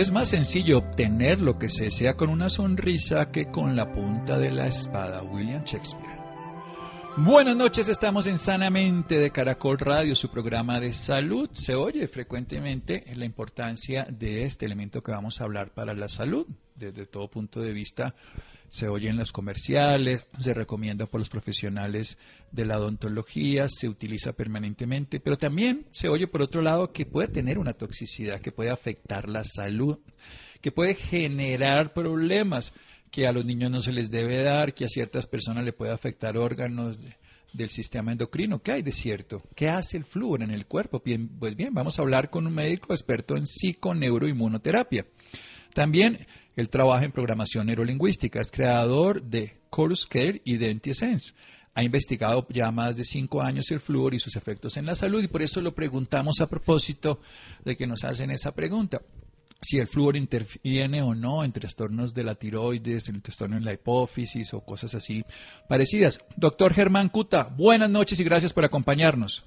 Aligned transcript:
Es 0.00 0.12
más 0.12 0.30
sencillo 0.30 0.78
obtener 0.78 1.42
lo 1.42 1.58
que 1.58 1.68
se 1.68 1.84
desea 1.84 2.16
con 2.16 2.30
una 2.30 2.48
sonrisa 2.48 3.30
que 3.30 3.50
con 3.50 3.76
la 3.76 3.92
punta 3.92 4.38
de 4.38 4.50
la 4.50 4.66
espada. 4.66 5.20
William 5.22 5.62
Shakespeare. 5.62 6.18
Buenas 7.18 7.54
noches, 7.54 7.86
estamos 7.86 8.26
en 8.26 8.38
Sanamente 8.38 9.18
de 9.18 9.30
Caracol 9.30 9.78
Radio, 9.78 10.16
su 10.16 10.30
programa 10.30 10.80
de 10.80 10.94
salud. 10.94 11.50
Se 11.52 11.74
oye 11.74 12.08
frecuentemente 12.08 13.04
la 13.14 13.26
importancia 13.26 14.06
de 14.10 14.44
este 14.44 14.64
elemento 14.64 15.02
que 15.02 15.12
vamos 15.12 15.38
a 15.38 15.44
hablar 15.44 15.74
para 15.74 15.92
la 15.92 16.08
salud, 16.08 16.46
desde 16.76 17.04
todo 17.04 17.28
punto 17.28 17.60
de 17.60 17.74
vista 17.74 18.14
se 18.70 18.86
oye 18.86 19.08
en 19.08 19.16
los 19.16 19.32
comerciales, 19.32 20.28
se 20.38 20.54
recomienda 20.54 21.06
por 21.06 21.20
los 21.20 21.28
profesionales 21.28 22.18
de 22.52 22.64
la 22.64 22.78
odontología, 22.78 23.68
se 23.68 23.88
utiliza 23.88 24.32
permanentemente, 24.32 25.18
pero 25.18 25.36
también 25.36 25.86
se 25.90 26.08
oye 26.08 26.28
por 26.28 26.40
otro 26.40 26.62
lado 26.62 26.92
que 26.92 27.04
puede 27.04 27.26
tener 27.26 27.58
una 27.58 27.72
toxicidad, 27.72 28.40
que 28.40 28.52
puede 28.52 28.70
afectar 28.70 29.28
la 29.28 29.42
salud, 29.42 29.98
que 30.60 30.70
puede 30.70 30.94
generar 30.94 31.92
problemas 31.92 32.72
que 33.10 33.26
a 33.26 33.32
los 33.32 33.44
niños 33.44 33.72
no 33.72 33.80
se 33.80 33.92
les 33.92 34.08
debe 34.08 34.40
dar, 34.44 34.72
que 34.72 34.84
a 34.84 34.88
ciertas 34.88 35.26
personas 35.26 35.64
le 35.64 35.72
puede 35.72 35.90
afectar 35.90 36.36
órganos 36.36 37.00
del 37.52 37.70
sistema 37.70 38.12
endocrino. 38.12 38.62
¿Qué 38.62 38.70
hay 38.70 38.82
de 38.82 38.92
cierto? 38.92 39.42
¿Qué 39.56 39.68
hace 39.68 39.96
el 39.96 40.04
flúor 40.04 40.44
en 40.44 40.52
el 40.52 40.66
cuerpo? 40.66 41.02
Pues 41.40 41.56
bien, 41.56 41.74
vamos 41.74 41.98
a 41.98 42.02
hablar 42.02 42.30
con 42.30 42.46
un 42.46 42.54
médico 42.54 42.92
experto 42.92 43.36
en 43.36 43.48
psiconeuroinmunoterapia. 43.48 45.06
También 45.74 46.26
él 46.56 46.68
trabaja 46.68 47.04
en 47.04 47.12
programación 47.12 47.66
neurolingüística, 47.66 48.40
es 48.40 48.50
creador 48.50 49.22
de 49.22 49.56
Chorus 49.74 50.06
Care 50.06 50.40
y 50.44 50.56
DentiSense. 50.56 51.34
Ha 51.74 51.84
investigado 51.84 52.46
ya 52.50 52.70
más 52.72 52.96
de 52.96 53.04
cinco 53.04 53.42
años 53.42 53.70
el 53.70 53.80
flúor 53.80 54.14
y 54.14 54.18
sus 54.18 54.36
efectos 54.36 54.76
en 54.76 54.86
la 54.86 54.94
salud 54.94 55.22
y 55.22 55.28
por 55.28 55.42
eso 55.42 55.60
lo 55.60 55.72
preguntamos 55.72 56.40
a 56.40 56.48
propósito 56.48 57.20
de 57.64 57.76
que 57.76 57.86
nos 57.86 58.04
hacen 58.04 58.30
esa 58.30 58.52
pregunta. 58.52 59.00
Si 59.62 59.78
el 59.78 59.86
flúor 59.86 60.16
interviene 60.16 61.02
o 61.02 61.14
no 61.14 61.44
en 61.44 61.52
trastornos 61.52 62.14
de 62.14 62.24
la 62.24 62.34
tiroides, 62.34 63.08
en 63.08 63.16
el 63.16 63.22
trastorno 63.22 63.56
en 63.56 63.64
la 63.64 63.74
hipófisis 63.74 64.52
o 64.54 64.62
cosas 64.62 64.94
así 64.94 65.22
parecidas. 65.68 66.24
Doctor 66.36 66.72
Germán 66.72 67.10
Cuta, 67.10 67.48
buenas 67.56 67.90
noches 67.90 68.18
y 68.20 68.24
gracias 68.24 68.52
por 68.52 68.64
acompañarnos. 68.64 69.46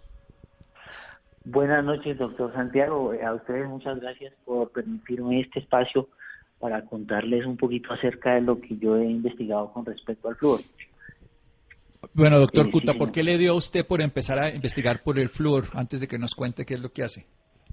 Buenas 1.46 1.84
noches, 1.84 2.18
doctor 2.18 2.54
Santiago. 2.54 3.12
A 3.26 3.34
ustedes 3.34 3.68
muchas 3.68 4.00
gracias 4.00 4.34
por 4.46 4.72
permitirme 4.72 5.42
este 5.42 5.60
espacio 5.60 6.08
para 6.64 6.82
contarles 6.86 7.46
un 7.46 7.58
poquito 7.58 7.92
acerca 7.92 8.36
de 8.36 8.42
lo 8.42 8.62
que 8.62 8.78
yo 8.78 8.96
he 8.96 9.04
investigado 9.04 9.70
con 9.74 9.86
respecto 9.86 10.30
al 10.30 10.38
flúor. 10.38 10.62
Bueno, 12.14 12.40
doctor 12.40 12.72
Cuta, 12.72 12.94
¿por 12.94 13.12
qué 13.12 13.22
le 13.22 13.38
dio 13.38 13.52
a 13.52 13.56
usted 13.56 13.86
por 13.86 14.00
empezar 14.00 14.40
a 14.40 14.50
investigar 14.50 15.04
por 15.04 15.20
el 15.20 15.28
flúor 15.28 15.66
antes 15.74 16.00
de 16.00 16.08
que 16.08 16.18
nos 16.18 16.34
cuente 16.34 16.66
qué 16.66 16.76
es 16.76 16.82
lo 16.82 16.88
que 16.94 17.04
hace? 17.04 17.26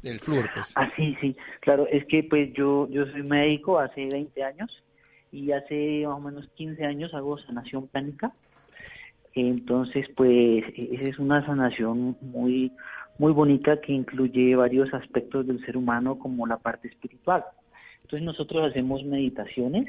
Del 0.03 0.19
flúor, 0.19 0.51
pues. 0.53 0.73
Ah, 0.75 0.91
sí, 0.97 1.17
sí. 1.21 1.37
Claro, 1.61 1.87
es 1.87 2.05
que 2.07 2.25
pues 2.25 2.53
yo, 2.55 2.89
yo 2.91 3.07
soy 3.07 3.23
médico 3.23 3.79
hace 3.79 4.09
20 4.11 4.43
años 4.43 4.83
y 5.31 5.53
hace 5.53 6.03
más 6.05 6.17
o 6.17 6.21
menos 6.21 6.49
15 6.57 6.85
años 6.85 7.15
hago 7.15 7.39
sanación 7.39 7.87
plánica. 7.87 8.33
Entonces, 9.35 10.05
pues, 10.17 10.65
esa 10.77 11.05
es 11.05 11.19
una 11.21 11.47
sanación 11.47 12.17
muy 12.21 12.73
muy 13.19 13.33
bonita 13.33 13.81
que 13.81 13.93
incluye 13.93 14.57
varios 14.57 14.93
aspectos 14.95 15.47
del 15.47 15.65
ser 15.65 15.77
humano 15.77 16.19
como 16.19 16.45
la 16.49 16.57
parte 16.57 16.89
espiritual. 16.89 17.45
Entonces 18.11 18.27
nosotros 18.27 18.69
hacemos 18.69 19.05
meditaciones 19.05 19.87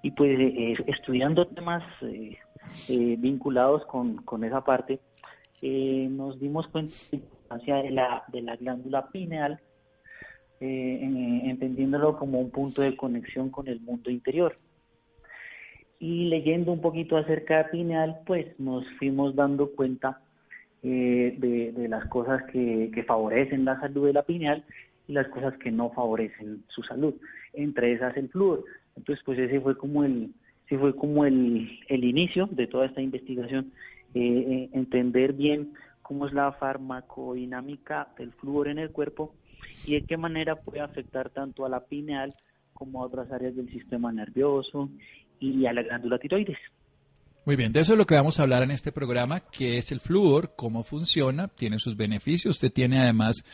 y 0.00 0.12
pues 0.12 0.38
eh, 0.38 0.76
estudiando 0.86 1.44
temas 1.48 1.82
eh, 2.02 2.38
eh, 2.88 3.16
vinculados 3.18 3.84
con, 3.86 4.18
con, 4.18 4.44
esa 4.44 4.62
parte, 4.62 5.00
nos 5.60 6.38
dimos 6.38 6.68
cuenta 6.68 6.94
de 7.10 7.18
la 7.18 7.24
importancia 7.24 7.76
de 7.76 7.90
la, 7.90 8.22
de 8.28 8.42
la 8.42 8.54
glándula 8.54 9.08
pineal, 9.10 9.58
entendiéndolo 10.60 12.16
como 12.16 12.38
un 12.38 12.50
punto 12.52 12.82
de 12.82 12.96
conexión 12.96 13.50
con 13.50 13.66
el 13.66 13.80
mundo 13.80 14.08
interior. 14.08 14.56
Y 15.98 16.26
leyendo 16.26 16.70
un 16.70 16.80
poquito 16.80 17.16
acerca 17.16 17.58
de 17.58 17.70
pineal, 17.70 18.20
pues 18.24 18.56
nos 18.60 18.84
fuimos 19.00 19.34
dando 19.34 19.72
cuenta 19.72 20.20
eh, 20.84 21.34
de, 21.38 21.88
las 21.88 22.04
cosas 22.04 22.44
que, 22.52 23.04
favorecen 23.04 23.64
la 23.64 23.80
salud 23.80 24.06
de 24.06 24.12
la 24.12 24.22
pineal 24.22 24.62
y 25.08 25.12
las 25.12 25.28
cosas 25.28 25.56
que 25.58 25.70
no 25.70 25.90
favorecen 25.90 26.64
su 26.68 26.82
salud, 26.82 27.14
entre 27.52 27.92
esas 27.92 28.16
el 28.16 28.28
flúor. 28.28 28.64
Entonces, 28.96 29.22
pues 29.24 29.38
ese 29.38 29.60
fue 29.60 29.76
como 29.76 30.04
el, 30.04 30.32
ese 30.66 30.78
fue 30.78 30.94
como 30.94 31.24
el, 31.24 31.78
el 31.88 32.04
inicio 32.04 32.48
de 32.50 32.66
toda 32.66 32.86
esta 32.86 33.00
investigación, 33.00 33.72
eh, 34.14 34.20
eh, 34.20 34.70
entender 34.72 35.32
bien 35.32 35.74
cómo 36.02 36.26
es 36.26 36.32
la 36.32 36.52
farmacodinámica 36.52 38.08
del 38.18 38.32
flúor 38.32 38.68
en 38.68 38.78
el 38.78 38.90
cuerpo 38.90 39.34
y 39.86 39.94
de 39.94 40.02
qué 40.02 40.16
manera 40.16 40.56
puede 40.56 40.80
afectar 40.80 41.30
tanto 41.30 41.64
a 41.64 41.68
la 41.68 41.80
pineal 41.80 42.34
como 42.72 43.02
a 43.02 43.06
otras 43.06 43.30
áreas 43.32 43.56
del 43.56 43.70
sistema 43.70 44.12
nervioso 44.12 44.90
y 45.40 45.66
a 45.66 45.72
la 45.72 45.82
glándula 45.82 46.18
tiroides. 46.18 46.58
Muy 47.44 47.54
bien, 47.54 47.72
de 47.72 47.78
eso 47.78 47.92
es 47.92 47.98
lo 47.98 48.06
que 48.06 48.16
vamos 48.16 48.40
a 48.40 48.42
hablar 48.42 48.64
en 48.64 48.72
este 48.72 48.90
programa, 48.90 49.38
que 49.38 49.78
es 49.78 49.92
el 49.92 50.00
flúor, 50.00 50.54
cómo 50.56 50.82
funciona, 50.82 51.46
tiene 51.46 51.78
sus 51.78 51.96
beneficios. 51.96 52.56
Usted 52.56 52.72
tiene 52.72 52.98
además 52.98 53.44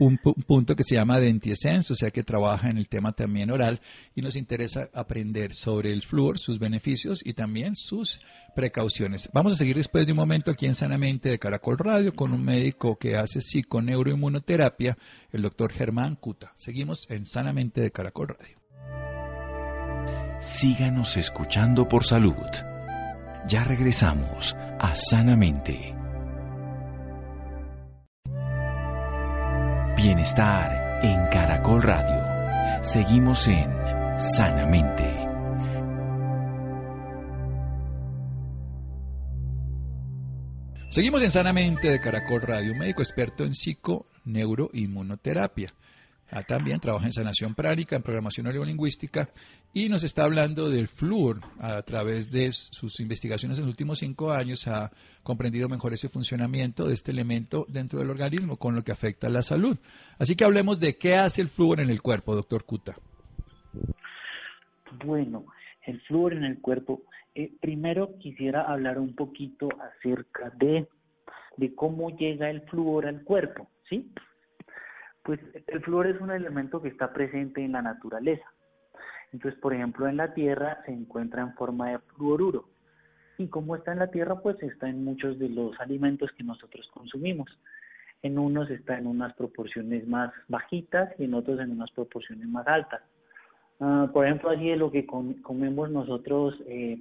un, 0.00 0.18
punto 0.18 0.74
que 0.74 0.82
se 0.82 0.94
llama 0.94 1.20
Dentiescence, 1.20 1.92
o 1.92 1.96
sea 1.96 2.10
que 2.10 2.22
trabaja 2.22 2.70
en 2.70 2.78
el 2.78 2.88
tema 2.88 3.12
también 3.12 3.50
oral 3.50 3.80
y 4.14 4.22
nos 4.22 4.34
interesa 4.34 4.88
aprender 4.94 5.52
sobre 5.52 5.92
el 5.92 6.02
flúor, 6.02 6.38
sus 6.38 6.58
beneficios 6.58 7.24
y 7.24 7.34
también 7.34 7.76
sus 7.76 8.20
precauciones. 8.54 9.28
Vamos 9.32 9.52
a 9.52 9.56
seguir 9.56 9.76
después 9.76 10.06
de 10.06 10.12
un 10.12 10.18
momento 10.18 10.50
aquí 10.50 10.66
en 10.66 10.74
Sanamente 10.74 11.28
de 11.28 11.38
Caracol 11.38 11.78
Radio 11.78 12.14
con 12.14 12.32
un 12.32 12.42
médico 12.42 12.96
que 12.96 13.16
hace 13.16 13.42
psiconeuroinmunoterapia, 13.42 14.96
el 15.32 15.42
doctor 15.42 15.72
Germán 15.72 16.16
Cuta. 16.16 16.52
Seguimos 16.56 17.10
en 17.10 17.26
Sanamente 17.26 17.82
de 17.82 17.90
Caracol 17.90 18.28
Radio. 18.28 18.58
Síganos 20.40 21.18
escuchando 21.18 21.86
por 21.86 22.04
salud. 22.04 22.34
Ya 23.46 23.64
regresamos 23.64 24.56
a 24.78 24.94
Sanamente. 24.94 25.99
Bienestar 30.02 31.04
en 31.04 31.26
Caracol 31.26 31.82
Radio. 31.82 32.82
Seguimos 32.82 33.46
en 33.48 33.70
Sanamente. 34.16 35.04
Seguimos 40.88 41.22
en 41.22 41.30
Sanamente 41.30 41.90
de 41.90 42.00
Caracol 42.00 42.40
Radio, 42.40 42.74
médico 42.74 43.02
experto 43.02 43.44
en 43.44 43.54
psiconeuroinmunoterapia. 43.54 45.74
Ah, 46.32 46.42
también 46.42 46.78
trabaja 46.78 47.06
en 47.06 47.12
sanación 47.12 47.54
pránica, 47.54 47.96
en 47.96 48.02
programación 48.02 48.46
neurolingüística 48.46 49.30
y 49.72 49.88
nos 49.88 50.04
está 50.04 50.24
hablando 50.24 50.70
del 50.70 50.86
flúor. 50.86 51.40
A 51.58 51.82
través 51.82 52.30
de 52.30 52.52
sus 52.52 53.00
investigaciones 53.00 53.58
en 53.58 53.64
los 53.64 53.70
últimos 53.70 53.98
cinco 53.98 54.30
años 54.30 54.68
ha 54.68 54.92
comprendido 55.24 55.68
mejor 55.68 55.92
ese 55.92 56.08
funcionamiento 56.08 56.86
de 56.86 56.94
este 56.94 57.10
elemento 57.10 57.66
dentro 57.68 57.98
del 57.98 58.10
organismo 58.10 58.56
con 58.56 58.76
lo 58.76 58.84
que 58.84 58.92
afecta 58.92 59.26
a 59.26 59.30
la 59.30 59.42
salud. 59.42 59.76
Así 60.18 60.36
que 60.36 60.44
hablemos 60.44 60.78
de 60.78 60.96
qué 60.96 61.16
hace 61.16 61.42
el 61.42 61.48
flúor 61.48 61.80
en 61.80 61.90
el 61.90 62.00
cuerpo, 62.00 62.34
doctor 62.34 62.64
Cuta. 62.64 62.96
Bueno, 65.04 65.46
el 65.86 66.00
flúor 66.02 66.34
en 66.34 66.44
el 66.44 66.60
cuerpo. 66.60 67.02
Eh, 67.34 67.52
primero 67.60 68.18
quisiera 68.18 68.62
hablar 68.62 68.98
un 68.98 69.14
poquito 69.14 69.68
acerca 69.80 70.50
de, 70.56 70.88
de 71.56 71.74
cómo 71.74 72.16
llega 72.16 72.50
el 72.50 72.62
flúor 72.62 73.06
al 73.06 73.22
cuerpo, 73.22 73.68
¿sí? 73.88 74.12
Pues 75.22 75.40
el 75.66 75.80
flúor 75.82 76.06
es 76.06 76.20
un 76.20 76.30
elemento 76.30 76.80
que 76.80 76.88
está 76.88 77.12
presente 77.12 77.62
en 77.64 77.72
la 77.72 77.82
naturaleza. 77.82 78.46
Entonces, 79.32 79.60
por 79.60 79.74
ejemplo, 79.74 80.08
en 80.08 80.16
la 80.16 80.34
tierra 80.34 80.82
se 80.84 80.92
encuentra 80.92 81.42
en 81.42 81.54
forma 81.54 81.90
de 81.90 81.98
fluoruro. 82.16 82.68
Y 83.38 83.48
como 83.48 83.76
está 83.76 83.92
en 83.92 84.00
la 84.00 84.10
tierra, 84.10 84.40
pues 84.40 84.62
está 84.62 84.88
en 84.88 85.04
muchos 85.04 85.38
de 85.38 85.48
los 85.48 85.78
alimentos 85.80 86.30
que 86.36 86.42
nosotros 86.42 86.88
consumimos. 86.92 87.48
En 88.22 88.38
unos 88.38 88.70
está 88.70 88.98
en 88.98 89.06
unas 89.06 89.32
proporciones 89.34 90.06
más 90.06 90.32
bajitas 90.48 91.14
y 91.18 91.24
en 91.24 91.34
otros 91.34 91.58
en 91.60 91.70
unas 91.70 91.90
proporciones 91.92 92.46
más 92.48 92.66
altas. 92.66 93.00
Ah, 93.78 94.10
por 94.12 94.26
ejemplo, 94.26 94.50
así 94.50 94.68
de 94.68 94.76
lo 94.76 94.90
que 94.90 95.06
comemos 95.06 95.90
nosotros 95.90 96.54
eh, 96.66 97.00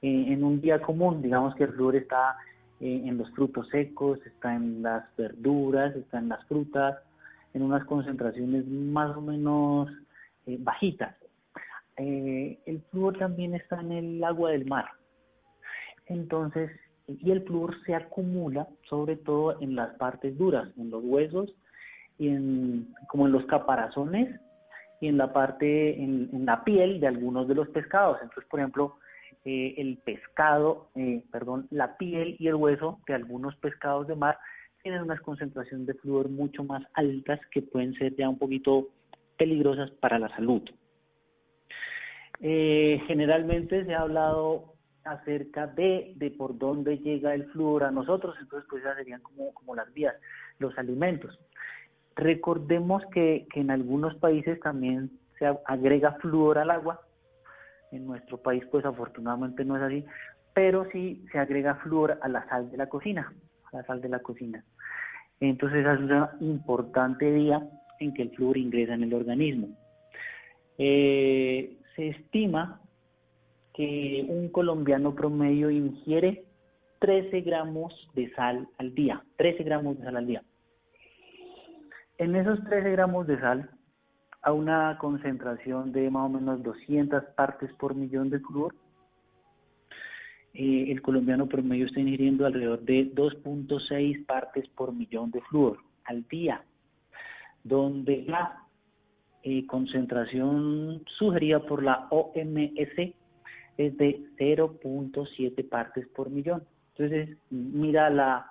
en 0.00 0.44
un 0.44 0.60
día 0.60 0.80
común, 0.80 1.22
digamos 1.22 1.54
que 1.54 1.64
el 1.64 1.72
flúor 1.72 1.96
está 1.96 2.36
eh, 2.80 3.02
en 3.04 3.16
los 3.18 3.30
frutos 3.30 3.68
secos, 3.70 4.18
está 4.26 4.54
en 4.54 4.82
las 4.82 5.04
verduras, 5.16 5.96
está 5.96 6.18
en 6.18 6.28
las 6.28 6.44
frutas, 6.46 6.98
en 7.54 7.62
unas 7.62 7.84
concentraciones 7.86 8.66
más 8.66 9.16
o 9.16 9.20
menos 9.20 9.88
eh, 10.46 10.58
bajitas. 10.60 11.16
eh, 11.96 12.58
el 12.66 12.82
flúor 12.90 13.16
también 13.18 13.54
está 13.54 13.80
en 13.80 13.92
el 13.92 14.24
agua 14.24 14.50
del 14.50 14.66
mar. 14.66 14.86
Entonces, 16.06 16.70
y 17.06 17.30
el 17.30 17.42
flúor 17.42 17.74
se 17.84 17.94
acumula 17.94 18.66
sobre 18.88 19.16
todo 19.16 19.60
en 19.60 19.76
las 19.76 19.94
partes 19.96 20.36
duras, 20.36 20.68
en 20.76 20.90
los 20.90 21.02
huesos 21.04 21.54
y 22.18 22.28
en, 22.28 22.94
como 23.08 23.26
en 23.26 23.32
los 23.32 23.44
caparazones 23.46 24.40
y 25.00 25.08
en 25.08 25.18
la 25.18 25.32
parte, 25.32 26.02
en, 26.02 26.46
la 26.46 26.64
piel 26.64 27.00
de 27.00 27.08
algunos 27.08 27.46
de 27.48 27.54
los 27.54 27.68
pescados. 27.68 28.18
Entonces, 28.22 28.48
por 28.50 28.60
ejemplo, 28.60 28.96
eh, 29.44 29.74
el 29.76 29.98
pescado, 29.98 30.88
eh, 30.94 31.22
perdón, 31.30 31.66
la 31.70 31.96
piel 31.98 32.36
y 32.38 32.48
el 32.48 32.54
hueso 32.54 33.00
de 33.06 33.14
algunos 33.14 33.54
pescados 33.56 34.06
de 34.06 34.14
mar 34.14 34.38
tienen 34.84 35.00
unas 35.00 35.22
concentraciones 35.22 35.86
de 35.86 35.94
flúor 35.94 36.28
mucho 36.28 36.62
más 36.62 36.84
altas 36.92 37.40
que 37.50 37.62
pueden 37.62 37.94
ser 37.94 38.14
ya 38.16 38.28
un 38.28 38.38
poquito 38.38 38.88
peligrosas 39.38 39.90
para 39.92 40.18
la 40.18 40.28
salud. 40.36 40.60
Eh, 42.40 43.00
generalmente 43.06 43.86
se 43.86 43.94
ha 43.94 44.02
hablado 44.02 44.74
acerca 45.04 45.66
de, 45.68 46.12
de 46.16 46.30
por 46.32 46.58
dónde 46.58 46.98
llega 46.98 47.34
el 47.34 47.46
flúor 47.46 47.84
a 47.84 47.90
nosotros, 47.90 48.36
entonces 48.38 48.68
pues 48.68 48.84
ya 48.84 48.94
serían 48.94 49.22
como, 49.22 49.54
como 49.54 49.74
las 49.74 49.90
vías, 49.94 50.16
los 50.58 50.76
alimentos. 50.76 51.40
Recordemos 52.14 53.02
que, 53.06 53.46
que 53.54 53.60
en 53.60 53.70
algunos 53.70 54.14
países 54.16 54.60
también 54.60 55.10
se 55.38 55.46
agrega 55.64 56.12
flúor 56.20 56.58
al 56.58 56.70
agua, 56.70 57.00
en 57.90 58.06
nuestro 58.06 58.36
país 58.36 58.62
pues 58.70 58.84
afortunadamente 58.84 59.64
no 59.64 59.78
es 59.78 59.82
así, 59.82 60.04
pero 60.52 60.86
sí 60.92 61.24
se 61.32 61.38
agrega 61.38 61.76
flúor 61.76 62.18
a 62.20 62.28
la 62.28 62.46
sal 62.50 62.70
de 62.70 62.76
la 62.76 62.90
cocina, 62.90 63.32
a 63.72 63.76
la 63.78 63.84
sal 63.86 64.02
de 64.02 64.10
la 64.10 64.18
cocina. 64.18 64.62
Entonces 65.40 65.86
es 65.86 66.00
una 66.00 66.36
importante 66.40 67.30
vía 67.30 67.66
en 68.00 68.14
que 68.14 68.22
el 68.22 68.30
flúor 68.30 68.56
ingresa 68.56 68.94
en 68.94 69.02
el 69.04 69.14
organismo. 69.14 69.68
Eh, 70.78 71.76
se 71.94 72.08
estima 72.08 72.80
que 73.74 74.24
un 74.28 74.48
colombiano 74.48 75.14
promedio 75.14 75.70
ingiere 75.70 76.44
13 77.00 77.42
gramos 77.42 77.92
de 78.14 78.32
sal 78.34 78.68
al 78.78 78.94
día, 78.94 79.22
13 79.36 79.64
gramos 79.64 79.98
de 79.98 80.04
sal 80.04 80.16
al 80.16 80.26
día. 80.26 80.42
En 82.18 82.36
esos 82.36 82.62
13 82.64 82.92
gramos 82.92 83.26
de 83.26 83.38
sal, 83.40 83.70
a 84.42 84.52
una 84.52 84.96
concentración 84.98 85.90
de 85.92 86.10
más 86.10 86.26
o 86.26 86.28
menos 86.28 86.62
200 86.62 87.24
partes 87.36 87.72
por 87.74 87.94
millón 87.94 88.30
de 88.30 88.40
flúor, 88.40 88.74
eh, 90.54 90.86
el 90.88 91.02
colombiano 91.02 91.48
promedio 91.48 91.86
está 91.86 91.98
ingiriendo 91.98 92.46
alrededor 92.46 92.80
de 92.82 93.12
2.6 93.12 94.24
partes 94.24 94.68
por 94.68 94.94
millón 94.94 95.32
de 95.32 95.40
flúor 95.42 95.78
al 96.04 96.26
día, 96.28 96.64
donde 97.64 98.24
la 98.28 98.64
eh, 99.42 99.66
concentración 99.66 101.02
sugerida 101.18 101.60
por 101.60 101.82
la 101.82 102.06
OMS 102.10 103.14
es 103.76 103.96
de 103.98 104.24
0.7 104.38 105.68
partes 105.68 106.06
por 106.08 106.30
millón. 106.30 106.62
Entonces, 106.96 107.36
mira 107.50 108.08
la, 108.08 108.46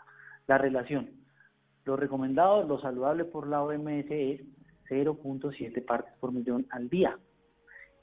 la 0.47 0.57
relación. 0.57 1.09
Lo 1.85 1.95
recomendado, 1.95 2.63
lo 2.63 2.81
saludable 2.81 3.23
por 3.23 3.47
la 3.47 3.63
OMS 3.63 4.05
es 4.09 4.41
0.7 4.89 5.85
partes 5.85 6.13
por 6.19 6.33
millón 6.33 6.65
al 6.69 6.89
día. 6.89 7.17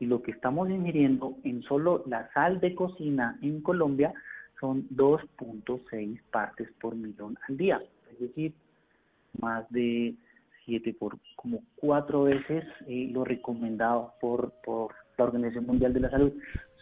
Y 0.00 0.06
lo 0.06 0.22
que 0.22 0.32
estamos 0.32 0.68
ingiriendo 0.68 1.36
en 1.44 1.62
solo 1.62 2.02
la 2.06 2.28
sal 2.32 2.58
de 2.58 2.74
cocina 2.74 3.38
en 3.42 3.60
Colombia 3.60 4.12
son 4.58 4.88
2.6 4.88 6.20
partes 6.30 6.68
por 6.80 6.96
millón 6.96 7.38
al 7.48 7.56
día. 7.56 7.80
Es 8.12 8.18
decir, 8.18 8.52
más 9.38 9.70
de 9.70 10.14
7 10.64 10.94
por 10.98 11.18
como 11.36 11.62
cuatro 11.76 12.24
veces 12.24 12.64
eh, 12.86 13.08
lo 13.12 13.24
recomendado 13.24 14.14
por, 14.20 14.52
por 14.64 14.94
la 15.16 15.24
Organización 15.24 15.66
Mundial 15.66 15.92
de 15.92 16.00
la 16.00 16.10
Salud 16.10 16.32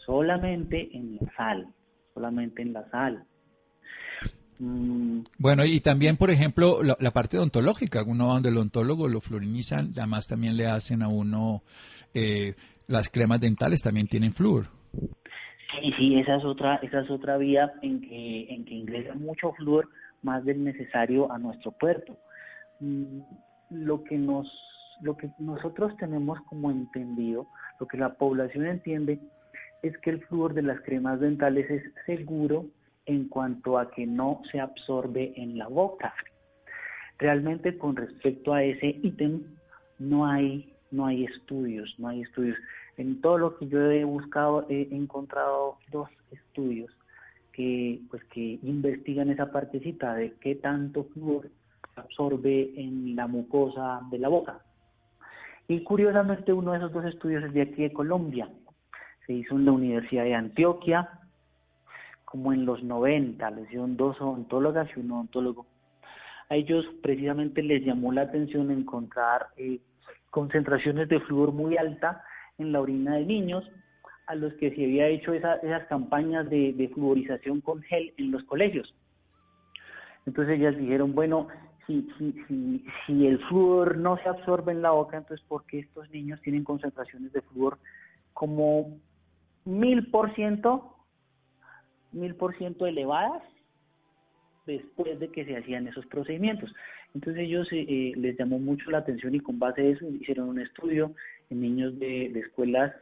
solamente 0.08 0.88
en 0.96 1.18
la 1.20 1.32
sal, 1.36 1.68
solamente 2.14 2.62
en 2.62 2.72
la 2.72 2.90
sal. 2.90 3.24
Mm. 4.58 5.20
Bueno, 5.38 5.64
y 5.64 5.80
también, 5.80 6.16
por 6.16 6.30
ejemplo, 6.30 6.82
la, 6.82 7.10
parte 7.12 7.36
odontológica, 7.36 8.02
uno 8.02 8.28
va 8.28 8.34
donde 8.34 8.48
el 8.48 8.56
odontólogo 8.56 9.06
lo 9.06 9.20
fluorinizan, 9.20 9.92
además 9.96 10.26
también 10.26 10.56
le 10.56 10.66
hacen 10.66 11.02
a 11.02 11.08
uno 11.08 11.62
eh, 12.14 12.54
las 12.88 13.10
cremas 13.10 13.40
dentales, 13.40 13.82
también 13.82 14.08
tienen 14.08 14.32
flúor. 14.32 14.66
Sí, 14.92 15.92
sí, 15.96 16.18
esa 16.18 16.36
es 16.36 16.44
otra, 16.44 16.76
esa 16.76 17.00
es 17.00 17.10
otra 17.10 17.36
vía 17.36 17.72
en 17.82 18.00
que, 18.00 18.46
en 18.52 18.64
que 18.64 18.74
ingresa 18.74 19.14
mucho 19.14 19.52
flúor 19.52 19.88
más 20.22 20.44
del 20.44 20.64
necesario 20.64 21.30
a 21.30 21.38
nuestro 21.38 21.70
cuerpo. 21.72 22.18
Mm, 22.80 23.20
lo 23.70 24.02
que 24.02 24.16
nos, 24.16 24.50
lo 25.02 25.16
que 25.16 25.30
nosotros 25.38 25.96
tenemos 25.98 26.40
como 26.46 26.70
entendido, 26.70 27.46
lo 27.78 27.86
que 27.86 27.98
la 27.98 28.14
población 28.14 28.66
entiende 28.66 29.20
es 29.82 29.96
que 29.98 30.10
el 30.10 30.24
flúor 30.24 30.54
de 30.54 30.62
las 30.62 30.80
cremas 30.80 31.20
dentales 31.20 31.70
es 31.70 31.82
seguro 32.06 32.66
en 33.04 33.28
cuanto 33.28 33.78
a 33.78 33.90
que 33.90 34.06
no 34.06 34.40
se 34.50 34.60
absorbe 34.60 35.34
en 35.36 35.58
la 35.58 35.68
boca. 35.68 36.14
Realmente 37.18 37.76
con 37.76 37.96
respecto 37.96 38.54
a 38.54 38.62
ese 38.62 38.98
ítem 39.02 39.42
no 39.98 40.26
hay 40.26 40.72
no 40.90 41.06
hay 41.06 41.24
estudios, 41.24 41.94
no 41.98 42.08
hay 42.08 42.22
estudios. 42.22 42.56
En 42.98 43.20
todo 43.20 43.38
lo 43.38 43.56
que 43.56 43.68
yo 43.68 43.80
he 43.90 44.04
buscado 44.04 44.66
he 44.68 44.88
encontrado 44.90 45.78
dos 45.92 46.10
estudios 46.32 46.90
que 47.52 48.00
pues 48.10 48.22
que 48.24 48.58
investigan 48.62 49.30
esa 49.30 49.52
partecita 49.52 50.14
de 50.14 50.34
qué 50.40 50.56
tanto 50.56 51.04
flúor 51.04 51.48
absorbe 51.94 52.72
en 52.76 53.14
la 53.14 53.28
mucosa 53.28 54.00
de 54.10 54.18
la 54.18 54.28
boca. 54.28 54.60
Y 55.68 55.82
curiosamente 55.84 56.52
uno 56.52 56.72
de 56.72 56.78
esos 56.78 56.92
dos 56.92 57.04
estudios 57.04 57.44
es 57.44 57.52
de 57.52 57.62
aquí 57.62 57.82
de 57.82 57.92
Colombia, 57.92 58.48
se 59.26 59.32
hizo 59.32 59.54
en 59.54 59.64
la 59.64 59.72
Universidad 59.72 60.24
de 60.24 60.34
Antioquia, 60.34 61.08
como 62.24 62.52
en 62.52 62.66
los 62.66 62.82
90, 62.82 63.50
le 63.50 63.62
hicieron 63.62 63.96
dos 63.96 64.20
odontólogas 64.20 64.88
y 64.96 65.00
un 65.00 65.12
odontólogo. 65.12 65.66
A 66.48 66.56
ellos 66.56 66.84
precisamente 67.02 67.62
les 67.62 67.84
llamó 67.84 68.12
la 68.12 68.22
atención 68.22 68.70
encontrar 68.70 69.48
eh, 69.56 69.80
concentraciones 70.30 71.08
de 71.08 71.20
flúor 71.20 71.52
muy 71.52 71.76
alta 71.76 72.24
en 72.58 72.72
la 72.72 72.80
orina 72.80 73.16
de 73.16 73.24
niños, 73.24 73.64
a 74.26 74.34
los 74.34 74.52
que 74.54 74.70
se 74.74 74.84
había 74.84 75.08
hecho 75.08 75.32
esas 75.32 75.86
campañas 75.88 76.48
de, 76.50 76.72
de 76.74 76.88
fluorización 76.88 77.60
con 77.60 77.80
gel 77.82 78.12
en 78.18 78.30
los 78.30 78.44
colegios. 78.44 78.94
Entonces 80.26 80.58
ellas 80.58 80.76
dijeron, 80.76 81.14
bueno, 81.14 81.48
si, 81.86 82.06
si, 82.18 82.32
si, 82.46 82.84
si 83.06 83.26
el 83.26 83.38
flúor 83.46 83.96
no 83.96 84.18
se 84.18 84.28
absorbe 84.28 84.72
en 84.72 84.82
la 84.82 84.90
boca, 84.90 85.16
entonces 85.16 85.44
¿por 85.48 85.64
qué 85.64 85.78
estos 85.78 86.10
niños 86.10 86.40
tienen 86.42 86.64
concentraciones 86.64 87.32
de 87.32 87.40
flúor 87.40 87.78
como 88.34 88.98
mil 89.64 90.10
por 90.10 90.34
ciento, 90.34 90.94
mil 92.12 92.34
por 92.34 92.56
ciento 92.58 92.86
elevadas 92.86 93.42
después 94.66 95.18
de 95.18 95.28
que 95.28 95.46
se 95.46 95.56
hacían 95.56 95.88
esos 95.88 96.06
procedimientos. 96.06 96.74
Entonces 97.14 97.44
ellos 97.44 97.66
eh, 97.72 97.86
eh, 97.88 98.12
les 98.16 98.38
llamó 98.38 98.58
mucho 98.58 98.90
la 98.90 98.98
atención 98.98 99.34
y 99.34 99.40
con 99.40 99.58
base 99.58 99.80
a 99.80 99.84
eso 99.84 100.06
hicieron 100.08 100.50
un 100.50 100.60
estudio 100.60 101.14
niños 101.50 101.98
de, 101.98 102.26
escuelas 102.38 102.94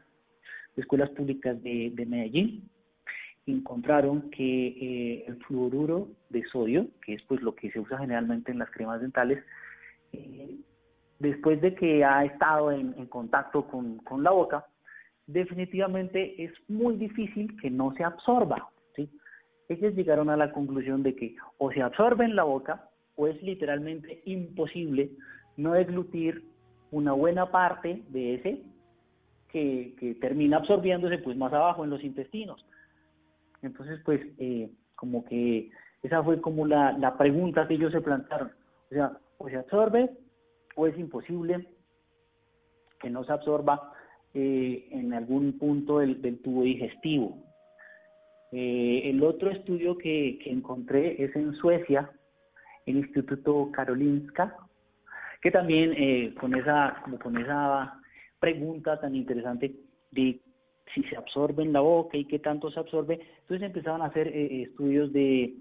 de 0.75 0.83
escuelas 0.83 1.11
públicas 1.11 1.61
de, 1.63 2.07
Medellín. 2.07 2.69
Encontraron 3.47 4.31
que 4.31 4.67
eh, 4.69 5.25
el 5.29 5.37
fluoruro 5.45 6.09
de 6.31 6.45
sodio, 6.45 6.89
que 7.05 7.15
es 7.15 7.23
pues 7.23 7.41
lo 7.43 7.55
que 7.55 7.71
se 7.71 7.79
usa 7.79 7.99
generalmente 7.99 8.51
en 8.51 8.59
las 8.59 8.71
cremas 8.71 9.01
dentales, 9.01 9.43
después 11.19 11.61
de 11.61 11.75
que 11.75 12.05
ha 12.05 12.25
estado 12.25 12.73
en, 12.73 12.93
contacto 13.07 13.67
con, 13.67 13.99
con 13.99 14.23
la 14.23 14.31
boca, 14.31 14.67
definitivamente 15.27 16.43
es 16.43 16.53
muy 16.69 16.97
difícil 16.97 17.57
que 17.61 17.71
no 17.71 17.95
se 17.95 18.05
absorba. 18.05 18.69
¿sí? 18.95 19.09
Ellos 19.69 19.95
llegaron 19.95 20.31
a 20.31 20.37
la 20.37 20.53
conclusión 20.53 21.03
de 21.03 21.15
que 21.15 21.37
o 21.59 21.73
se 21.73 21.83
absorbe 21.83 22.25
en 22.25 22.37
la 22.37 22.45
boca 22.45 22.89
o 23.17 23.27
es 23.27 23.43
literalmente 23.43 24.23
imposible 24.27 25.11
no 25.57 25.73
deglutir 25.73 26.45
una 26.97 27.13
buena 27.13 27.51
parte 27.51 28.03
de 28.09 28.35
ese 28.35 28.63
que, 29.49 29.95
que 29.99 30.15
termina 30.17 30.59
absorbiéndose 30.59 31.19
pues 31.19 31.37
más 31.37 31.53
abajo 31.53 31.85
en 31.85 31.91
los 31.91 32.03
intestinos. 32.03 32.65
Entonces 33.63 34.01
pues 34.05 34.21
eh, 34.39 34.71
como 34.95 35.25
que 35.25 35.71
esa 36.03 36.23
fue 36.23 36.41
como 36.41 36.67
la, 36.67 36.93
la 36.93 37.17
pregunta 37.17 37.67
que 37.67 37.75
ellos 37.75 37.93
se 37.93 38.01
plantearon. 38.01 38.53
O 38.91 38.95
sea, 38.95 39.19
o 39.39 39.49
se 39.49 39.57
absorbe 39.57 40.11
o 40.77 40.87
es 40.87 40.99
imposible 40.99 41.67
que 43.01 43.11
no 43.11 43.25
se 43.25 43.33
absorba 43.33 43.93
eh, 44.35 44.89
en 44.91 45.15
algún 45.15 45.59
punto 45.59 45.99
del, 45.99 46.41
tubo 46.43 46.63
digestivo. 46.63 47.39
Eh, 48.53 49.03
el 49.05 49.23
otro 49.23 49.51
estudio 49.51 49.97
que, 49.97 50.39
encontré 50.45 51.23
es 51.23 51.35
en 51.37 51.55
Suecia, 51.55 52.11
el 52.85 52.99
Instituto 52.99 53.71
Karolinska, 53.73 54.57
que 55.41 55.51
también 55.51 55.93
eh, 55.97 56.35
con 56.39 56.55
esa 56.55 57.01
como 57.03 57.19
con 57.19 57.37
esa 57.37 58.01
pregunta 58.41 59.01
tan 59.01 59.15
interesante 59.15 59.75
de 60.11 60.41
si 60.95 61.03
se 61.05 61.17
absorbe 61.17 61.63
en 61.63 61.73
la 61.73 61.81
boca 61.81 62.17
y 62.17 62.25
qué 62.25 62.39
tanto 62.39 62.71
se 62.71 62.81
absorbe, 62.81 63.21
entonces 63.41 63.67
empezaban 63.67 64.03
a 64.03 64.07
hacer 64.07 64.29
estudios 64.29 65.13
de 65.13 65.55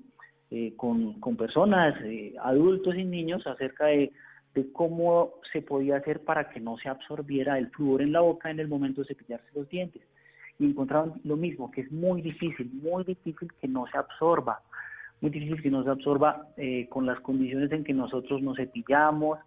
con, 0.78 1.20
con 1.20 1.36
personas, 1.36 1.96
adultos 2.42 2.96
y 2.96 3.04
niños 3.04 3.46
acerca 3.48 3.88
de 3.88 4.14
de 4.56 4.72
cómo 4.72 5.34
se 5.52 5.62
podía 5.62 5.98
hacer 5.98 6.22
para 6.22 6.50
que 6.50 6.60
no 6.60 6.78
se 6.78 6.90
absorbiera 6.90 7.60
el 7.60 7.70
flúor 7.72 8.02
en 8.02 8.14
la 8.14 8.22
boca 8.22 8.50
en 8.50 8.60
el 8.60 8.70
momento 8.70 9.02
de 9.02 9.08
cepillarse 9.08 9.48
los 9.54 9.70
dientes. 9.70 10.02
Y 10.58 10.66
encontraron 10.66 11.20
lo 11.26 11.36
mismo, 11.36 11.70
que 11.70 11.82
es 11.82 11.92
muy 11.92 12.22
difícil, 12.22 12.72
muy 12.82 13.04
difícil 13.04 13.52
que 13.60 13.68
no 13.68 13.86
se 13.92 13.98
absorba, 13.98 14.62
muy 15.20 15.30
difícil 15.30 15.62
que 15.62 15.70
no 15.70 15.84
se 15.84 15.90
absorba 15.90 16.48
eh, 16.56 16.88
con 16.90 17.06
las 17.06 17.20
condiciones 17.20 17.70
en 17.74 17.84
que 17.84 17.94
nosotros 17.94 18.42
nos 18.42 18.56
cepillamos, 18.56 19.38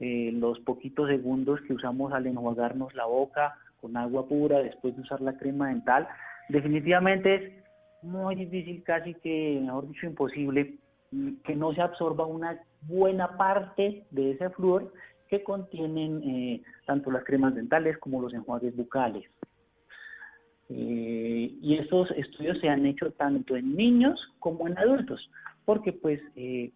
eh, 0.00 0.30
los 0.32 0.58
poquitos 0.60 1.08
segundos 1.08 1.60
que 1.62 1.74
usamos 1.74 2.12
al 2.12 2.26
enjuagarnos 2.26 2.94
la 2.94 3.06
boca 3.06 3.54
con 3.80 3.96
agua 3.96 4.26
pura 4.26 4.58
después 4.58 4.96
de 4.96 5.02
usar 5.02 5.20
la 5.20 5.36
crema 5.36 5.68
dental. 5.68 6.08
Definitivamente 6.48 7.34
es 7.34 7.64
muy 8.02 8.34
difícil, 8.34 8.82
casi 8.82 9.14
que, 9.14 9.60
mejor 9.62 9.88
dicho, 9.88 10.06
imposible, 10.06 10.76
mm, 11.10 11.34
que 11.44 11.54
no 11.54 11.72
se 11.74 11.82
absorba 11.82 12.26
una 12.26 12.60
buena 12.82 13.36
parte 13.36 14.04
de 14.10 14.32
ese 14.32 14.50
flúor 14.50 14.92
que 15.28 15.42
contienen 15.42 16.22
eh, 16.22 16.62
tanto 16.86 17.10
las 17.10 17.24
cremas 17.24 17.54
dentales 17.54 17.98
como 17.98 18.20
los 18.20 18.34
enjuagues 18.34 18.76
bucales. 18.76 19.24
Eh, 20.70 21.58
y 21.60 21.76
estos 21.76 22.10
estudios 22.12 22.58
se 22.60 22.68
han 22.68 22.86
hecho 22.86 23.10
tanto 23.12 23.56
en 23.56 23.76
niños 23.76 24.18
como 24.38 24.66
en 24.66 24.78
adultos, 24.78 25.30
porque 25.64 25.92
pues 25.92 26.20
eh, 26.36 26.70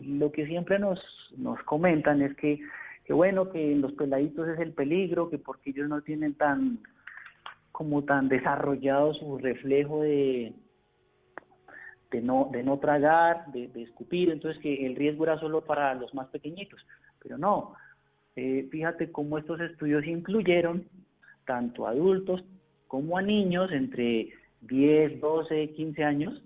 lo 0.00 0.32
que 0.32 0.46
siempre 0.46 0.78
nos, 0.78 1.00
nos 1.36 1.62
comentan 1.62 2.22
es 2.22 2.34
que, 2.36 2.60
que 3.04 3.12
bueno, 3.12 3.50
que 3.50 3.72
en 3.72 3.80
los 3.80 3.92
peladitos 3.92 4.48
es 4.48 4.58
el 4.60 4.72
peligro, 4.72 5.30
que 5.30 5.38
porque 5.38 5.70
ellos 5.70 5.88
no 5.88 6.02
tienen 6.02 6.34
tan 6.34 6.78
como 7.72 8.04
tan 8.04 8.28
desarrollado 8.28 9.14
su 9.14 9.36
reflejo 9.38 10.02
de, 10.02 10.52
de 12.12 12.20
no, 12.22 12.48
de 12.52 12.62
no 12.62 12.78
tragar, 12.78 13.46
de, 13.52 13.68
escupir, 13.82 14.30
entonces 14.30 14.62
que 14.62 14.86
el 14.86 14.94
riesgo 14.94 15.24
era 15.24 15.40
solo 15.40 15.62
para 15.62 15.92
los 15.94 16.14
más 16.14 16.28
pequeñitos, 16.28 16.80
pero 17.20 17.36
no, 17.36 17.74
eh, 18.36 18.68
fíjate 18.70 19.10
cómo 19.10 19.38
estos 19.38 19.60
estudios 19.60 20.06
incluyeron 20.06 20.86
tanto 21.46 21.88
adultos 21.88 22.44
como 22.86 23.18
a 23.18 23.22
niños 23.22 23.72
entre 23.72 24.32
10, 24.60 25.20
12, 25.20 25.70
15 25.70 26.04
años 26.04 26.42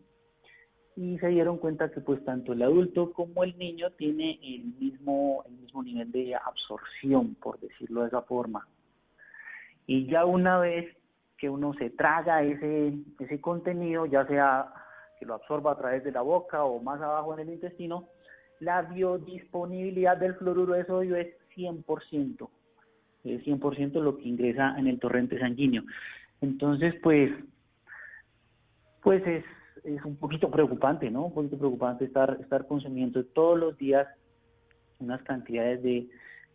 y 0.99 1.17
se 1.19 1.29
dieron 1.29 1.59
cuenta 1.59 1.93
que 1.93 2.01
pues 2.01 2.25
tanto 2.25 2.53
el 2.53 2.61
adulto 2.61 3.13
como 3.13 3.45
el 3.45 3.57
niño 3.57 3.93
tiene 3.93 4.41
el 4.43 4.65
mismo, 4.81 5.45
el 5.47 5.53
mismo 5.53 5.81
nivel 5.85 6.11
de 6.11 6.35
absorción, 6.35 7.37
por 7.37 7.61
decirlo 7.61 8.01
de 8.01 8.09
esa 8.09 8.23
forma. 8.23 8.67
Y 9.87 10.07
ya 10.07 10.25
una 10.25 10.59
vez 10.59 10.93
que 11.37 11.49
uno 11.49 11.73
se 11.75 11.91
traga 11.91 12.43
ese, 12.43 12.95
ese 13.21 13.41
contenido, 13.41 14.07
ya 14.07 14.27
sea 14.27 14.73
que 15.21 15.25
lo 15.25 15.35
absorba 15.35 15.71
a 15.71 15.79
través 15.79 16.03
de 16.03 16.11
la 16.11 16.23
boca 16.23 16.65
o 16.65 16.83
más 16.83 17.01
abajo 17.01 17.33
en 17.35 17.47
el 17.47 17.55
intestino, 17.55 18.09
la 18.59 18.83
biodisponibilidad 18.83 20.17
del 20.17 20.35
fluoruro 20.35 20.75
de 20.75 20.85
sodio 20.85 21.15
es 21.15 21.29
100%, 21.55 22.49
es 23.23 23.45
100% 23.45 23.93
lo 24.03 24.17
que 24.19 24.29
ingresa 24.29 24.75
en 24.77 24.89
el 24.89 24.99
torrente 24.99 25.39
sanguíneo. 25.39 25.85
Entonces, 26.41 26.97
pues, 27.05 27.31
pues 29.01 29.25
es, 29.29 29.45
es 29.95 30.05
un 30.05 30.17
poquito 30.17 30.51
preocupante, 30.51 31.11
¿no? 31.11 31.27
Un 31.27 31.35
poquito 31.35 31.59
preocupante 31.59 32.05
estar, 32.05 32.39
estar 32.41 32.67
consumiendo 32.67 33.25
todos 33.25 33.59
los 33.59 33.77
días 33.79 34.07
unas 34.99 35.23
cantidades 35.23 35.83
de, 35.83 36.09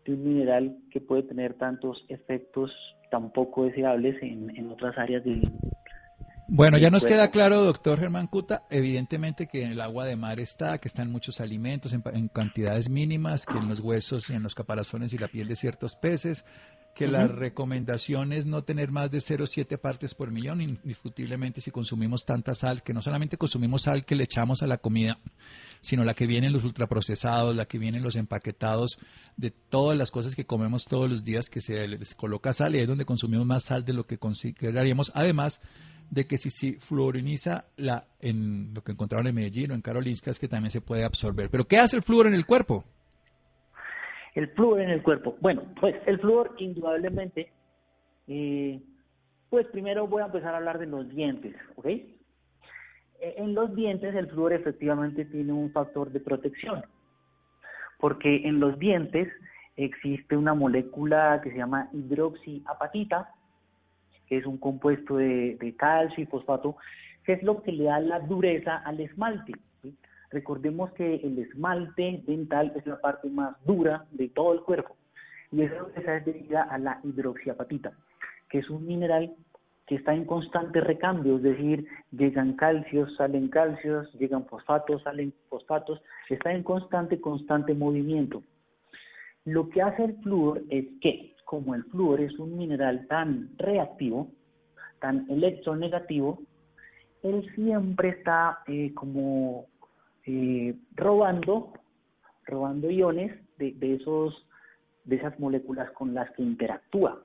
de 0.05 0.13
un 0.13 0.23
mineral 0.23 0.77
que 0.91 0.99
puede 1.01 1.23
tener 1.23 1.53
tantos 1.53 2.05
efectos 2.09 2.71
tan 3.09 3.31
poco 3.31 3.65
deseables 3.65 4.21
en, 4.21 4.55
en 4.57 4.69
otras 4.69 4.97
áreas 4.97 5.23
del, 5.23 5.49
bueno, 6.47 6.77
ya 6.77 6.89
nos 6.89 7.05
queda 7.05 7.31
claro, 7.31 7.61
doctor 7.61 7.99
Germán 7.99 8.27
Cuta, 8.27 8.63
evidentemente 8.69 9.47
que 9.47 9.63
en 9.63 9.71
el 9.71 9.81
agua 9.81 10.05
de 10.05 10.15
mar 10.15 10.39
está, 10.39 10.77
que 10.77 10.87
están 10.87 11.09
muchos 11.09 11.39
alimentos 11.39 11.93
en, 11.93 12.27
cantidades 12.27 12.89
mínimas, 12.89 13.45
que 13.45 13.57
en 13.57 13.69
los 13.69 13.79
huesos 13.79 14.29
y 14.29 14.33
en 14.33 14.43
los 14.43 14.53
caparazones 14.53 15.13
y 15.13 15.17
la 15.17 15.29
piel 15.29 15.47
de 15.47 15.55
ciertos 15.55 15.95
peces, 15.95 16.45
que 16.95 17.07
la 17.07 17.27
recomendación 17.27 18.33
es 18.33 18.45
no 18.45 18.63
tener 18.63 18.91
más 18.91 19.09
de 19.09 19.17
0,7 19.17 19.77
partes 19.79 20.13
por 20.13 20.31
millón, 20.31 20.61
indiscutiblemente 20.61 21.59
si 21.59 21.71
consumimos 21.71 22.25
tanta 22.25 22.53
sal, 22.53 22.83
que 22.83 22.93
no 22.93 23.01
solamente 23.01 23.37
consumimos 23.37 23.83
sal 23.83 24.05
que 24.05 24.15
le 24.15 24.25
echamos 24.25 24.61
a 24.61 24.67
la 24.67 24.77
comida, 24.77 25.17
sino 25.79 26.03
la 26.03 26.13
que 26.13 26.27
viene 26.27 26.47
en 26.47 26.53
los 26.53 26.63
ultraprocesados, 26.63 27.55
la 27.55 27.65
que 27.65 27.79
viene 27.79 27.97
en 27.97 28.03
los 28.03 28.15
empaquetados, 28.15 28.99
de 29.37 29.51
todas 29.51 29.97
las 29.97 30.11
cosas 30.11 30.35
que 30.35 30.45
comemos 30.45 30.85
todos 30.85 31.09
los 31.09 31.23
días 31.23 31.49
que 31.49 31.61
se 31.61 31.87
les 31.87 32.13
coloca 32.13 32.53
sal 32.53 32.75
y 32.75 32.79
es 32.79 32.87
donde 32.87 33.05
consumimos 33.05 33.47
más 33.47 33.63
sal 33.63 33.83
de 33.83 33.93
lo 33.93 34.03
que 34.03 34.19
consideraríamos. 34.19 35.11
Además, 35.15 35.61
de 36.11 36.27
que 36.27 36.37
si 36.37 36.51
se 36.51 36.73
fluoriniza 36.79 37.65
la, 37.75 38.07
en 38.19 38.71
lo 38.73 38.83
que 38.83 38.91
encontraron 38.91 39.25
en 39.27 39.35
Medellín 39.35 39.71
o 39.71 39.73
en 39.73 39.81
Karolinska 39.81 40.29
es 40.29 40.37
que 40.37 40.47
también 40.47 40.69
se 40.69 40.81
puede 40.81 41.03
absorber. 41.03 41.49
Pero 41.49 41.67
¿qué 41.67 41.79
hace 41.79 41.95
el 41.95 42.03
flúor 42.03 42.27
en 42.27 42.35
el 42.35 42.45
cuerpo? 42.45 42.85
El 44.33 44.47
flúor 44.49 44.81
en 44.81 44.89
el 44.89 45.03
cuerpo. 45.03 45.37
Bueno, 45.41 45.63
pues 45.79 45.95
el 46.05 46.19
flúor 46.19 46.55
indudablemente, 46.57 47.51
eh, 48.27 48.81
pues 49.49 49.67
primero 49.67 50.07
voy 50.07 50.23
a 50.23 50.25
empezar 50.25 50.53
a 50.53 50.57
hablar 50.57 50.79
de 50.79 50.87
los 50.87 51.07
dientes, 51.09 51.55
¿ok? 51.75 51.85
E, 51.85 52.11
en 53.19 53.53
los 53.53 53.75
dientes 53.75 54.15
el 54.15 54.27
flúor 54.27 54.53
efectivamente 54.53 55.25
tiene 55.25 55.53
un 55.53 55.71
factor 55.71 56.11
de 56.11 56.19
protección, 56.19 56.83
porque 57.99 58.47
en 58.47 58.59
los 58.59 58.77
dientes 58.79 59.29
existe 59.75 60.35
una 60.35 60.53
molécula 60.53 61.39
que 61.43 61.51
se 61.51 61.57
llama 61.57 61.89
hidroxiapatita, 61.93 63.29
que 64.27 64.37
es 64.37 64.45
un 64.45 64.57
compuesto 64.57 65.17
de, 65.17 65.75
calcio 65.77 66.23
y 66.23 66.27
fosfato, 66.27 66.75
que 67.23 67.33
es 67.33 67.43
lo 67.43 67.61
que 67.61 67.71
le 67.71 67.85
da 67.85 67.99
la 67.99 68.19
dureza 68.19 68.77
al 68.77 68.99
esmalte. 68.99 69.53
Recordemos 70.33 70.91
que 70.93 71.15
el 71.17 71.37
esmalte 71.37 72.23
dental 72.25 72.73
es 72.75 72.87
la 72.87 72.99
parte 72.99 73.29
más 73.29 73.55
dura 73.65 74.05
de 74.09 74.29
todo 74.29 74.53
el 74.53 74.61
cuerpo 74.61 74.95
y 75.51 75.61
es 75.61 75.71
debida 76.25 76.63
a 76.63 76.79
la 76.79 76.99
hidroxiapatita, 77.03 77.91
que 78.49 78.57
es 78.57 78.69
un 78.71 78.87
mineral 78.87 79.35
que 79.85 79.95
está 79.95 80.15
en 80.15 80.25
constante 80.25 80.81
recambio, 80.81 81.35
es 81.37 81.43
decir, 81.43 81.85
llegan 82.11 82.53
calcios, 82.53 83.15
salen 83.15 83.49
calcios, 83.49 84.11
llegan 84.13 84.47
fosfatos, 84.47 85.03
salen 85.03 85.35
fosfatos, 85.49 86.01
está 86.29 86.51
en 86.51 86.63
constante, 86.63 87.21
constante 87.21 87.75
movimiento. 87.75 88.41
Lo 89.45 89.69
que 89.69 89.83
hace 89.83 90.05
el 90.05 90.15
flúor 90.23 90.63
es 90.71 90.85
que 90.99 91.35
como 91.45 91.75
el 91.75 91.83
flúor 91.83 92.21
es 92.21 92.39
un 92.39 92.57
mineral 92.57 93.05
tan 93.07 93.51
reactivo, 93.57 94.31
tan 94.99 95.29
electronegativo, 95.29 96.41
él 97.21 97.47
siempre 97.53 98.09
está 98.09 98.59
eh, 98.65 98.91
como 98.95 99.67
eh, 100.25 100.75
robando, 100.95 101.73
robando 102.45 102.89
iones 102.89 103.33
de, 103.57 103.95
esos, 103.95 104.47
de 105.05 105.17
esas 105.17 105.39
moléculas 105.39 105.91
con 105.91 106.13
las 106.13 106.29
que 106.31 106.43
interactúa. 106.43 107.23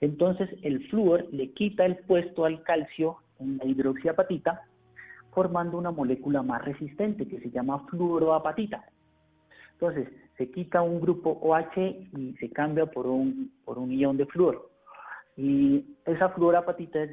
Entonces 0.00 0.48
el 0.62 0.88
flúor 0.88 1.26
le 1.32 1.52
quita 1.52 1.84
el 1.84 1.98
puesto 1.98 2.44
al 2.44 2.62
calcio 2.62 3.18
en 3.38 3.58
la 3.58 3.64
hidroxiapatita, 3.64 4.62
formando 5.32 5.78
una 5.78 5.90
molécula 5.90 6.42
más 6.42 6.64
resistente 6.64 7.26
que 7.26 7.40
se 7.40 7.50
llama 7.50 7.86
fluoroapatita. 7.88 8.84
Entonces, 9.72 10.08
se 10.36 10.50
quita 10.50 10.82
un 10.82 11.00
grupo 11.00 11.38
OH 11.42 11.76
y 12.16 12.36
se 12.38 12.50
cambia 12.50 12.86
por 12.86 13.06
un, 13.06 13.52
por 13.64 13.78
un 13.78 13.90
ion 13.90 14.16
de 14.16 14.26
flúor. 14.26 14.70
Y 15.36 15.84
esa 16.04 16.28
fluorapatita 16.28 17.02
es, 17.02 17.10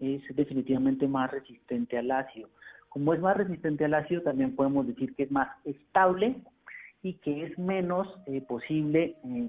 es 0.00 0.36
definitivamente 0.36 1.08
más 1.08 1.30
resistente 1.30 1.98
al 1.98 2.10
ácido. 2.10 2.48
Como 2.92 3.14
es 3.14 3.20
más 3.20 3.36
resistente 3.36 3.84
al 3.84 3.94
ácido, 3.94 4.22
también 4.22 4.54
podemos 4.54 4.86
decir 4.86 5.14
que 5.14 5.24
es 5.24 5.30
más 5.30 5.48
estable 5.64 6.36
y 7.02 7.14
que 7.14 7.44
es 7.44 7.58
menos 7.58 8.08
eh, 8.26 8.40
posible 8.42 9.16
eh, 9.24 9.48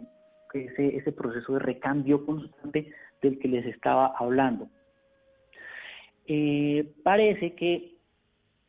ese, 0.54 1.12
proceso 1.12 1.54
de 1.54 1.60
recambio 1.60 2.26
constante 2.26 2.92
del 3.22 3.40
que 3.40 3.48
les 3.48 3.66
estaba 3.66 4.14
hablando. 4.18 4.70
Eh, 6.26 6.94
parece 7.04 7.54
que 7.56 7.92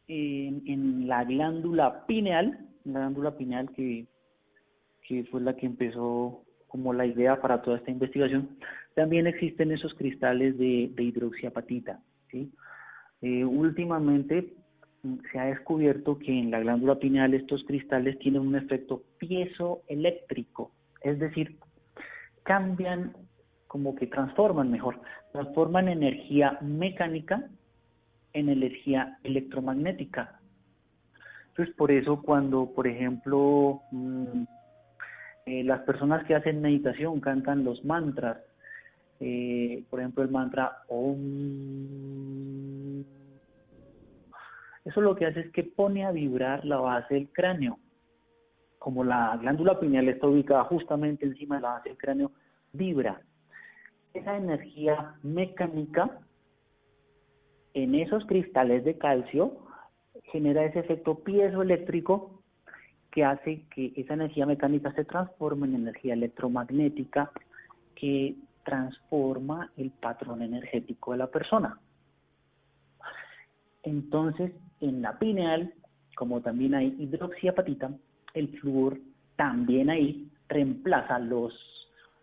en 0.07 1.09
la 1.09 1.25
glándula 1.25 2.04
pineal, 2.07 2.59
la 2.85 3.00
glándula 3.00 3.37
pineal 3.37 3.71
que 3.71 4.07
que 5.04 5.25
fue 5.25 5.40
la 5.40 5.54
que 5.54 5.66
empezó 5.66 6.43
como 6.69 6.93
la 6.93 7.07
idea 7.07 7.40
para 7.40 7.62
toda 7.62 7.76
esta 7.76 7.90
investigación, 7.90 8.57
también 8.95 9.26
existen 9.26 9.71
esos 9.71 9.95
cristales 9.95 10.59
de, 10.59 10.90
hidroxiapatita. 10.97 12.00
¿sí? 12.31 12.50
Eh, 13.23 13.45
últimamente 13.45 14.54
se 15.30 15.38
ha 15.38 15.46
descubierto 15.46 16.18
que 16.18 16.32
en 16.32 16.50
la 16.50 16.61
glándula 16.61 16.99
pineal 16.99 17.34
estos 17.34 17.64
cristales 17.64 18.18
tienen 18.18 18.42
un 18.42 18.56
efecto 18.56 19.02
piezoeléctrico, 19.18 20.70
es 21.02 21.18
decir, 21.18 21.56
cambian 22.42 23.14
como 23.66 23.94
que 23.94 24.06
transforman 24.06 24.70
mejor, 24.70 25.00
transforman 25.32 25.88
energía 25.88 26.58
mecánica 26.61 27.49
en 28.32 28.49
energía 28.49 29.18
electromagnética. 29.25 30.40
Entonces, 31.49 31.75
por 31.76 31.90
eso 31.92 32.23
cuando, 32.23 32.73
por 32.75 32.87
ejemplo, 32.87 33.82
mm, 33.90 34.44
eh, 35.46 35.64
las 35.64 35.80
personas 35.82 36.25
que 36.26 36.34
hacen 36.34 36.62
meditación 36.62 37.20
cantan 37.20 37.64
los 37.64 37.84
mantras, 37.84 38.38
eh, 39.20 39.84
por 39.90 40.00
ejemplo 40.00 40.23
el 40.23 40.30
mantra 40.30 40.78
Om. 40.88 41.25
Eso 44.84 45.00
lo 45.00 45.14
que 45.16 45.26
hace 45.26 45.40
es 45.40 45.52
que 45.52 45.62
pone 45.64 46.04
a 46.04 46.12
vibrar 46.12 46.64
la 46.64 46.76
base 46.76 47.14
del 47.14 47.28
cráneo. 47.30 47.78
como 48.78 49.02
la 49.02 49.34
glándula 49.38 49.80
pineal 49.80 50.10
está 50.10 50.26
ubicada 50.26 50.64
justamente 50.64 51.24
encima 51.24 51.56
de 51.56 51.62
la 51.62 51.70
base 51.70 51.88
del 51.88 51.96
cráneo, 51.96 52.32
vibra. 52.74 53.22
Esa 54.12 54.36
energía 54.36 55.14
mecánica 55.22 56.18
en 57.72 57.94
esos 57.94 58.26
cristales 58.26 58.84
de 58.84 58.98
calcio 58.98 59.56
genera 60.24 60.66
ese 60.66 60.80
efecto 60.80 61.18
piezoeléctrico 61.20 62.42
que 63.10 63.24
hace 63.24 63.64
que 63.74 63.92
esa 63.96 64.14
energía 64.14 64.44
mecánica 64.44 64.92
se 64.92 65.04
transforme 65.04 65.66
en 65.66 65.76
energía 65.76 66.14
electromagnética 66.14 67.30
que 67.94 68.34
transforma 68.64 69.70
el 69.76 69.92
patrón 69.92 70.42
energético 70.42 71.12
de 71.12 71.18
la 71.18 71.28
persona. 71.28 71.78
Entonces, 73.84 74.52
en 74.80 75.02
la 75.02 75.18
pineal, 75.18 75.72
como 76.16 76.40
también 76.40 76.74
hay 76.74 76.96
hidroxiapatita, 76.98 77.90
el 78.34 78.48
flúor 78.58 78.98
también 79.36 79.90
ahí 79.90 80.28
reemplaza 80.48 81.18
los, 81.18 81.52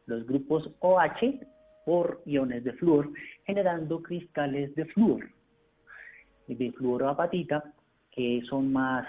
los 0.05 0.25
grupos 0.25 0.69
OH 0.79 1.39
por 1.85 2.21
iones 2.25 2.63
de 2.63 2.73
flúor, 2.73 3.11
generando 3.45 4.01
cristales 4.01 4.73
de 4.75 4.85
flúor, 4.85 5.29
de 6.47 6.71
fluoroapatita, 6.71 7.63
que 8.11 8.41
son 8.49 8.71
más 8.73 9.07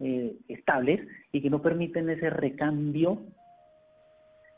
eh, 0.00 0.36
estables 0.48 1.00
y 1.32 1.40
que 1.40 1.50
no 1.50 1.60
permiten 1.60 2.08
ese 2.10 2.30
recambio, 2.30 3.22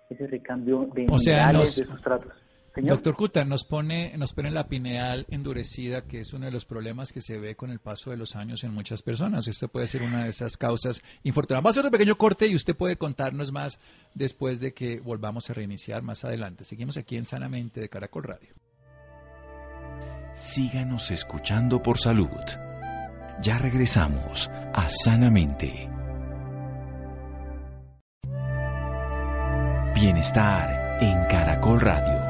ese 0.09 0.27
recambio 0.27 0.91
de 0.95 1.07
minerales, 1.07 1.77
de 1.77 1.87
sustratos. 1.87 2.33
Doctor 2.77 3.17
Cuta, 3.17 3.45
nos 3.45 3.65
pone, 3.65 4.17
nos 4.17 4.33
pone 4.33 4.51
la 4.51 4.69
pineal 4.69 5.27
endurecida, 5.29 6.03
que 6.03 6.21
es 6.21 6.33
uno 6.33 6.47
de 6.47 6.53
los 6.53 6.65
problemas 6.65 7.13
que 7.13 7.21
se 7.21 7.39
ve 7.39 7.57
con 7.57 7.71
el 7.71 7.81
paso 7.81 8.11
de 8.11 8.17
los 8.17 8.37
años 8.37 8.63
en 8.63 8.73
muchas 8.73 9.03
personas. 9.03 9.49
Esto 9.49 9.69
puede 9.69 9.89
ser 9.89 10.03
una 10.03 10.25
de 10.25 10.31
esas 10.31 10.57
causas 10.57 11.03
infortunadas. 11.25 11.65
Vamos 11.65 11.77
a 11.77 11.81
hacer 11.81 11.89
un 11.89 11.93
pequeño 11.93 12.17
corte 12.17 12.47
y 12.47 12.55
usted 12.55 12.77
puede 12.77 12.97
contarnos 12.97 13.51
más 13.51 13.81
después 14.15 14.61
de 14.61 14.73
que 14.73 15.01
volvamos 15.01 15.51
a 15.51 15.55
reiniciar 15.55 16.03
más 16.03 16.25
adelante. 16.25 16.65
Seguimos 16.65 16.97
aquí 16.97 17.17
en 17.17 17.25
Sanamente 17.25 17.81
de 17.81 17.89
Caracol 17.89 18.23
Radio. 18.23 18.55
Síganos 20.33 21.11
escuchando 21.11 21.83
por 21.83 21.99
salud. 21.99 22.29
Ya 23.43 23.59
regresamos 23.59 24.49
a 24.49 24.89
Sanamente. 24.89 25.89
Bienestar 29.95 31.03
en 31.03 31.25
Caracol 31.27 31.81
Radio. 31.81 32.30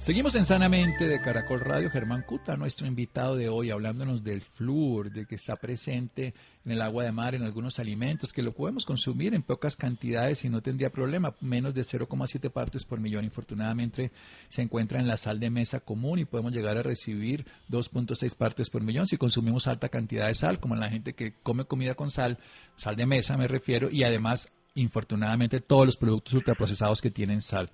Seguimos 0.00 0.36
en 0.36 0.46
Sanamente 0.46 1.08
de 1.08 1.20
Caracol 1.20 1.60
Radio. 1.60 1.90
Germán 1.90 2.22
Cuta, 2.22 2.56
nuestro 2.56 2.86
invitado 2.86 3.36
de 3.36 3.48
hoy, 3.48 3.70
hablándonos 3.70 4.22
del 4.22 4.42
flúor, 4.42 5.10
de 5.10 5.26
que 5.26 5.34
está 5.34 5.56
presente 5.56 6.34
en 6.64 6.72
el 6.72 6.80
agua 6.80 7.02
de 7.02 7.10
mar, 7.10 7.34
en 7.34 7.42
algunos 7.42 7.78
alimentos, 7.80 8.32
que 8.32 8.40
lo 8.40 8.54
podemos 8.54 8.86
consumir 8.86 9.34
en 9.34 9.42
pocas 9.42 9.76
cantidades 9.76 10.44
y 10.44 10.48
no 10.48 10.62
tendría 10.62 10.90
problema. 10.90 11.34
Menos 11.40 11.74
de 11.74 11.82
0,7 11.82 12.48
partes 12.50 12.84
por 12.84 13.00
millón, 13.00 13.24
infortunadamente, 13.24 14.12
se 14.48 14.62
encuentra 14.62 15.00
en 15.00 15.08
la 15.08 15.16
sal 15.16 15.40
de 15.40 15.50
mesa 15.50 15.80
común 15.80 16.20
y 16.20 16.24
podemos 16.24 16.52
llegar 16.52 16.78
a 16.78 16.82
recibir 16.82 17.44
2.6 17.68 18.34
partes 18.36 18.70
por 18.70 18.82
millón 18.82 19.08
si 19.08 19.18
consumimos 19.18 19.66
alta 19.66 19.88
cantidad 19.88 20.28
de 20.28 20.34
sal, 20.34 20.60
como 20.60 20.76
la 20.76 20.88
gente 20.88 21.14
que 21.14 21.34
come 21.42 21.64
comida 21.64 21.94
con 21.94 22.10
sal, 22.10 22.38
sal 22.76 22.94
de 22.94 23.04
mesa 23.04 23.36
me 23.36 23.48
refiero, 23.48 23.90
y 23.90 24.04
además, 24.04 24.48
infortunadamente, 24.74 25.60
todos 25.60 25.84
los 25.84 25.96
productos 25.96 26.34
ultraprocesados 26.34 27.02
que 27.02 27.10
tienen 27.10 27.42
sal. 27.42 27.70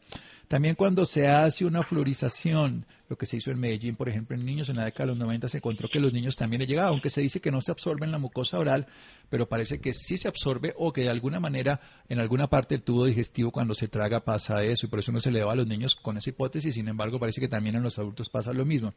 También 0.49 0.75
cuando 0.75 1.07
se 1.07 1.29
hace 1.29 1.65
una 1.65 1.83
fluorización, 1.83 2.87
lo 3.08 3.16
que 3.16 3.26
se 3.26 3.37
hizo 3.37 3.50
en 3.50 3.58
Medellín, 3.58 3.96
por 3.96 4.08
ejemplo, 4.08 4.37
en 4.37 4.44
niños 4.44 4.68
en 4.70 4.76
la 4.76 4.84
década 4.84 5.04
de 5.04 5.12
los 5.12 5.18
90 5.18 5.49
se 5.49 5.58
encontró 5.58 5.88
que 5.88 6.00
los 6.00 6.12
niños 6.12 6.37
también 6.37 6.61
le 6.61 6.66
llegaba, 6.66 6.88
aunque 6.88 7.11
se 7.11 7.20
dice 7.20 7.40
que 7.40 7.50
no 7.50 7.61
se 7.61 7.70
absorbe 7.70 8.06
en 8.06 8.12
la 8.12 8.18
mucosa 8.18 8.58
oral, 8.58 8.87
pero 9.28 9.49
parece 9.49 9.80
que 9.80 9.94
sí 9.94 10.16
se 10.16 10.28
absorbe 10.28 10.75
o 10.78 10.92
que 10.92 11.02
de 11.02 11.11
alguna 11.11 11.40
manera 11.40 11.80
en 12.08 12.18
alguna 12.18 12.49
parte 12.49 12.75
del 12.75 12.82
tubo 12.82 13.04
digestivo 13.04 13.50
cuando 13.50 13.75
se 13.75 13.88
traga 13.88 14.25
pasa 14.25 14.62
eso 14.62 14.86
y 14.86 14.88
por 14.88 15.00
eso 15.00 15.12
no 15.12 15.21
se 15.21 15.30
le 15.30 15.40
da 15.40 15.52
a 15.52 15.54
los 15.54 15.67
niños 15.67 15.95
con 15.95 16.17
esa 16.17 16.30
hipótesis, 16.30 16.75
sin 16.75 16.88
embargo 16.88 17.19
parece 17.19 17.40
que 17.40 17.49
también 17.49 17.76
en 17.76 17.82
los 17.82 17.99
adultos 17.99 18.30
pasa 18.30 18.52
lo 18.52 18.64
mismo. 18.64 18.95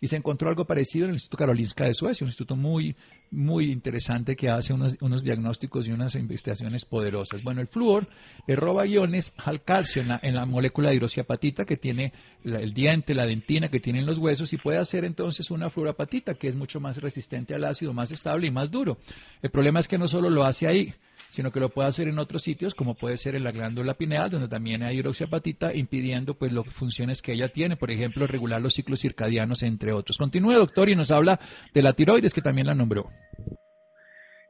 Y 0.00 0.08
se 0.08 0.16
encontró 0.16 0.48
algo 0.48 0.64
parecido 0.64 1.04
en 1.04 1.10
el 1.10 1.16
Instituto 1.16 1.38
Karolinska 1.38 1.84
de 1.84 1.94
Suecia, 1.94 2.24
un 2.24 2.28
instituto 2.28 2.56
muy, 2.56 2.96
muy 3.30 3.70
interesante 3.70 4.34
que 4.34 4.48
hace 4.48 4.72
unos, 4.72 4.96
unos 5.00 5.22
diagnósticos 5.22 5.86
y 5.86 5.92
unas 5.92 6.14
investigaciones 6.16 6.84
poderosas. 6.84 7.42
Bueno, 7.42 7.60
el 7.60 7.68
flúor 7.68 8.08
le 8.46 8.56
roba 8.56 8.86
iones 8.86 9.34
al 9.36 9.62
calcio 9.62 10.02
en 10.02 10.08
la, 10.08 10.20
en 10.22 10.34
la 10.34 10.46
molécula 10.46 10.90
de 10.90 10.96
hidroxiapatita 10.96 11.64
que 11.64 11.76
tiene 11.76 12.12
el 12.44 12.74
diente, 12.74 13.14
la 13.14 13.26
dentina 13.44 13.68
que 13.68 13.78
tienen 13.78 14.06
los 14.06 14.18
huesos 14.18 14.52
y 14.54 14.56
puede 14.56 14.78
hacer 14.78 15.04
entonces 15.04 15.50
una 15.50 15.68
fluorapatita 15.68 16.34
que 16.34 16.48
es 16.48 16.56
mucho 16.56 16.80
más 16.80 17.00
resistente 17.02 17.54
al 17.54 17.64
ácido, 17.64 17.92
más 17.92 18.10
estable 18.10 18.46
y 18.46 18.50
más 18.50 18.70
duro. 18.70 18.96
El 19.42 19.50
problema 19.50 19.80
es 19.80 19.88
que 19.88 19.98
no 19.98 20.08
solo 20.08 20.30
lo 20.30 20.44
hace 20.44 20.66
ahí, 20.66 20.94
sino 21.28 21.52
que 21.52 21.60
lo 21.60 21.68
puede 21.68 21.88
hacer 21.88 22.08
en 22.08 22.18
otros 22.18 22.42
sitios, 22.42 22.74
como 22.74 22.94
puede 22.94 23.18
ser 23.18 23.34
en 23.34 23.44
la 23.44 23.52
glándula 23.52 23.94
pineal, 23.94 24.30
donde 24.30 24.48
también 24.48 24.82
hay 24.82 24.98
hidroxiapatita, 24.98 25.74
impidiendo 25.74 26.34
pues 26.34 26.52
las 26.52 26.64
funciones 26.72 27.20
que 27.20 27.32
ella 27.32 27.48
tiene, 27.48 27.76
por 27.76 27.90
ejemplo, 27.90 28.26
regular 28.26 28.62
los 28.62 28.74
ciclos 28.74 29.00
circadianos, 29.00 29.62
entre 29.62 29.92
otros. 29.92 30.16
Continúe, 30.16 30.54
doctor, 30.54 30.88
y 30.88 30.96
nos 30.96 31.10
habla 31.10 31.38
de 31.74 31.82
la 31.82 31.92
tiroides, 31.92 32.32
que 32.32 32.40
también 32.40 32.66
la 32.66 32.74
nombró. 32.74 33.10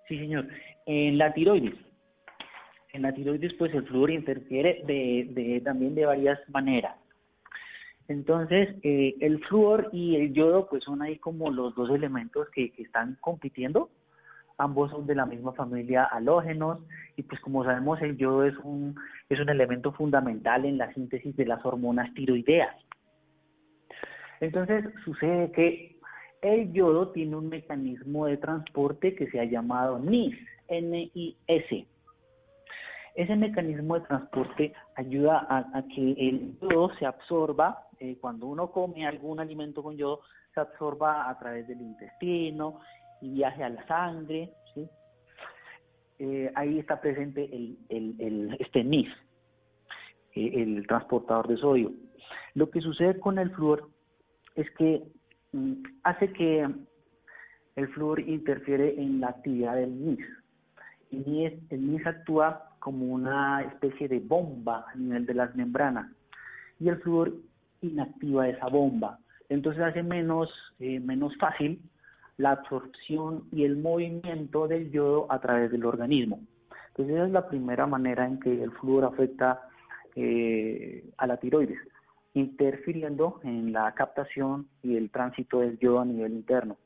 Sí, 0.07 0.19
señor. 0.19 0.47
En 0.87 1.19
la 1.19 1.33
tiroides, 1.33 1.75
en 2.93 3.03
la 3.03 3.13
tiroides, 3.13 3.55
pues 3.55 3.75
el 3.75 3.85
flúor 3.87 4.11
interfiere 4.11 4.83
de, 4.87 5.61
también 5.65 5.95
de 5.95 6.07
varias 6.07 6.39
maneras. 6.49 6.95
Entonces, 8.09 8.77
eh, 8.83 9.15
el 9.21 9.43
flúor 9.45 9.89
y 9.93 10.17
el 10.17 10.33
yodo, 10.35 10.67
pues 10.69 10.85
son 10.85 11.03
ahí 11.03 11.19
como 11.19 11.51
los 11.51 11.75
dos 11.75 11.91
elementos 11.91 12.49
que, 12.51 12.71
que 12.73 12.83
están 12.83 13.17
compitiendo 13.21 13.91
ambos 14.59 14.91
son 14.91 15.07
de 15.07 15.15
la 15.15 15.27
misma 15.27 15.53
familia 15.53 16.05
halógenos 16.05 16.81
y 17.17 17.23
pues 17.23 17.41
como 17.41 17.65
sabemos 17.65 18.01
el 18.03 18.17
yodo 18.17 18.45
es 18.45 18.57
un, 18.59 18.95
es 19.29 19.41
un 19.41 19.49
elemento 19.49 19.93
fundamental 19.93 20.65
en 20.65 20.79
la 20.79 20.93
síntesis 20.95 21.35
de 21.37 21.47
las 21.47 21.65
hormonas 21.65 22.13
tiroideas. 22.15 22.75
Entonces 24.41 24.85
sucede 25.05 25.51
que 25.53 25.99
el 26.43 26.73
yodo 26.73 27.11
tiene 27.11 27.37
un 27.37 27.49
mecanismo 27.49 28.27
de 28.27 28.37
transporte 28.37 29.15
que 29.15 29.31
se 29.31 29.41
ha 29.41 29.45
llamado 29.45 29.99
NIS, 29.99 30.37
N-I-S. 30.69 31.87
Ese 33.15 33.37
mecanismo 33.37 33.99
de 33.99 34.07
transporte 34.07 34.75
ayuda 34.97 35.47
a, 35.49 35.83
que 35.95 36.13
el 36.13 36.59
yodo 36.61 36.95
se 36.99 37.07
absorba, 37.07 37.87
eh, 37.99 38.17
cuando 38.21 38.47
uno 38.47 38.71
come 38.71 39.07
algún 39.07 39.41
alimento 39.41 39.83
con 39.83 39.97
yodo, 39.97 40.21
se 40.53 40.61
absorba 40.61 41.29
a 41.29 41.39
través 41.39 41.67
del 41.67 41.81
intestino 41.81 42.81
y 43.21 43.31
viaje 43.31 43.65
a 43.65 43.69
la 43.69 43.87
sangre, 43.87 44.53
¿sí? 44.75 44.89
Eh, 46.21 46.53
ahí 46.55 46.79
está 46.79 47.01
presente 47.01 47.45
el, 47.45 47.77
el, 47.89 48.15
el 48.21 48.57
este 48.61 48.85
NIS, 48.85 49.09
eh, 50.35 50.63
el 50.63 50.87
transportador 50.87 51.49
de 51.49 51.57
sodio. 51.57 51.93
Lo 52.55 52.71
que 52.71 52.81
sucede 52.81 53.19
con 53.19 53.39
el 53.39 53.51
flúor 53.51 53.91
es 54.55 54.71
que 54.73 55.03
mm, 55.53 55.83
hace 56.05 56.33
que 56.33 56.69
el 57.75 57.89
flúor 57.89 58.21
interfiere 58.21 59.01
en 59.01 59.21
la 59.21 59.29
actividad 59.29 59.75
del 59.75 60.05
NIS. 60.05 60.27
Y 61.11 61.45
el 61.45 61.91
NIS 61.91 62.07
actúa 62.07 62.74
como 62.85 63.07
una 63.07 63.63
especie 63.63 64.09
de 64.09 64.21
bomba 64.21 64.85
a 64.93 64.95
nivel 64.95 65.25
de 65.25 65.33
las 65.33 65.57
membranas 65.57 66.13
y 66.79 66.91
el 66.91 66.99
flúor 66.99 67.35
inactiva 67.81 68.47
esa 68.47 68.69
bomba. 68.69 69.19
Entonces 69.49 69.83
hace 69.83 70.03
menos, 70.03 70.51
eh, 70.81 71.01
menos 71.01 71.35
fácil 71.39 71.81
la 72.37 72.51
absorción 72.51 73.45
y 73.51 73.65
el 73.65 73.79
movimiento 73.79 74.69
del 74.69 74.91
yodo 74.91 75.27
a 75.33 75.41
través 75.41 75.71
del 75.73 75.87
organismo. 75.87 76.41
Entonces 76.89 77.15
esa 77.15 77.25
es 77.25 77.33
la 77.33 77.49
primera 77.49 77.87
manera 77.87 78.27
en 78.27 78.39
que 78.39 78.63
el 78.63 78.71
flúor 78.73 79.05
afecta 79.05 79.63
eh, 80.15 81.09
a 81.17 81.27
la 81.27 81.39
tiroides, 81.39 81.81
interfiriendo 82.35 83.41
en 83.45 83.73
la 83.73 83.95
captación 83.95 84.69
y 84.83 84.99
el 84.99 85.09
tránsito 85.09 85.61
del 85.61 85.79
yodo 85.79 86.01
a 86.01 86.05
nivel 86.05 86.35
interno. 86.35 86.77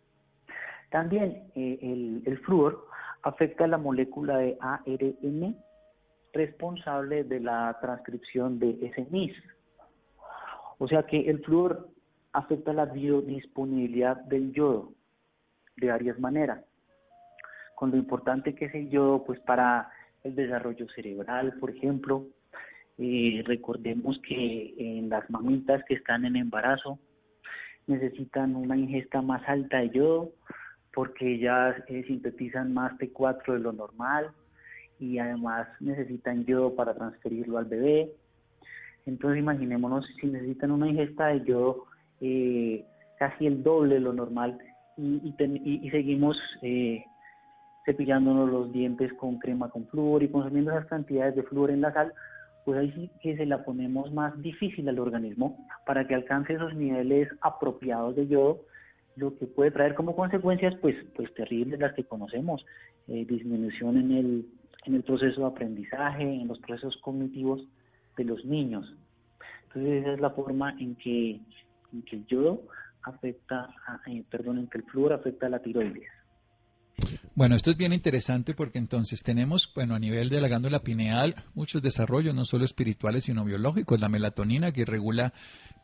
También 0.91 1.51
eh, 1.57 1.81
el, 1.83 2.23
el 2.25 2.39
flúor 2.39 2.87
afecta 3.25 3.67
la 3.67 3.79
molécula 3.79 4.39
de 4.39 4.57
ARN 4.61 5.57
responsable 6.33 7.25
de 7.25 7.41
la 7.41 7.77
transcripción 7.81 8.59
de 8.59 8.79
ese 8.83 9.07
NIS. 9.11 9.35
O 10.79 10.87
sea 10.87 11.05
que 11.05 11.29
el 11.29 11.43
flúor 11.45 11.89
afecta 12.33 12.73
la 12.73 12.87
biodisponibilidad 12.87 14.17
del 14.17 14.53
yodo 14.53 14.93
de 15.77 15.89
varias 15.89 16.19
maneras. 16.19 16.65
Con 17.75 17.91
lo 17.91 17.97
importante 17.97 18.55
que 18.55 18.67
es 18.67 18.75
el 18.75 18.91
yodo, 18.91 19.25
pues 19.25 19.41
para 19.41 19.91
el 20.25 20.35
desarrollo 20.35 20.87
cerebral, 20.95 21.55
por 21.61 21.71
ejemplo, 21.71 22.27
recordemos 22.99 24.21
que 24.27 24.75
en 24.77 25.09
las 25.09 25.29
mamitas 25.31 25.83
que 25.85 25.95
están 25.95 26.25
en 26.25 26.37
embarazo 26.37 26.99
necesitan 27.87 28.57
una 28.57 28.77
ingesta 28.77 29.23
más 29.23 29.49
alta 29.49 29.79
de 29.79 29.91
yodo 29.91 30.33
porque 30.93 31.35
ellas 31.35 31.77
eh, 31.87 32.03
sintetizan 32.07 32.75
más 32.75 32.93
T4 32.99 33.53
de 33.53 33.59
lo 33.61 33.73
normal 33.73 34.33
y 34.99 35.19
además 35.19 35.69
necesitan 35.81 36.45
yodo 36.45 36.75
para 36.75 36.95
transferirlo 36.95 37.59
al 37.59 37.67
bebé. 37.67 38.13
Entonces 39.07 39.41
imaginémonos 39.41 40.07
si 40.21 40.27
necesitan 40.27 40.71
una 40.71 40.89
ingesta 40.89 41.29
de 41.29 41.45
yodo 41.45 41.85
eh, 42.21 42.85
casi 43.19 43.47
el 43.47 43.63
doble 43.63 43.95
de 43.95 44.01
lo 44.01 44.13
normal 44.13 44.59
y, 44.97 45.35
y, 45.65 45.91
seguimos 45.91 46.37
eh, 46.63 47.05
cepillándonos 47.85 48.51
los 48.51 48.73
dientes 48.73 49.13
con 49.15 49.39
crema 49.39 49.71
con 49.71 49.87
flúor 49.87 50.23
y 50.23 50.29
consumiendo 50.29 50.73
esas 50.73 50.87
cantidades 50.87 51.37
de 51.37 51.45
flúor 51.45 51.71
en 51.71 51.81
la 51.81 51.93
sal, 51.93 52.13
pues 52.65 52.79
ahí 52.79 52.93
sí 52.93 53.11
que 53.23 53.37
se 53.37 53.47
la 53.47 53.65
ponemos 53.65 54.13
más 54.13 54.41
difícil 54.43 54.89
al 54.89 54.99
organismo 54.99 55.65
para 55.87 56.07
que 56.07 56.15
alcance 56.15 56.53
esos 56.53 56.75
niveles 56.75 57.29
apropiados 57.41 58.17
de 58.17 58.27
yodo, 58.27 58.61
lo 59.17 59.37
que 59.39 59.47
puede 59.47 59.71
traer 59.71 59.95
como 59.95 60.15
consecuencias 60.15 60.75
pues, 60.81 60.97
pues 61.15 61.33
terribles 61.35 61.81
las 61.81 61.95
que 61.95 62.05
conocemos, 62.05 62.65
eh, 63.07 63.25
disminución 63.25 63.97
en 63.97 64.13
el, 64.13 64.47
en 64.89 64.95
el 64.95 65.03
proceso 65.03 65.43
de 65.43 65.47
aprendizaje, 65.47 66.23
en 66.23 66.49
los 66.49 66.59
procesos 66.61 66.97
cognitivos 67.03 67.61
de 68.17 68.25
los 68.25 68.45
niños. 68.45 68.93
Entonces 69.65 70.03
esa 70.03 70.15
es 70.15 70.21
la 70.21 70.31
forma 70.31 70.75
en 70.79 70.97
que, 70.97 71.41
en 71.93 72.03
que 72.03 72.17
el 72.17 72.27
yodo 72.27 72.63
afecta, 73.03 73.69
eh, 74.07 74.25
perdón, 74.31 74.59
en 74.59 74.67
que 74.67 74.79
el 74.79 74.85
flúor 74.85 75.13
afecta 75.13 75.47
a 75.47 75.51
la 75.51 75.61
tiroides. 75.61 76.09
Bueno, 77.39 77.55
esto 77.55 77.71
es 77.71 77.77
bien 77.77 77.93
interesante 77.93 78.53
porque 78.53 78.79
entonces 78.79 79.23
tenemos, 79.23 79.71
bueno, 79.73 79.95
a 79.95 80.01
nivel 80.01 80.29
de 80.29 80.41
la 80.41 80.49
glándula 80.49 80.81
pineal, 80.81 81.37
muchos 81.55 81.81
desarrollos, 81.81 82.35
no 82.35 82.45
solo 82.45 82.65
espirituales, 82.65 83.23
sino 83.23 83.45
biológicos. 83.45 84.01
La 84.01 84.09
melatonina 84.09 84.73
que 84.73 84.85
regula 84.85 85.33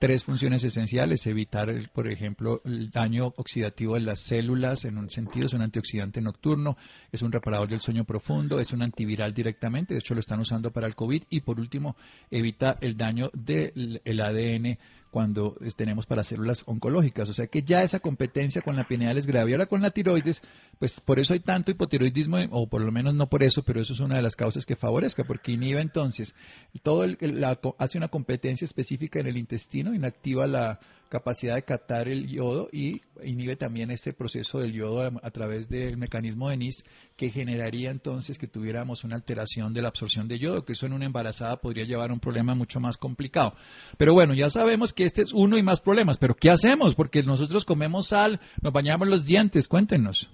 tres 0.00 0.24
funciones 0.24 0.64
esenciales, 0.64 1.24
evitar, 1.28 1.72
por 1.92 2.10
ejemplo, 2.10 2.60
el 2.64 2.90
daño 2.90 3.26
oxidativo 3.36 3.94
de 3.94 4.00
las 4.00 4.18
células, 4.18 4.84
en 4.84 4.98
un 4.98 5.08
sentido, 5.08 5.46
es 5.46 5.52
un 5.52 5.62
antioxidante 5.62 6.20
nocturno, 6.20 6.76
es 7.12 7.22
un 7.22 7.30
reparador 7.30 7.68
del 7.68 7.78
sueño 7.78 8.02
profundo, 8.02 8.58
es 8.58 8.72
un 8.72 8.82
antiviral 8.82 9.32
directamente, 9.32 9.94
de 9.94 10.00
hecho 10.00 10.14
lo 10.14 10.20
están 10.20 10.40
usando 10.40 10.72
para 10.72 10.88
el 10.88 10.96
COVID, 10.96 11.22
y 11.30 11.42
por 11.42 11.60
último, 11.60 11.96
evita 12.32 12.78
el 12.80 12.96
daño 12.96 13.30
del 13.32 14.00
ADN 14.20 14.76
cuando 15.14 15.56
tenemos 15.76 16.06
para 16.06 16.24
células 16.24 16.64
oncológicas. 16.66 17.28
O 17.28 17.34
sea 17.34 17.46
que 17.46 17.62
ya 17.62 17.84
esa 17.84 18.00
competencia 18.00 18.62
con 18.62 18.74
la 18.74 18.88
pineal 18.88 19.16
es 19.16 19.28
grave. 19.28 19.52
Y 19.52 19.54
ahora 19.54 19.66
con 19.66 19.80
la 19.80 19.92
tiroides, 19.92 20.42
pues 20.80 20.98
por 20.98 21.20
eso 21.20 21.34
hay 21.34 21.38
tanto 21.38 21.70
hipotiroidismo, 21.70 22.38
o 22.50 22.66
por 22.66 22.82
lo 22.82 22.90
menos 22.90 23.14
no 23.14 23.28
por 23.28 23.44
eso, 23.44 23.62
pero 23.62 23.80
eso 23.80 23.92
es 23.92 24.00
una 24.00 24.16
de 24.16 24.22
las 24.22 24.34
causas 24.34 24.66
que 24.66 24.74
favorezca, 24.74 25.22
porque 25.22 25.52
inhibe 25.52 25.80
entonces, 25.80 26.34
todo 26.82 27.04
el, 27.04 27.16
la, 27.20 27.60
hace 27.78 27.96
una 27.96 28.08
competencia 28.08 28.64
específica 28.64 29.20
en 29.20 29.28
el 29.28 29.36
intestino, 29.36 29.94
inactiva 29.94 30.48
la 30.48 30.80
capacidad 31.14 31.54
de 31.54 31.62
captar 31.62 32.08
el 32.08 32.26
yodo 32.26 32.68
y 32.72 33.02
inhibe 33.22 33.54
también 33.54 33.92
este 33.92 34.12
proceso 34.12 34.58
del 34.58 34.72
yodo 34.72 35.20
a, 35.22 35.30
través 35.30 35.68
del 35.68 35.96
mecanismo 35.96 36.50
de 36.50 36.56
NIS 36.56 36.84
que 37.16 37.30
generaría 37.30 37.92
entonces 37.92 38.36
que 38.36 38.48
tuviéramos 38.48 39.04
una 39.04 39.14
alteración 39.14 39.72
de 39.72 39.80
la 39.80 39.86
absorción 39.86 40.26
de 40.26 40.40
yodo, 40.40 40.64
que 40.64 40.72
eso 40.72 40.86
en 40.86 40.92
una 40.92 41.04
embarazada 41.04 41.60
podría 41.60 41.84
llevar 41.84 42.10
a 42.10 42.14
un 42.14 42.18
problema 42.18 42.56
mucho 42.56 42.80
más 42.80 42.96
complicado. 42.96 43.54
Pero 43.96 44.12
bueno, 44.12 44.34
ya 44.34 44.50
sabemos 44.50 44.92
que 44.92 45.04
este 45.04 45.22
es 45.22 45.32
uno 45.32 45.56
y 45.56 45.62
más 45.62 45.80
problemas, 45.80 46.18
pero 46.18 46.34
¿qué 46.34 46.50
hacemos? 46.50 46.96
Porque 46.96 47.22
nosotros 47.22 47.64
comemos 47.64 48.08
sal, 48.08 48.40
nos 48.60 48.72
bañamos 48.72 49.06
los 49.06 49.24
dientes, 49.24 49.68
cuéntenos. 49.68 50.32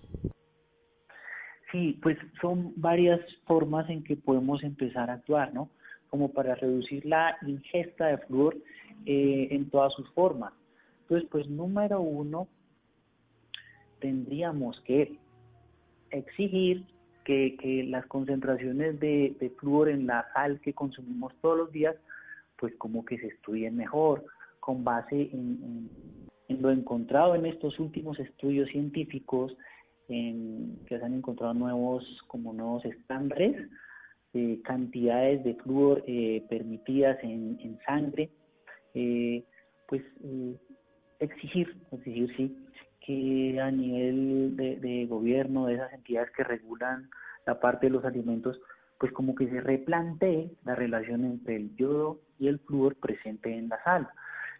Sí, 1.73 1.99
pues 2.03 2.17
son 2.41 2.73
varias 2.77 3.21
formas 3.47 3.91
en 3.91 4.03
que 4.03 4.17
podemos 4.17 4.65
empezar 4.65 5.11
a 5.11 5.15
actuar, 5.15 5.53
¿no? 5.53 5.69
Como 6.09 6.33
para 6.33 6.55
reducir 6.55 7.05
la 7.05 7.37
ingesta 7.47 8.07
de 8.07 8.17
flúor 8.17 8.57
eh, 9.05 9.49
en 9.51 9.69
todas 9.69 9.93
sus 9.93 10.09
formas. 10.13 10.55
Entonces, 11.11 11.29
pues 11.29 11.49
número 11.49 12.01
uno, 12.01 12.47
tendríamos 13.99 14.81
que 14.83 15.19
exigir 16.13 16.85
que, 17.25 17.85
las 17.89 18.07
concentraciones 18.07 19.01
de, 19.01 19.35
de, 19.41 19.51
flúor 19.51 19.89
en 19.89 20.07
la 20.07 20.25
sal 20.33 20.61
que 20.61 20.73
consumimos 20.73 21.35
todos 21.41 21.59
los 21.59 21.73
días, 21.73 21.97
pues 22.57 22.77
como 22.77 23.05
que 23.05 23.19
se 23.19 23.27
estudien 23.27 23.77
mejor, 23.77 24.25
con 24.61 24.85
base 24.85 25.31
en, 25.33 25.91
lo 26.49 26.71
encontrado 26.71 27.35
en 27.35 27.47
estos 27.47 27.81
últimos 27.81 28.21
estudios 28.21 28.69
científicos, 28.71 29.57
en, 30.09 30.79
que 30.87 30.97
se 30.97 31.05
han 31.05 31.15
encontrado 31.15 31.55
nuevos, 31.55 32.05
como 32.29 32.53
nuevos 32.53 32.85
estándares, 32.85 33.69
de 34.33 34.61
cantidades 34.63 35.43
de 35.43 35.55
flúor 35.55 36.05
eh, 36.07 36.47
permitidas 36.49 37.19
en, 37.25 37.59
en 37.61 37.81
sangre, 37.85 38.31
eh, 38.95 39.43
pues 39.89 40.03
eh, 40.23 40.55
exigir, 41.21 41.77
exigir 41.93 42.35
sí, 42.37 42.57
que 43.01 43.61
a 43.61 43.71
nivel 43.71 44.57
de, 44.57 45.07
gobierno, 45.07 45.67
de 45.67 45.75
esas 45.75 45.93
entidades 45.93 46.31
que 46.37 46.45
regulan 46.45 47.09
la 47.47 47.61
parte 47.61 47.87
de 47.87 47.93
los 47.93 48.05
alimentos, 48.05 48.61
pues 48.99 49.13
como 49.13 49.35
que 49.35 49.49
se 49.49 49.61
replantee 49.61 50.51
la 50.65 50.75
relación 50.75 51.25
entre 51.25 51.57
el 51.57 51.75
yodo 51.77 52.21
y 52.39 52.49
el 52.49 52.59
flúor 52.61 52.97
presente 52.97 53.57
en 53.57 53.69
la 53.69 53.83
sal. 53.83 54.09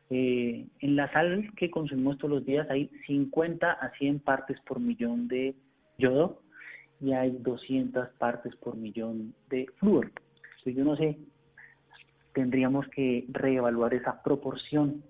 Eh, 0.09 0.67
en 0.81 0.97
la 0.97 1.13
sal 1.13 1.51
que 1.57 1.71
consumimos 1.71 2.19
todos 2.19 2.31
los 2.31 2.47
días 2.47 2.69
hay 2.69 2.91
50 3.07 3.71
a 3.71 3.91
100 3.91 4.21
partes 4.21 4.59
por 4.63 4.81
millón 4.81 5.29
de 5.29 5.55
yodo 5.99 6.43
y 7.01 7.13
hay 7.13 7.31
200 7.31 8.09
partes 8.19 8.57
por 8.57 8.77
millón 8.77 9.35
de 9.51 9.67
flúor. 9.77 10.11
Entonces 10.59 10.75
yo 10.75 10.85
no 10.85 10.97
sé, 10.97 11.19
tendríamos 12.33 12.89
que 12.89 13.27
reevaluar 13.29 13.95
esa 13.95 14.23
proporción 14.23 15.03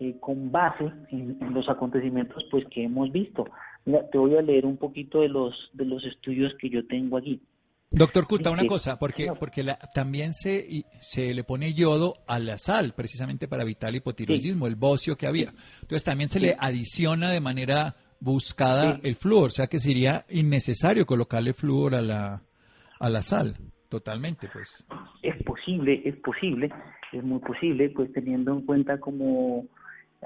eh, 0.00 0.16
con 0.20 0.50
base 0.52 0.92
en, 1.10 1.38
los 1.52 1.68
acontecimientos 1.68 2.44
pues 2.50 2.64
que 2.70 2.84
hemos 2.84 3.10
visto. 3.12 3.44
Mira, 3.84 4.08
te 4.10 4.18
voy 4.18 4.36
a 4.36 4.42
leer 4.42 4.66
un 4.66 4.76
poquito 4.76 5.20
de 5.20 5.28
los 5.28 5.54
de 5.72 5.84
los 5.84 6.04
estudios 6.04 6.52
que 6.60 6.68
yo 6.68 6.86
tengo 6.86 7.16
aquí. 7.16 7.40
Doctor 7.90 8.26
Cuta, 8.26 8.50
una 8.50 8.66
cosa, 8.66 8.98
porque, 8.98 9.32
porque 9.38 9.64
también 9.94 10.34
se, 10.34 10.84
se 11.00 11.32
le 11.32 11.44
pone 11.44 11.72
yodo 11.72 12.16
a 12.26 12.38
la 12.38 12.58
sal, 12.58 12.92
precisamente 12.94 13.48
para 13.48 13.62
evitar 13.62 13.90
el 13.90 13.96
hipotiroidismo, 13.96 14.66
el 14.66 14.74
bocio 14.74 15.16
que 15.16 15.26
había. 15.26 15.50
Entonces 15.80 16.04
también 16.04 16.28
se 16.28 16.40
le 16.40 16.56
adiciona 16.58 17.30
de 17.30 17.40
manera 17.40 17.94
buscada 18.20 18.98
el 19.02 19.14
flúor, 19.14 19.46
o 19.46 19.50
sea 19.50 19.66
que 19.68 19.78
sería 19.78 20.24
innecesario 20.30 21.06
colocarle 21.06 21.52
flúor 21.52 21.94
a 21.94 22.02
la, 22.02 22.42
a 22.98 23.08
la 23.08 23.22
sal, 23.22 23.56
totalmente, 23.88 24.48
pues. 24.52 24.86
Es 25.22 25.42
posible, 25.44 26.02
es 26.04 26.16
posible, 26.16 26.70
es 27.12 27.22
muy 27.22 27.38
posible, 27.38 27.90
pues 27.90 28.12
teniendo 28.12 28.52
en 28.52 28.62
cuenta 28.62 28.98
como 28.98 29.66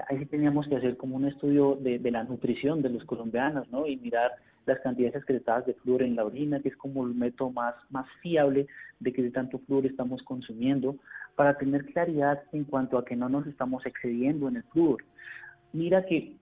ahí 0.07 0.19
sí 0.19 0.25
teníamos 0.25 0.67
que 0.67 0.75
hacer 0.75 0.97
como 0.97 1.15
un 1.15 1.25
estudio 1.25 1.75
de, 1.75 1.99
la 2.11 2.23
nutrición 2.23 2.81
de 2.81 2.89
los 2.89 3.03
colombianos, 3.05 3.69
¿no? 3.71 3.87
Y 3.87 3.97
mirar 3.97 4.31
las 4.65 4.79
cantidades 4.79 5.15
excretadas 5.15 5.65
de 5.65 5.73
flúor 5.75 6.03
en 6.03 6.15
la 6.15 6.25
orina, 6.25 6.59
que 6.59 6.69
es 6.69 6.77
como 6.77 7.05
el 7.05 7.15
método 7.15 7.51
más, 7.51 7.75
más 7.89 8.05
fiable 8.21 8.67
de 8.99 9.13
que 9.13 9.23
de 9.23 9.31
tanto 9.31 9.59
flúor 9.59 9.85
estamos 9.85 10.21
consumiendo, 10.23 10.95
para 11.35 11.57
tener 11.57 11.85
claridad 11.85 12.43
en 12.51 12.65
cuanto 12.65 12.97
a 12.97 13.05
que 13.05 13.15
no 13.15 13.29
nos 13.29 13.47
estamos 13.47 13.85
excediendo 13.85 14.47
en 14.47 14.57
el 14.57 14.63
flúor. 14.63 15.03
Mira 15.73 16.05
que 16.05 16.35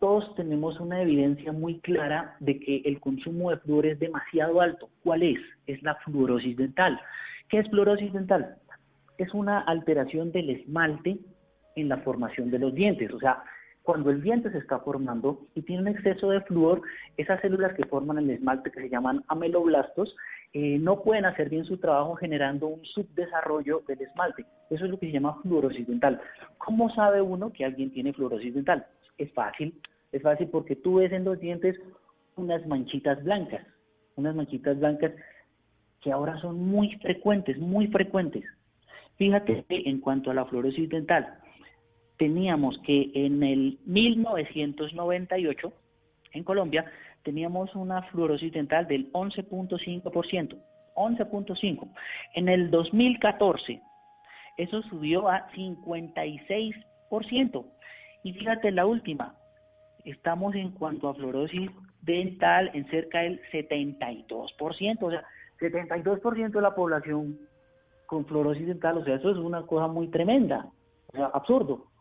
todos 0.00 0.34
tenemos 0.34 0.80
una 0.80 1.00
evidencia 1.00 1.52
muy 1.52 1.78
clara 1.78 2.36
de 2.40 2.58
que 2.58 2.82
el 2.84 2.98
consumo 2.98 3.50
de 3.50 3.58
flúor 3.58 3.86
es 3.86 4.00
demasiado 4.00 4.60
alto. 4.60 4.90
¿Cuál 5.04 5.22
es? 5.22 5.38
Es 5.66 5.80
la 5.82 5.94
fluorosis 6.04 6.56
dental. 6.56 7.00
¿Qué 7.48 7.60
es 7.60 7.70
fluorosis 7.70 8.12
dental? 8.12 8.56
Es 9.16 9.32
una 9.32 9.60
alteración 9.60 10.32
del 10.32 10.50
esmalte 10.50 11.18
en 11.76 11.88
la 11.88 11.98
formación 11.98 12.50
de 12.50 12.58
los 12.58 12.74
dientes. 12.74 13.12
O 13.12 13.18
sea, 13.18 13.42
cuando 13.82 14.10
el 14.10 14.22
diente 14.22 14.50
se 14.50 14.58
está 14.58 14.78
formando 14.78 15.46
y 15.54 15.62
tiene 15.62 15.82
un 15.82 15.88
exceso 15.88 16.30
de 16.30 16.40
flúor, 16.42 16.82
esas 17.16 17.40
células 17.40 17.74
que 17.74 17.84
forman 17.86 18.18
el 18.18 18.30
esmalte, 18.30 18.70
que 18.70 18.82
se 18.82 18.88
llaman 18.88 19.24
ameloblastos, 19.28 20.14
eh, 20.52 20.78
no 20.78 21.02
pueden 21.02 21.24
hacer 21.24 21.48
bien 21.48 21.64
su 21.64 21.78
trabajo 21.78 22.14
generando 22.14 22.68
un 22.68 22.84
subdesarrollo 22.84 23.82
del 23.88 24.02
esmalte. 24.02 24.44
Eso 24.70 24.84
es 24.84 24.90
lo 24.90 24.98
que 24.98 25.06
se 25.06 25.12
llama 25.12 25.40
fluorosis 25.42 25.86
dental. 25.86 26.20
¿Cómo 26.58 26.94
sabe 26.94 27.20
uno 27.20 27.52
que 27.52 27.64
alguien 27.64 27.90
tiene 27.90 28.12
fluorosis 28.12 28.54
dental? 28.54 28.86
Es 29.18 29.32
fácil, 29.32 29.80
es 30.12 30.22
fácil 30.22 30.48
porque 30.48 30.76
tú 30.76 30.96
ves 30.96 31.10
en 31.12 31.24
los 31.24 31.40
dientes 31.40 31.76
unas 32.36 32.64
manchitas 32.66 33.22
blancas, 33.24 33.66
unas 34.16 34.34
manchitas 34.34 34.78
blancas 34.78 35.12
que 36.00 36.12
ahora 36.12 36.38
son 36.40 36.58
muy 36.58 36.96
frecuentes, 36.96 37.58
muy 37.58 37.86
frecuentes. 37.88 38.44
Fíjate 39.16 39.64
en 39.68 40.00
cuanto 40.00 40.30
a 40.30 40.34
la 40.34 40.44
fluorosis 40.44 40.88
dental, 40.88 41.38
teníamos 42.18 42.78
que 42.84 43.10
en 43.14 43.42
el 43.42 43.78
1998, 43.86 45.72
en 46.32 46.44
Colombia, 46.44 46.84
teníamos 47.22 47.74
una 47.74 48.02
fluorosis 48.04 48.52
dental 48.52 48.86
del 48.86 49.10
11.5%, 49.12 50.58
11.5. 50.94 51.88
En 52.34 52.48
el 52.48 52.70
2014, 52.70 53.80
eso 54.56 54.82
subió 54.82 55.28
a 55.28 55.50
56%. 55.50 57.66
Y 58.24 58.32
fíjate 58.34 58.70
la 58.70 58.86
última, 58.86 59.34
estamos 60.04 60.54
en 60.54 60.70
cuanto 60.72 61.08
a 61.08 61.14
fluorosis 61.14 61.70
dental 62.02 62.70
en 62.74 62.86
cerca 62.88 63.20
del 63.20 63.40
72%, 63.52 64.98
o 65.00 65.10
sea, 65.10 65.24
72% 65.60 66.50
de 66.50 66.60
la 66.60 66.74
población 66.74 67.38
con 68.06 68.26
fluorosis 68.26 68.66
dental, 68.66 68.98
o 68.98 69.04
sea, 69.04 69.16
eso 69.16 69.30
es 69.30 69.38
una 69.38 69.62
cosa 69.62 69.86
muy 69.86 70.08
tremenda, 70.08 70.66
o 71.08 71.16
sea, 71.16 71.26
absurdo 71.26 71.91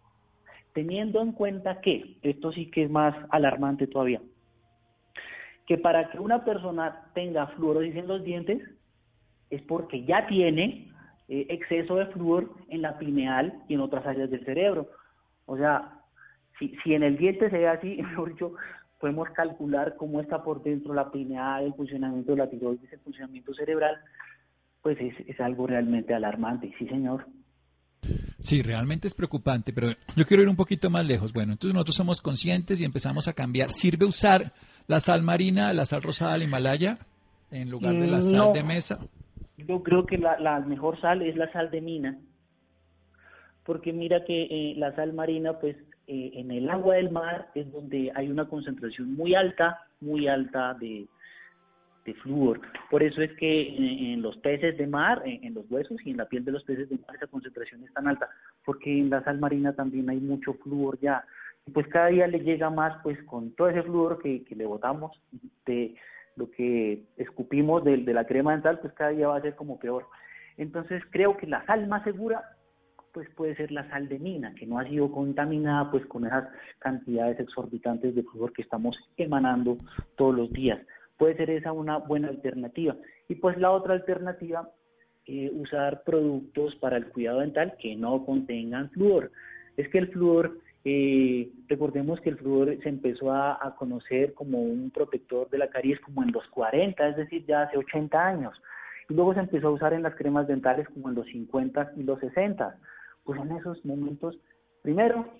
teniendo 0.73 1.21
en 1.21 1.31
cuenta 1.33 1.81
que, 1.81 2.17
esto 2.21 2.51
sí 2.51 2.69
que 2.71 2.83
es 2.83 2.89
más 2.89 3.15
alarmante 3.29 3.87
todavía, 3.87 4.21
que 5.67 5.77
para 5.77 6.09
que 6.09 6.19
una 6.19 6.43
persona 6.43 7.11
tenga 7.13 7.47
fluorosis 7.47 7.95
en 7.95 8.07
los 8.07 8.23
dientes 8.23 8.61
es 9.49 9.61
porque 9.63 10.03
ya 10.05 10.27
tiene 10.27 10.91
eh, 11.27 11.45
exceso 11.49 11.95
de 11.95 12.07
flúor 12.07 12.51
en 12.69 12.81
la 12.81 12.97
pineal 12.97 13.63
y 13.67 13.75
en 13.75 13.81
otras 13.81 14.05
áreas 14.05 14.29
del 14.29 14.43
cerebro. 14.45 14.89
O 15.45 15.57
sea, 15.57 15.99
si, 16.57 16.75
si 16.83 16.93
en 16.93 17.03
el 17.03 17.17
diente 17.17 17.49
se 17.49 17.57
ve 17.57 17.67
así, 17.67 17.97
mejor 18.01 18.29
dicho, 18.29 18.53
podemos 18.99 19.29
calcular 19.31 19.95
cómo 19.97 20.21
está 20.21 20.43
por 20.43 20.61
dentro 20.63 20.93
la 20.93 21.11
pineal, 21.11 21.65
el 21.65 21.73
funcionamiento 21.73 22.31
de 22.31 22.37
la 22.37 22.49
tiroides, 22.49 22.91
el 22.93 22.99
funcionamiento 22.99 23.53
cerebral, 23.53 23.97
pues 24.81 24.97
es, 24.99 25.13
es 25.27 25.39
algo 25.39 25.67
realmente 25.67 26.13
alarmante, 26.13 26.73
sí 26.77 26.87
señor. 26.87 27.25
Sí, 28.39 28.61
realmente 28.61 29.07
es 29.07 29.13
preocupante, 29.13 29.71
pero 29.73 29.89
yo 30.15 30.25
quiero 30.25 30.43
ir 30.43 30.49
un 30.49 30.55
poquito 30.55 30.89
más 30.89 31.05
lejos. 31.05 31.33
Bueno, 31.33 31.53
entonces 31.53 31.73
nosotros 31.73 31.95
somos 31.95 32.21
conscientes 32.21 32.81
y 32.81 32.85
empezamos 32.85 33.27
a 33.27 33.33
cambiar. 33.33 33.69
¿Sirve 33.69 34.05
usar 34.05 34.53
la 34.87 34.99
sal 34.99 35.21
marina, 35.21 35.73
la 35.73 35.85
sal 35.85 36.01
rosada 36.01 36.33
del 36.33 36.43
Himalaya, 36.43 36.97
en 37.51 37.69
lugar 37.69 37.93
de 37.93 38.07
la 38.07 38.21
sal 38.21 38.53
de 38.53 38.63
mesa? 38.63 38.99
Yo 39.57 39.83
creo 39.83 40.05
que 40.05 40.17
la, 40.17 40.39
la, 40.39 40.59
mejor 40.59 40.99
sal 40.99 41.21
es 41.21 41.35
la 41.35 41.51
sal 41.51 41.69
de 41.69 41.81
mina, 41.81 42.17
porque 43.63 43.93
mira 43.93 44.25
que 44.25 44.43
eh, 44.43 44.73
la 44.77 44.95
sal 44.95 45.13
marina, 45.13 45.59
pues 45.59 45.77
eh, 46.07 46.31
en 46.33 46.49
el 46.49 46.69
agua 46.69 46.95
del 46.95 47.11
mar 47.11 47.49
es 47.53 47.71
donde 47.71 48.11
hay 48.15 48.29
una 48.29 48.49
concentración 48.49 49.13
muy 49.13 49.35
alta, 49.35 49.81
muy 49.99 50.27
alta 50.27 50.73
de, 50.73 51.05
de 52.05 52.13
flúor. 52.15 52.59
Por 52.89 53.03
eso 53.03 53.21
es 53.21 53.31
que 53.33 54.13
en, 54.13 54.21
los 54.21 54.37
peces 54.37 54.77
de 54.77 54.87
mar, 54.87 55.21
en, 55.25 55.53
los 55.53 55.69
huesos 55.69 55.97
y 56.05 56.11
en 56.11 56.17
la 56.17 56.25
piel 56.25 56.43
de 56.43 56.51
los 56.51 56.63
peces 56.63 56.89
de 56.89 56.97
mar 56.97 57.15
esa 57.15 57.27
concentración 57.27 57.83
es 57.83 57.93
tan 57.93 58.07
alta, 58.07 58.29
porque 58.65 58.99
en 58.99 59.09
la 59.09 59.23
sal 59.23 59.39
marina 59.39 59.73
también 59.73 60.09
hay 60.09 60.19
mucho 60.19 60.53
flúor 60.55 60.99
ya. 60.99 61.23
Pues 61.73 61.87
cada 61.87 62.07
día 62.07 62.27
le 62.27 62.39
llega 62.39 62.69
más 62.69 63.01
pues 63.03 63.21
con 63.23 63.51
todo 63.55 63.69
ese 63.69 63.83
flúor 63.83 64.21
que, 64.21 64.43
que 64.43 64.55
le 64.55 64.65
botamos 64.65 65.11
de 65.65 65.95
lo 66.35 66.49
que 66.49 67.03
escupimos 67.17 67.83
de, 67.83 67.97
de 67.97 68.13
la 68.13 68.25
crema 68.25 68.53
dental, 68.53 68.79
pues 68.79 68.93
cada 68.93 69.11
día 69.11 69.27
va 69.27 69.37
a 69.37 69.41
ser 69.41 69.55
como 69.55 69.79
peor. 69.79 70.07
Entonces 70.57 71.03
creo 71.11 71.37
que 71.37 71.45
la 71.45 71.65
sal 71.65 71.87
más 71.87 72.03
segura 72.03 72.43
pues 73.13 73.29
puede 73.35 73.55
ser 73.55 73.71
la 73.71 73.87
sal 73.89 74.07
de 74.07 74.19
mina, 74.19 74.55
que 74.55 74.65
no 74.65 74.79
ha 74.79 74.87
sido 74.87 75.11
contaminada 75.11 75.91
pues 75.91 76.05
con 76.05 76.25
esas 76.25 76.47
cantidades 76.79 77.39
exorbitantes 77.39 78.15
de 78.15 78.23
flúor 78.23 78.53
que 78.53 78.61
estamos 78.61 78.97
emanando 79.17 79.77
todos 80.15 80.33
los 80.33 80.51
días 80.53 80.79
puede 81.21 81.37
ser 81.37 81.51
esa 81.51 81.71
una 81.71 81.97
buena 81.97 82.29
alternativa. 82.29 82.95
Y 83.29 83.35
pues 83.35 83.55
la 83.59 83.69
otra 83.69 83.93
alternativa, 83.93 84.67
eh, 85.27 85.51
usar 85.53 86.01
productos 86.03 86.75
para 86.77 86.97
el 86.97 87.09
cuidado 87.09 87.41
dental 87.41 87.75
que 87.79 87.95
no 87.95 88.25
contengan 88.25 88.89
flúor. 88.89 89.31
Es 89.77 89.87
que 89.89 89.99
el 89.99 90.07
flúor, 90.07 90.57
eh, 90.83 91.47
recordemos 91.67 92.19
que 92.21 92.29
el 92.29 92.39
flúor 92.39 92.75
se 92.81 92.89
empezó 92.89 93.31
a, 93.31 93.75
conocer 93.77 94.33
como 94.33 94.63
un 94.63 94.89
protector 94.89 95.47
de 95.51 95.59
la 95.59 95.69
caries 95.69 95.99
como 95.99 96.23
en 96.23 96.31
los 96.31 96.47
40, 96.47 97.09
es 97.09 97.15
decir, 97.15 97.45
ya 97.45 97.61
hace 97.61 97.77
80 97.77 98.19
años. 98.19 98.59
Y 99.07 99.13
luego 99.13 99.35
se 99.35 99.41
empezó 99.41 99.67
a 99.67 99.73
usar 99.73 99.93
en 99.93 100.01
las 100.01 100.15
cremas 100.15 100.47
dentales 100.47 100.89
como 100.89 101.09
en 101.09 101.13
los 101.13 101.27
50 101.27 101.91
y 101.97 102.01
los 102.01 102.19
60. 102.19 102.79
Pues 103.25 103.39
en 103.39 103.51
esos 103.51 103.85
momentos, 103.85 104.39
primero, 104.81 105.31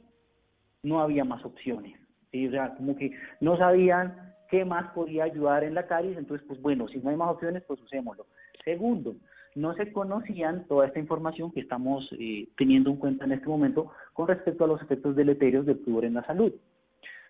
no 0.83 1.01
había 1.01 1.25
más 1.25 1.43
opciones. 1.43 1.99
O 2.27 2.51
sea, 2.51 2.75
como 2.75 2.95
que 2.95 3.17
no 3.39 3.57
sabían 3.57 4.30
qué 4.51 4.65
más 4.65 4.91
podía 4.91 5.23
ayudar 5.23 5.63
en 5.63 5.73
la 5.73 5.87
caries, 5.87 6.17
entonces, 6.17 6.45
pues 6.45 6.61
bueno, 6.61 6.87
si 6.89 6.99
no 6.99 7.09
hay 7.09 7.15
más 7.15 7.29
opciones, 7.29 7.63
pues 7.65 7.81
usémoslo. 7.81 8.27
Segundo, 8.65 9.15
no 9.55 9.73
se 9.73 9.91
conocían 9.93 10.65
toda 10.67 10.87
esta 10.87 10.99
información 10.99 11.51
que 11.51 11.61
estamos 11.61 12.07
eh, 12.19 12.49
teniendo 12.57 12.89
en 12.89 12.97
cuenta 12.97 13.23
en 13.23 13.31
este 13.31 13.47
momento 13.47 13.91
con 14.13 14.27
respecto 14.27 14.65
a 14.65 14.67
los 14.67 14.81
efectos 14.81 15.15
deleterios 15.15 15.65
del 15.65 15.79
flúor 15.79 16.03
en 16.03 16.15
la 16.15 16.25
salud. 16.25 16.51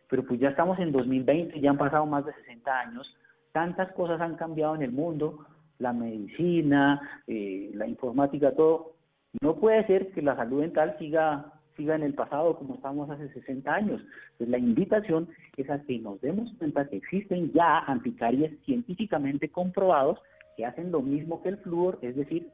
Pero 0.09 0.25
pues 0.25 0.39
ya 0.39 0.49
estamos 0.49 0.79
en 0.79 0.91
2020, 0.91 1.61
ya 1.61 1.69
han 1.69 1.77
pasado 1.77 2.07
más 2.07 2.25
de 2.25 2.33
60 2.33 2.79
años, 2.79 3.15
tantas 3.51 3.91
cosas 3.93 4.19
han 4.19 4.35
cambiado 4.35 4.75
en 4.75 4.81
el 4.81 4.91
mundo, 4.91 5.45
la 5.77 5.93
medicina, 5.93 7.21
eh, 7.27 7.69
la 7.75 7.87
informática, 7.87 8.51
todo. 8.55 8.93
No 9.41 9.55
puede 9.57 9.85
ser 9.85 10.11
que 10.11 10.23
la 10.23 10.35
salud 10.35 10.61
dental 10.61 10.95
siga 10.97 11.53
en 11.89 12.03
el 12.03 12.13
pasado 12.13 12.57
como 12.57 12.75
estábamos 12.75 13.09
hace 13.09 13.29
60 13.29 13.73
años. 13.73 14.01
Entonces 14.33 14.49
la 14.49 14.57
invitación 14.57 15.29
es 15.57 15.69
a 15.69 15.81
que 15.81 15.99
nos 15.99 16.21
demos 16.21 16.53
cuenta 16.57 16.87
que 16.87 16.97
existen 16.97 17.51
ya 17.53 17.79
anticaries 17.79 18.51
científicamente 18.65 19.49
comprobados 19.49 20.19
que 20.55 20.65
hacen 20.65 20.91
lo 20.91 21.01
mismo 21.01 21.41
que 21.41 21.49
el 21.49 21.57
flúor, 21.57 21.99
es 22.01 22.15
decir, 22.15 22.49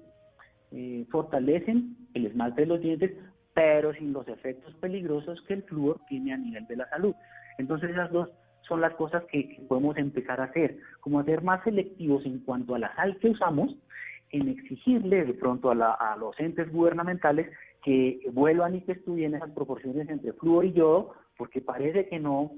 eh, 0.72 1.06
fortalecen 1.10 1.96
el 2.14 2.26
esmalte 2.26 2.62
de 2.62 2.68
los 2.68 2.82
dientes, 2.82 3.12
pero 3.54 3.94
sin 3.94 4.14
los 4.14 4.28
efectos 4.28 4.74
peligrosos 4.76 5.42
que 5.48 5.56
el 5.56 5.64
flúor 5.64 6.00
tiene 6.08 6.34
a 6.34 6.38
nivel 6.38 6.68
de 6.68 6.76
la 6.76 6.90
salud. 6.90 7.16
Entonces 7.58 7.90
esas 7.92 8.12
dos 8.12 8.30
son 8.68 8.82
las 8.82 8.94
cosas 8.96 9.24
que, 9.26 9.62
podemos 9.68 9.98
empezar 9.98 10.42
a 10.42 10.46
hacer, 10.46 10.78
como 11.00 11.24
ser 11.24 11.42
más 11.42 11.64
selectivos 11.64 12.26
en 12.26 12.40
cuanto 12.40 12.76
a 12.76 12.80
la 12.80 12.94
sal 12.96 13.18
que 13.18 13.30
usamos, 13.30 13.76
en 14.32 14.50
exigirle 14.50 15.24
de 15.24 15.34
pronto 15.34 15.72
a, 15.72 15.94
a 15.94 16.18
los 16.18 16.38
entes 16.40 16.70
gubernamentales 16.72 17.48
que 17.88 18.20
vuelvan 18.34 18.76
y 18.76 18.82
que 18.82 18.92
estudien 18.92 19.34
esas 19.34 19.52
proporciones 19.52 20.10
entre 20.10 20.34
flúor 20.34 20.66
y 20.66 20.74
yodo, 20.74 21.14
porque 21.38 21.62
parece 21.62 22.10
que 22.10 22.20
no, 22.20 22.52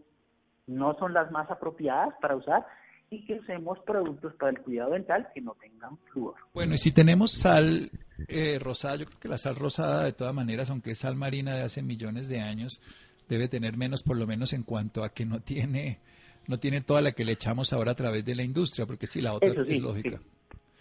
no 0.66 0.98
son 0.98 1.14
las 1.14 1.30
más 1.30 1.52
apropiadas 1.52 2.16
para 2.20 2.36
usar 2.36 2.66
y 3.12 3.24
que 3.26 3.36
usemos 3.36 3.78
productos 3.86 4.34
para 4.40 4.50
el 4.50 4.60
cuidado 4.62 4.94
dental 4.94 5.28
que 5.36 5.42
no 5.42 5.56
tengan 5.62 6.00
flúor. 6.12 6.34
Bueno, 6.52 6.74
y 6.74 6.80
si 6.80 6.92
tenemos 6.92 7.32
sal 7.32 7.92
eh, 8.28 8.58
rosada, 8.60 8.96
yo 8.96 9.06
creo 9.06 9.20
que 9.20 9.28
la 9.28 9.38
sal 9.38 9.56
rosada 9.56 10.04
de 10.04 10.14
todas 10.14 10.34
maneras, 10.34 10.72
aunque 10.72 10.92
es 10.92 10.98
sal 10.98 11.16
marina 11.16 11.54
de 11.54 11.62
hace 11.62 11.84
millones 11.84 12.28
de 12.28 12.40
años, 12.40 12.82
debe 13.28 13.48
tener 13.48 13.78
menos 13.78 14.02
por 14.02 14.18
lo 14.18 14.26
menos 14.26 14.54
en 14.54 14.64
cuanto 14.64 15.04
a 15.04 15.10
que 15.10 15.28
no 15.28 15.42
tiene 15.42 16.00
no 16.48 16.58
tiene 16.58 16.82
toda 16.82 17.02
la 17.02 17.12
que 17.12 17.24
le 17.24 17.34
echamos 17.34 17.72
ahora 17.72 17.92
a 17.92 17.96
través 17.96 18.26
de 18.26 18.34
la 18.34 18.42
industria, 18.42 18.88
porque 18.88 19.06
si 19.06 19.22
la 19.22 19.36
otra 19.36 19.50
es 19.68 19.80
lógica. 19.80 20.20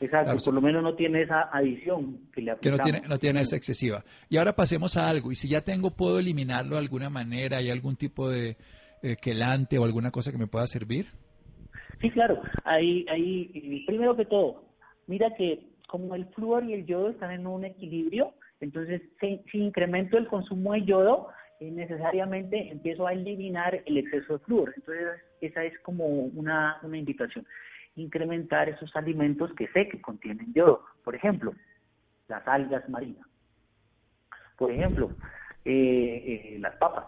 Exacto, 0.00 0.36
por 0.44 0.54
lo 0.54 0.60
menos 0.60 0.82
no 0.82 0.94
tiene 0.94 1.22
esa 1.22 1.48
adición 1.52 2.30
que 2.32 2.40
le 2.42 2.52
aplicamos. 2.52 2.80
Que 2.80 2.92
no 2.92 2.98
tiene, 2.98 3.08
no 3.08 3.18
tiene 3.18 3.40
esa 3.40 3.56
excesiva. 3.56 4.04
Y 4.28 4.36
ahora 4.36 4.54
pasemos 4.54 4.96
a 4.96 5.08
algo, 5.08 5.32
y 5.32 5.34
si 5.34 5.48
ya 5.48 5.62
tengo, 5.62 5.90
¿puedo 5.90 6.20
eliminarlo 6.20 6.76
de 6.76 6.82
alguna 6.82 7.10
manera? 7.10 7.58
¿Hay 7.58 7.70
algún 7.70 7.96
tipo 7.96 8.28
de 8.28 8.56
eh, 9.02 9.16
quelante 9.20 9.76
o 9.78 9.84
alguna 9.84 10.10
cosa 10.10 10.30
que 10.30 10.38
me 10.38 10.46
pueda 10.46 10.66
servir? 10.66 11.06
Sí, 12.00 12.10
claro. 12.10 12.40
Ahí, 12.64 13.04
ahí, 13.10 13.84
primero 13.86 14.16
que 14.16 14.24
todo, 14.24 14.64
mira 15.08 15.34
que 15.36 15.66
como 15.88 16.14
el 16.14 16.26
flúor 16.26 16.64
y 16.64 16.74
el 16.74 16.86
yodo 16.86 17.10
están 17.10 17.32
en 17.32 17.46
un 17.46 17.64
equilibrio, 17.64 18.34
entonces 18.60 19.02
si, 19.20 19.58
incremento 19.58 20.16
el 20.16 20.28
consumo 20.28 20.74
de 20.74 20.84
yodo, 20.84 21.28
eh, 21.58 21.70
necesariamente 21.70 22.70
empiezo 22.70 23.06
a 23.06 23.12
eliminar 23.12 23.82
el 23.84 23.96
exceso 23.96 24.34
de 24.34 24.44
flúor. 24.44 24.74
Entonces 24.76 25.06
esa 25.40 25.64
es 25.64 25.78
como 25.80 26.06
una, 26.06 26.78
una 26.82 26.98
invitación 26.98 27.44
incrementar 28.00 28.68
esos 28.68 28.94
alimentos 28.96 29.52
que 29.54 29.68
sé 29.68 29.88
que 29.88 30.00
contienen 30.00 30.52
yodo. 30.52 30.84
Por 31.04 31.14
ejemplo, 31.14 31.52
las 32.28 32.46
algas 32.46 32.88
marinas. 32.88 33.26
Por 34.56 34.70
ejemplo, 34.70 35.10
eh, 35.64 36.54
eh, 36.54 36.58
las 36.60 36.76
papas. 36.76 37.06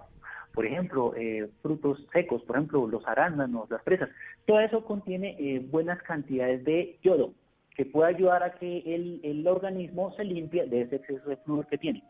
Por 0.52 0.66
ejemplo, 0.66 1.14
eh, 1.16 1.48
frutos 1.62 2.04
secos, 2.12 2.42
por 2.42 2.56
ejemplo, 2.56 2.86
los 2.86 3.06
arándanos, 3.06 3.70
las 3.70 3.82
fresas. 3.82 4.08
Todo 4.46 4.60
eso 4.60 4.84
contiene 4.84 5.66
buenas 5.70 6.02
cantidades 6.02 6.64
de 6.64 6.98
yodo 7.02 7.34
que 7.76 7.86
puede 7.86 8.14
ayudar 8.14 8.42
a 8.42 8.54
que 8.54 8.78
el, 8.84 9.20
el 9.22 9.46
organismo 9.46 10.12
se 10.16 10.24
limpie 10.24 10.66
de 10.66 10.82
ese 10.82 10.96
exceso 10.96 11.28
de 11.28 11.36
flúor 11.38 11.66
que 11.66 11.78
tiene. 11.78 12.02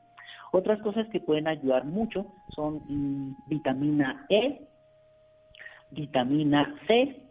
Otras 0.52 0.80
cosas 0.82 1.06
que 1.08 1.20
pueden 1.20 1.46
ayudar 1.46 1.84
mucho 1.84 2.26
son 2.54 2.82
mm, 2.88 3.36
vitamina 3.48 4.26
E, 4.28 4.66
vitamina 5.92 6.74
C, 6.86 7.22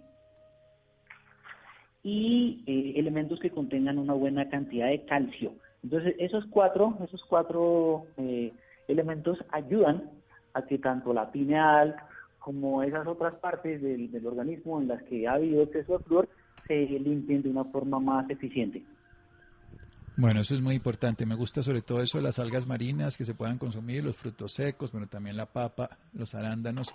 y 2.03 2.63
eh, 2.65 2.93
elementos 2.97 3.39
que 3.39 3.49
contengan 3.49 3.97
una 3.97 4.13
buena 4.13 4.49
cantidad 4.49 4.87
de 4.87 5.05
calcio. 5.05 5.53
Entonces, 5.83 6.15
esos 6.19 6.45
cuatro, 6.49 6.97
esos 7.03 7.23
cuatro 7.25 8.05
eh, 8.17 8.51
elementos 8.87 9.37
ayudan 9.51 10.09
a 10.53 10.63
que 10.63 10.77
tanto 10.77 11.13
la 11.13 11.31
pineal 11.31 11.95
como 12.39 12.83
esas 12.83 13.05
otras 13.05 13.35
partes 13.35 13.81
del, 13.81 14.11
del 14.11 14.25
organismo 14.25 14.81
en 14.81 14.87
las 14.87 15.03
que 15.03 15.27
ha 15.27 15.33
habido 15.33 15.63
exceso 15.63 15.97
de 15.97 16.03
flúor 16.03 16.29
se 16.67 16.85
limpien 16.99 17.41
de 17.41 17.49
una 17.49 17.65
forma 17.65 17.99
más 17.99 18.29
eficiente. 18.29 18.83
Bueno, 20.17 20.41
eso 20.41 20.53
es 20.53 20.61
muy 20.61 20.75
importante. 20.75 21.25
Me 21.25 21.35
gusta 21.35 21.63
sobre 21.63 21.81
todo 21.81 22.01
eso 22.01 22.17
de 22.17 22.25
las 22.25 22.39
algas 22.39 22.67
marinas 22.67 23.17
que 23.17 23.25
se 23.25 23.33
puedan 23.33 23.57
consumir, 23.57 24.03
los 24.03 24.17
frutos 24.17 24.53
secos, 24.53 24.91
bueno, 24.91 25.07
también 25.07 25.37
la 25.37 25.45
papa, 25.45 25.97
los 26.13 26.35
arándanos 26.35 26.93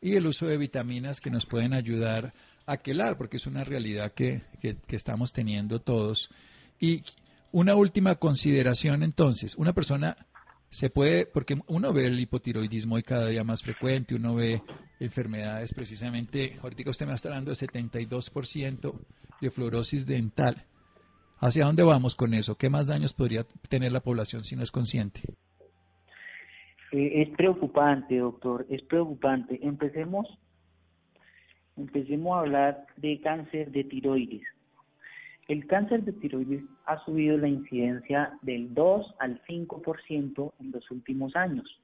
y 0.00 0.16
el 0.16 0.26
uso 0.26 0.46
de 0.46 0.56
vitaminas 0.56 1.20
que 1.20 1.30
nos 1.30 1.46
pueden 1.46 1.72
ayudar 1.72 2.34
a 2.66 2.78
quelar, 2.78 3.16
porque 3.16 3.36
es 3.36 3.46
una 3.46 3.64
realidad 3.64 4.12
que, 4.12 4.42
que, 4.60 4.76
estamos 4.88 5.32
teniendo 5.32 5.80
todos. 5.80 6.30
Y 6.80 7.04
una 7.52 7.74
última 7.74 8.16
consideración 8.16 9.02
entonces, 9.02 9.56
una 9.56 9.72
persona 9.72 10.16
se 10.68 10.90
puede, 10.90 11.26
porque 11.26 11.58
uno 11.68 11.92
ve 11.92 12.06
el 12.06 12.18
hipotiroidismo 12.18 12.96
hoy 12.96 13.02
cada 13.02 13.28
día 13.28 13.44
más 13.44 13.62
frecuente, 13.62 14.16
uno 14.16 14.34
ve 14.34 14.62
enfermedades 14.98 15.72
precisamente, 15.72 16.58
ahorita 16.60 16.90
usted 16.90 17.06
me 17.06 17.14
está 17.14 17.28
hablando 17.28 17.50
de 17.50 17.56
72% 17.56 18.94
de 19.40 19.50
fluorosis 19.50 20.06
dental. 20.06 20.64
¿Hacia 21.38 21.66
dónde 21.66 21.82
vamos 21.82 22.16
con 22.16 22.32
eso? 22.34 22.56
¿Qué 22.56 22.70
más 22.70 22.86
daños 22.86 23.12
podría 23.12 23.44
tener 23.68 23.92
la 23.92 24.00
población 24.00 24.42
si 24.42 24.56
no 24.56 24.62
es 24.62 24.72
consciente? 24.72 25.20
Eh, 26.92 27.22
es 27.22 27.28
preocupante, 27.36 28.16
doctor, 28.16 28.66
es 28.70 28.82
preocupante. 28.82 29.58
Empecemos, 29.62 30.26
empecemos 31.76 32.36
a 32.36 32.40
hablar 32.40 32.86
de 32.96 33.20
cáncer 33.20 33.70
de 33.70 33.84
tiroides. 33.84 34.46
El 35.48 35.66
cáncer 35.66 36.02
de 36.02 36.12
tiroides 36.12 36.64
ha 36.86 37.02
subido 37.04 37.38
la 37.38 37.48
incidencia 37.48 38.36
del 38.42 38.74
2 38.74 39.14
al 39.20 39.40
5% 39.46 40.52
en 40.58 40.70
los 40.72 40.90
últimos 40.90 41.36
años. 41.36 41.80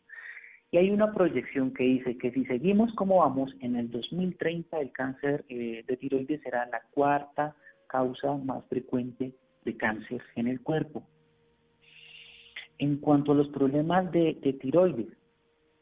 Y 0.73 0.79
hay 0.79 0.91
una 0.91 1.13
proyección 1.13 1.73
que 1.73 1.85
dice 1.85 2.17
que 2.17 2.33
si 2.33 2.45
seguimos 2.47 2.93
como 2.95 3.19
vamos, 3.19 3.55
en 3.61 3.77
el 3.77 3.91
2030 3.91 4.81
el 4.81 4.91
cáncer 4.91 5.45
eh, 5.49 5.85
de 5.87 5.97
tiroides 5.97 6.41
será 6.41 6.67
la 6.67 6.81
cuarta 6.93 7.55
causa 7.87 8.37
más 8.39 8.65
frecuente 8.71 9.35
de 9.65 9.77
cáncer 9.77 10.23
en 10.35 10.49
el 10.49 10.61
cuerpo. 10.63 11.07
En 12.79 12.97
cuanto 12.97 13.33
a 13.33 13.35
los 13.35 13.49
problemas 13.49 14.11
de, 14.13 14.35
tiroides, 14.61 15.13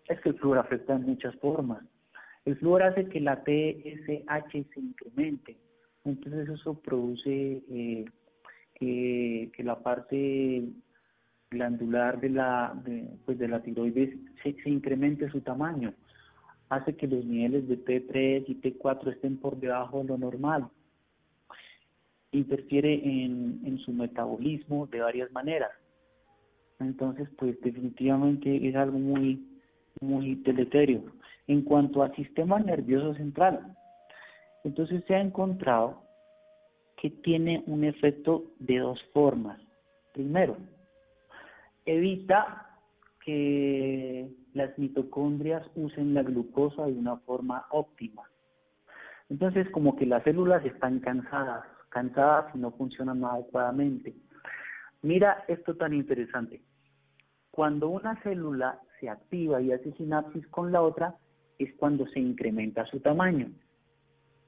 es 0.08 0.20
que 0.20 0.30
el 0.30 0.38
flúor 0.38 0.58
afecta 0.58 0.94
en 0.94 1.06
muchas 1.06 1.34
formas. 1.36 1.84
El 2.44 2.56
flúor 2.56 2.82
hace 2.82 3.06
que 3.08 3.20
la 3.20 3.42
TSH 3.44 4.50
se 4.52 4.80
incremente, 4.80 5.56
entonces 6.04 6.48
eso 6.48 6.80
produce 6.80 7.62
eh, 7.70 8.04
que, 8.74 9.62
la 9.62 9.78
parte 9.78 10.64
glandular 11.50 12.20
de 12.20 12.30
la, 12.30 12.82
pues 13.26 13.38
de 13.38 13.48
la 13.48 13.62
tiroides 13.62 14.16
se, 14.42 14.56
incremente 14.70 15.30
su 15.30 15.40
tamaño, 15.42 15.92
hace 16.70 16.96
que 16.96 17.06
los 17.06 17.24
niveles 17.24 17.68
de 17.68 17.84
T3 17.84 18.44
y 18.46 18.54
T4 18.54 19.12
estén 19.12 19.36
por 19.36 19.58
debajo 19.58 19.98
de 19.98 20.04
lo 20.04 20.18
normal, 20.18 20.68
interfiere 22.32 22.94
en, 22.94 23.60
en 23.64 23.78
su 23.78 23.92
metabolismo 23.92 24.86
de 24.86 25.00
varias 25.00 25.30
maneras. 25.32 25.72
Entonces, 26.78 27.28
pues 27.36 27.60
definitivamente 27.60 28.66
es 28.66 28.74
algo 28.74 28.98
muy, 28.98 29.44
muy 30.00 30.36
deleterio. 30.36 31.02
En 31.46 31.62
cuanto 31.62 32.02
al 32.02 32.14
sistema 32.14 32.58
nervioso 32.58 33.14
central, 33.14 33.76
entonces 34.64 35.02
se 35.06 35.14
ha 35.14 35.20
encontrado 35.20 36.02
que 36.96 37.10
tiene 37.10 37.64
un 37.66 37.84
efecto 37.84 38.44
de 38.58 38.78
dos 38.78 39.00
formas. 39.12 39.58
Primero, 40.12 40.56
evita 41.86 42.66
que 43.24 44.28
las 44.54 44.76
mitocondrias 44.78 45.66
usen 45.74 46.14
la 46.14 46.22
glucosa 46.22 46.86
de 46.86 46.92
una 46.92 47.16
forma 47.18 47.66
óptima. 47.70 48.22
Entonces, 49.28 49.68
como 49.70 49.96
que 49.96 50.06
las 50.06 50.24
células 50.24 50.64
están 50.64 50.98
cansadas, 51.00 51.64
cansadas 51.88 52.54
y 52.54 52.58
no 52.58 52.72
funcionan 52.72 53.24
adecuadamente. 53.24 54.14
Mira 55.02 55.44
esto 55.48 55.76
tan 55.76 55.94
interesante. 55.94 56.60
Cuando 57.50 57.88
una 57.88 58.20
célula 58.22 58.80
se 59.00 59.08
activa 59.08 59.60
y 59.60 59.72
hace 59.72 59.92
sinapsis 59.92 60.46
con 60.48 60.70
la 60.72 60.82
otra, 60.82 61.16
es 61.58 61.72
cuando 61.74 62.06
se 62.08 62.20
incrementa 62.20 62.86
su 62.86 63.00
tamaño. 63.00 63.50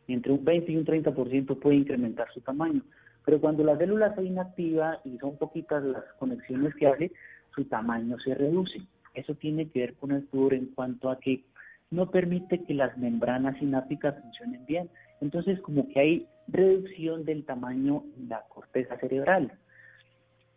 Entre 0.08 0.32
un 0.32 0.44
20 0.44 0.72
y 0.72 0.76
un 0.76 0.84
30% 0.84 1.58
puede 1.58 1.76
incrementar 1.76 2.32
su 2.32 2.40
tamaño. 2.40 2.82
Pero 3.24 3.40
cuando 3.40 3.64
la 3.64 3.76
célula 3.76 4.14
se 4.14 4.24
inactiva 4.24 5.00
y 5.04 5.18
son 5.18 5.36
poquitas 5.36 5.82
las 5.84 6.04
conexiones 6.18 6.74
que 6.74 6.86
hace, 6.86 7.12
su 7.54 7.64
tamaño 7.64 8.18
se 8.18 8.34
reduce. 8.34 8.80
Eso 9.14 9.34
tiene 9.34 9.68
que 9.68 9.80
ver 9.80 9.94
con 9.94 10.12
el 10.12 10.26
flúor 10.28 10.54
en 10.54 10.66
cuanto 10.66 11.10
a 11.10 11.18
que 11.18 11.44
no 11.90 12.10
permite 12.10 12.64
que 12.64 12.74
las 12.74 12.96
membranas 12.96 13.58
sinápticas 13.58 14.20
funcionen 14.22 14.64
bien. 14.66 14.88
Entonces, 15.20 15.60
como 15.60 15.88
que 15.88 16.00
hay 16.00 16.26
reducción 16.48 17.24
del 17.24 17.44
tamaño 17.44 18.04
en 18.16 18.28
la 18.28 18.42
corteza 18.48 18.96
cerebral. 18.98 19.52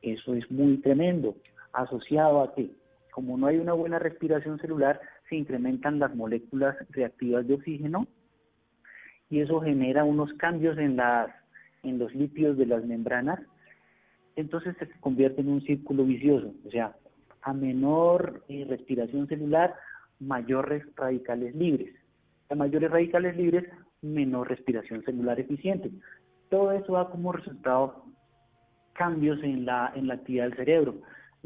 Eso 0.01 0.33
es 0.33 0.49
muy 0.49 0.77
tremendo, 0.77 1.35
asociado 1.75 2.41
a 2.41 2.53
que, 2.53 2.71
como 3.11 3.37
no 3.37 3.47
hay 3.47 3.57
una 3.57 3.73
buena 3.73 3.99
respiración 3.99 4.59
celular, 4.59 4.99
se 5.29 5.35
incrementan 5.35 5.99
las 5.99 6.15
moléculas 6.15 6.75
reactivas 6.89 7.47
de 7.47 7.55
oxígeno 7.55 8.07
y 9.29 9.39
eso 9.39 9.59
genera 9.61 10.03
unos 10.03 10.33
cambios 10.33 10.77
en 10.77 10.97
los 11.97 12.13
lípidos 12.13 12.57
de 12.57 12.67
las 12.67 12.85
membranas, 12.85 13.39
entonces 14.35 14.75
se 14.77 14.89
convierte 14.99 15.41
en 15.41 15.49
un 15.49 15.61
círculo 15.61 16.03
vicioso, 16.03 16.53
o 16.65 16.69
sea, 16.69 16.95
a 17.41 17.53
menor 17.53 18.43
eh, 18.49 18.65
respiración 18.67 19.27
celular, 19.27 19.75
mayores 20.19 20.83
radicales 20.95 21.55
libres. 21.55 21.95
A 22.49 22.55
mayores 22.55 22.91
radicales 22.91 23.37
libres, 23.37 23.65
menor 24.01 24.49
respiración 24.49 25.03
celular 25.03 25.39
eficiente. 25.39 25.91
Todo 26.49 26.71
eso 26.71 26.93
da 26.93 27.07
como 27.09 27.31
resultado 27.31 28.03
cambios 28.93 29.41
en 29.43 29.65
la, 29.65 29.91
en 29.95 30.07
la 30.07 30.15
actividad 30.15 30.45
del 30.45 30.57
cerebro. 30.57 30.95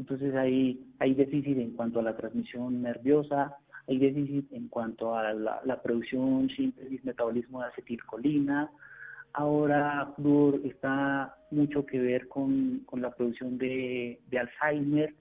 Entonces 0.00 0.34
hay, 0.34 0.80
hay 0.98 1.12
déficit 1.12 1.58
en 1.58 1.72
cuanto 1.72 2.00
a 2.00 2.02
la 2.02 2.16
transmisión 2.16 2.80
nerviosa, 2.80 3.58
hay 3.86 3.98
déficit 3.98 4.50
en 4.50 4.68
cuanto 4.68 5.14
a 5.14 5.34
la, 5.34 5.82
producción, 5.82 6.48
síntesis, 6.48 7.04
metabolismo 7.04 7.60
de 7.60 7.66
acetilcolina. 7.66 8.70
Ahora 9.34 10.10
flúor 10.16 10.58
está 10.64 11.36
mucho 11.50 11.84
que 11.84 12.00
ver 12.00 12.28
con, 12.28 12.86
la 12.94 13.10
producción 13.10 13.58
de, 13.58 14.18
de 14.30 14.38
Alzheimer. 14.38 15.14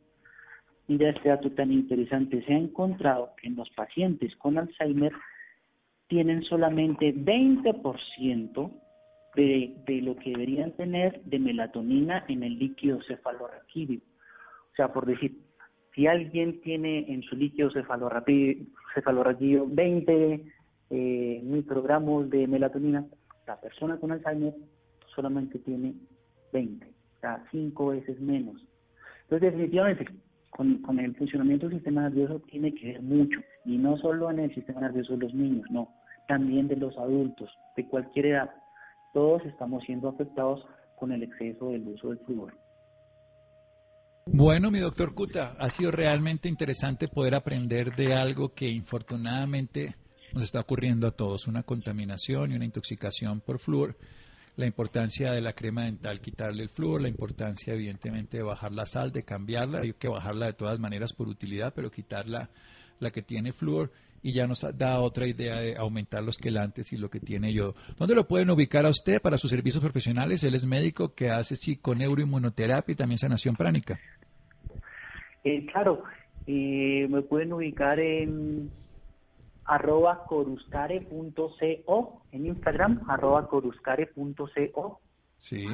Mira 0.88 1.10
este 1.10 1.28
dato 1.28 1.52
tan 1.52 1.74
interesante. 1.74 2.42
Se 2.46 2.54
ha 2.54 2.58
encontrado 2.58 3.34
que 3.36 3.48
en 3.48 3.58
los 3.58 3.70
pacientes 3.72 4.34
con 4.38 4.58
Alzheimer 4.58 5.12
tienen 6.08 6.42
solamente 6.44 7.13
20% 7.13 8.72
de, 9.36 9.76
de 9.86 10.02
lo 10.02 10.15
que 10.15 10.30
deberían 10.30 10.72
tener 10.72 11.22
de 11.24 11.38
melatonina 11.38 12.24
en 12.30 12.44
el 12.44 12.58
líquido 12.58 13.02
cefalorraquídeo. 13.06 14.00
Sea, 14.80 14.88
por 14.94 15.06
decir, 15.06 15.38
si 15.94 16.08
alguien 16.08 16.62
tiene 16.62 17.12
en 17.12 17.22
su 17.24 17.36
líquido 17.36 17.70
cefalorraquídeo 17.70 19.68
20 19.68 20.46
eh, 20.89 21.42
microgramos 21.44 22.30
de 22.30 22.48
melatonina, 22.48 23.06
la 23.46 23.60
persona 23.60 23.98
con 23.98 24.13
Alzheimer 24.13 24.54
solamente 25.13 25.60
tiene 25.60 25.96
20, 26.54 26.86
o 26.86 27.20
sea, 27.20 27.44
5 27.52 27.88
veces 27.88 28.22
menos. 28.22 28.65
Entonces, 29.24 29.52
definitivamente, 29.52 30.06
con, 30.50 30.78
con 30.78 30.98
el 30.98 31.13
funcionamiento 31.18 31.68
del 31.68 31.80
sistema 31.80 32.04
nervioso 32.04 32.39
tiene 32.50 32.74
que 32.74 32.94
ver 32.94 33.02
mucho, 33.02 33.42
y 33.65 33.78
no 33.78 33.98
solo 33.98 34.32
en 34.32 34.39
el 34.39 34.56
sistema 34.56 34.80
nervioso 34.80 35.18
de 35.18 35.26
los 35.26 35.34
niños, 35.34 35.70
no, 35.70 35.94
también 36.30 36.70
de 36.70 36.78
los 36.78 36.98
adultos, 36.98 37.50
de 37.76 37.86
cualquier 37.86 38.28
edad. 38.28 38.50
Todos 39.13 39.46
estamos 39.46 39.84
siendo 39.84 40.08
afectados 40.08 40.65
con 40.96 41.12
el 41.12 41.24
exceso 41.24 41.72
del 41.72 41.86
uso 41.86 42.12
del 42.12 42.20
flúor. 42.20 42.54
Bueno, 44.32 44.72
mi 44.72 44.80
doctor 44.80 45.13
Kuta, 45.13 45.56
ha 45.60 45.70
sido 45.70 45.92
realmente 45.92 46.48
interesante 46.48 47.08
poder 47.08 47.36
aprender 47.36 47.96
de 47.96 48.13
algo 48.13 48.54
que 48.54 48.70
infortunadamente 48.70 49.96
nos 50.34 50.44
está 50.44 50.60
ocurriendo 50.60 51.08
a 51.08 51.12
todos, 51.12 51.48
una 51.48 51.63
contaminación 51.63 52.52
y 52.52 52.56
una 52.56 52.65
intoxicación 52.65 53.42
por 53.42 53.60
flúor, 53.60 53.98
la 54.56 54.65
importancia 54.65 55.32
de 55.32 55.42
la 55.42 55.54
crema 55.54 55.86
dental, 55.86 56.22
quitarle 56.22 56.63
el 56.63 56.70
flúor, 56.70 57.02
la 57.02 57.10
importancia 57.10 57.74
evidentemente 57.74 58.38
de 58.38 58.44
bajar 58.44 58.72
la 58.72 58.86
sal, 58.86 59.12
de 59.12 59.24
cambiarla, 59.24 59.80
hay 59.80 59.94
que 59.94 60.08
bajarla 60.08 60.46
de 60.46 60.54
todas 60.54 60.80
maneras 60.80 61.12
por 61.13 61.28
utilidad, 61.28 61.74
pero 61.76 61.89
quitarla 61.89 62.50
la 63.00 63.12
que 63.12 63.22
tiene 63.22 63.52
flúor 63.52 63.92
y 64.22 64.34
ya 64.34 64.48
nos 64.48 64.65
da 64.78 65.00
otra 65.00 65.28
idea 65.28 65.60
de 65.60 65.78
aumentar 65.78 66.24
los 66.24 66.38
quelantes 66.38 66.92
y 66.92 66.98
lo 66.98 67.10
que 67.10 67.20
tiene 67.20 67.54
yo. 67.54 67.74
¿Dónde 67.98 68.15
lo 68.15 68.28
pueden 68.28 68.50
ubicar 68.50 68.86
a 68.86 68.89
usted 68.89 69.22
para 69.22 69.38
sus 69.38 69.50
servicios 69.50 69.82
profesionales? 69.82 70.44
Él 70.44 70.56
es 70.56 70.65
médico 70.65 71.13
que 71.13 71.30
hace 71.30 71.56
sí 71.56 71.78
con 71.78 72.00
neuroinmunoterapia 72.00 72.94
y 72.94 72.96
también 72.96 73.18
sanación 73.18 73.56
pránica. 73.56 74.00
Eh, 75.43 75.65
claro, 75.67 76.04
eh, 76.47 77.06
me 77.10 77.21
pueden 77.21 77.54
ubicar 77.54 77.99
en 77.99 78.71
arroba 79.65 80.25
coruscare.co 80.25 82.23
en 82.32 82.47
Instagram, 82.47 83.04
arroba 83.08 83.47
coruscare.co. 83.47 84.99
Sí. 85.38 85.67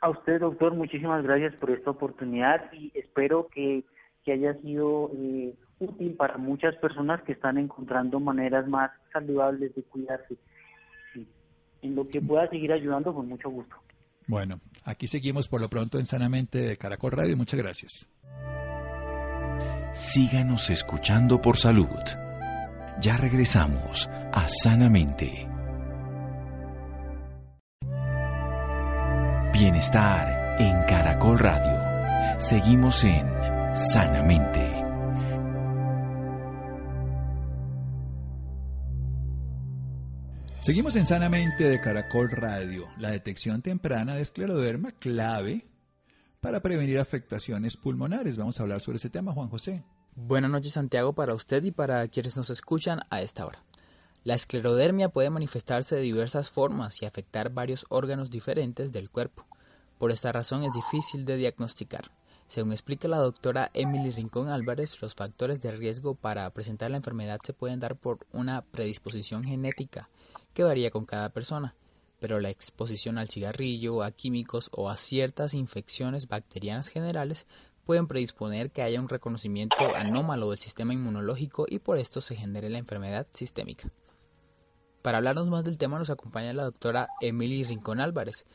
A 0.00 0.10
usted, 0.10 0.40
doctor, 0.40 0.74
muchísimas 0.74 1.22
gracias 1.22 1.54
por 1.56 1.70
esta 1.70 1.90
oportunidad 1.90 2.72
y 2.72 2.92
espero 2.94 3.48
que, 3.48 3.84
haya 4.26 4.54
sido 4.62 5.10
eh, 5.14 5.54
útil 5.78 6.14
para 6.14 6.38
muchas 6.38 6.74
personas 6.76 7.22
que 7.22 7.32
están 7.32 7.58
encontrando 7.58 8.18
maneras 8.18 8.66
más 8.66 8.90
saludables 9.12 9.74
de 9.74 9.82
cuidarse. 9.82 10.36
En 11.82 11.94
lo 11.94 12.08
que 12.08 12.22
pueda 12.22 12.48
seguir 12.48 12.72
ayudando, 12.72 13.14
con 13.14 13.28
mucho 13.28 13.50
gusto. 13.50 13.76
Bueno, 14.26 14.60
aquí 14.84 15.06
seguimos 15.06 15.46
por 15.46 15.60
lo 15.60 15.68
pronto 15.68 15.98
en 15.98 16.06
Sanamente 16.06 16.58
de 16.58 16.78
Caracol 16.78 17.12
Radio. 17.12 17.36
Muchas 17.36 17.60
gracias 17.60 18.10
síganos 19.94 20.70
escuchando 20.70 21.40
por 21.40 21.56
salud. 21.56 22.00
Ya 23.00 23.16
regresamos 23.16 24.10
a 24.32 24.48
Sanamente. 24.48 25.48
Bienestar 29.52 30.60
en 30.60 30.82
Caracol 30.88 31.38
Radio. 31.38 32.40
Seguimos 32.40 33.04
en 33.04 33.24
Sanamente. 33.72 34.82
Seguimos 40.60 40.96
en 40.96 41.06
Sanamente 41.06 41.68
de 41.68 41.80
Caracol 41.80 42.30
Radio. 42.32 42.88
La 42.98 43.10
detección 43.10 43.62
temprana 43.62 44.16
de 44.16 44.22
escleroderma 44.22 44.90
clave 44.92 45.66
para 46.44 46.60
prevenir 46.60 46.98
afectaciones 46.98 47.78
pulmonares. 47.78 48.36
Vamos 48.36 48.60
a 48.60 48.64
hablar 48.64 48.82
sobre 48.82 48.96
ese 48.96 49.08
tema, 49.08 49.32
Juan 49.32 49.48
José. 49.48 49.82
Buenas 50.14 50.50
noches, 50.50 50.74
Santiago, 50.74 51.14
para 51.14 51.32
usted 51.32 51.64
y 51.64 51.70
para 51.70 52.06
quienes 52.08 52.36
nos 52.36 52.50
escuchan 52.50 53.00
a 53.08 53.22
esta 53.22 53.46
hora. 53.46 53.64
La 54.24 54.34
esclerodermia 54.34 55.08
puede 55.08 55.30
manifestarse 55.30 55.96
de 55.96 56.02
diversas 56.02 56.50
formas 56.50 57.00
y 57.00 57.06
afectar 57.06 57.48
varios 57.48 57.86
órganos 57.88 58.30
diferentes 58.30 58.92
del 58.92 59.10
cuerpo. 59.10 59.46
Por 59.96 60.10
esta 60.10 60.32
razón 60.32 60.64
es 60.64 60.72
difícil 60.74 61.24
de 61.24 61.38
diagnosticar. 61.38 62.10
Según 62.46 62.72
explica 62.72 63.08
la 63.08 63.16
doctora 63.16 63.70
Emily 63.72 64.10
Rincón 64.10 64.50
Álvarez, 64.50 65.00
los 65.00 65.14
factores 65.14 65.62
de 65.62 65.70
riesgo 65.70 66.14
para 66.14 66.50
presentar 66.50 66.90
la 66.90 66.98
enfermedad 66.98 67.40
se 67.42 67.54
pueden 67.54 67.80
dar 67.80 67.96
por 67.96 68.18
una 68.32 68.60
predisposición 68.60 69.44
genética 69.44 70.10
que 70.52 70.62
varía 70.62 70.90
con 70.90 71.06
cada 71.06 71.30
persona, 71.30 71.74
pero 72.24 72.40
la 72.40 72.48
exposición 72.48 73.18
al 73.18 73.28
cigarrillo, 73.28 74.02
a 74.02 74.10
químicos 74.10 74.70
o 74.72 74.88
a 74.88 74.96
ciertas 74.96 75.52
infecciones 75.52 76.26
bacterianas 76.26 76.88
generales 76.88 77.46
pueden 77.84 78.06
predisponer 78.06 78.70
que 78.70 78.80
haya 78.80 78.98
un 78.98 79.10
reconocimiento 79.10 79.76
anómalo 79.94 80.48
del 80.48 80.58
sistema 80.58 80.94
inmunológico 80.94 81.66
y 81.68 81.80
por 81.80 81.98
esto 81.98 82.22
se 82.22 82.34
genere 82.34 82.70
la 82.70 82.78
enfermedad 82.78 83.26
sistémica. 83.30 83.92
Para 85.02 85.18
hablarnos 85.18 85.50
más 85.50 85.64
del 85.64 85.76
tema 85.76 85.98
nos 85.98 86.08
acompaña 86.08 86.54
la 86.54 86.64
doctora 86.64 87.10
Emily 87.20 87.62
Rincón 87.62 88.00
Álvarez, 88.00 88.46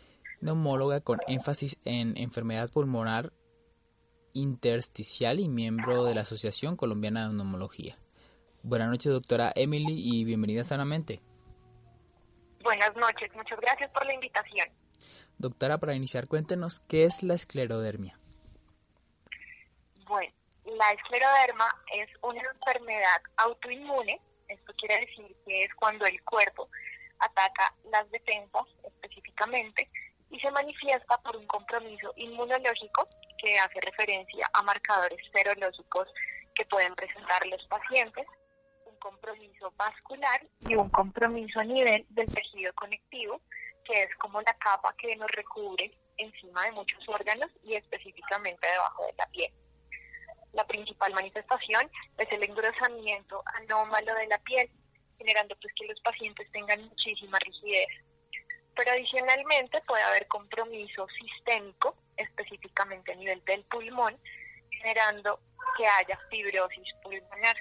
neumóloga 0.41 1.01
con 1.01 1.19
énfasis 1.27 1.77
en 1.85 2.17
enfermedad 2.17 2.71
pulmonar 2.71 3.33
intersticial 4.33 5.39
y 5.39 5.47
miembro 5.47 6.05
de 6.05 6.15
la 6.15 6.21
Asociación 6.21 6.75
Colombiana 6.75 7.27
de 7.27 7.35
Neumología. 7.35 7.99
Buenas 8.63 8.89
noches, 8.89 9.11
doctora 9.11 9.53
Emily, 9.55 9.93
y 9.95 10.23
bienvenida 10.23 10.63
sanamente. 10.63 11.21
Buenas 12.69 12.95
noches, 12.97 13.33
muchas 13.33 13.59
gracias 13.61 13.89
por 13.89 14.05
la 14.05 14.13
invitación. 14.13 14.69
Doctora, 15.39 15.79
para 15.79 15.95
iniciar, 15.95 16.27
cuéntenos 16.27 16.79
qué 16.79 17.05
es 17.05 17.23
la 17.23 17.33
esclerodermia. 17.33 18.15
Bueno, 20.07 20.31
la 20.65 20.91
escleroderma 20.91 21.67
es 21.95 22.07
una 22.21 22.43
enfermedad 22.43 23.21
autoinmune. 23.37 24.21
Esto 24.47 24.71
quiere 24.77 24.99
decir 24.99 25.35
que 25.47 25.63
es 25.63 25.73
cuando 25.73 26.05
el 26.05 26.23
cuerpo 26.23 26.69
ataca 27.17 27.73
las 27.91 28.07
defensas 28.11 28.67
específicamente 28.83 29.89
y 30.29 30.39
se 30.39 30.51
manifiesta 30.51 31.17
por 31.23 31.37
un 31.37 31.47
compromiso 31.47 32.13
inmunológico 32.17 33.07
que 33.39 33.57
hace 33.57 33.81
referencia 33.81 34.47
a 34.53 34.61
marcadores 34.61 35.17
serológicos 35.33 36.07
que 36.53 36.65
pueden 36.65 36.93
presentar 36.93 37.47
los 37.47 37.65
pacientes, 37.65 38.27
compromiso 38.99 39.73
vascular 39.77 40.45
y 40.67 40.75
un 40.75 40.89
compromiso 40.89 41.59
a 41.59 41.63
nivel 41.63 42.05
del 42.09 42.27
tejido 42.27 42.73
conectivo, 42.73 43.41
que 43.85 44.03
es 44.03 44.15
como 44.17 44.41
la 44.41 44.53
capa 44.55 44.93
que 44.97 45.15
nos 45.15 45.29
recubre 45.31 45.91
encima 46.17 46.65
de 46.65 46.71
muchos 46.71 47.07
órganos 47.07 47.49
y 47.63 47.75
específicamente 47.75 48.67
debajo 48.67 49.05
de 49.05 49.13
la 49.17 49.25
piel. 49.27 49.53
La 50.53 50.65
principal 50.65 51.13
manifestación 51.13 51.89
es 52.17 52.31
el 52.31 52.43
engrosamiento 52.43 53.43
anómalo 53.61 54.13
de 54.15 54.27
la 54.27 54.37
piel, 54.39 54.69
generando 55.17 55.55
pues 55.61 55.73
que 55.75 55.87
los 55.87 55.99
pacientes 56.01 56.51
tengan 56.51 56.83
muchísima 56.87 57.39
rigidez 57.39 57.87
pero 58.79 58.93
adicionalmente 58.93 59.81
puede 59.81 60.01
haber 60.03 60.25
compromiso 60.27 61.05
sistémico, 61.09 61.97
específicamente 62.15 63.11
a 63.11 63.15
nivel 63.15 63.43
del 63.43 63.61
pulmón, 63.65 64.17
generando 64.69 65.37
que 65.77 65.85
haya 65.85 66.17
fibrosis 66.29 66.87
pulmonar. 67.03 67.57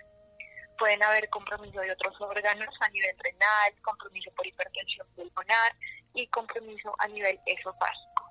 Pueden 0.78 1.02
haber 1.02 1.28
compromiso 1.28 1.80
de 1.80 1.92
otros 1.92 2.20
órganos 2.20 2.74
a 2.80 2.88
nivel 2.90 3.16
renal, 3.18 3.74
compromiso 3.82 4.30
por 4.32 4.46
hipertensión 4.46 5.06
pulmonar 5.16 5.74
y 6.14 6.26
compromiso 6.28 6.94
a 6.98 7.08
nivel 7.08 7.38
esofágico. 7.46 8.30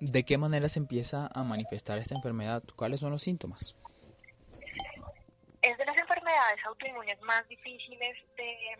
¿De 0.00 0.24
qué 0.24 0.38
manera 0.38 0.68
se 0.68 0.78
empieza 0.78 1.28
a 1.34 1.42
manifestar 1.42 1.98
esta 1.98 2.14
enfermedad? 2.14 2.62
¿Cuáles 2.76 3.00
son 3.00 3.10
los 3.10 3.22
síntomas? 3.22 3.74
Es 5.60 5.76
de 5.76 5.84
las 5.84 5.96
enfermedades 5.96 6.64
autoinmunes 6.64 7.20
más 7.22 7.46
difíciles 7.48 8.16
de, 8.36 8.76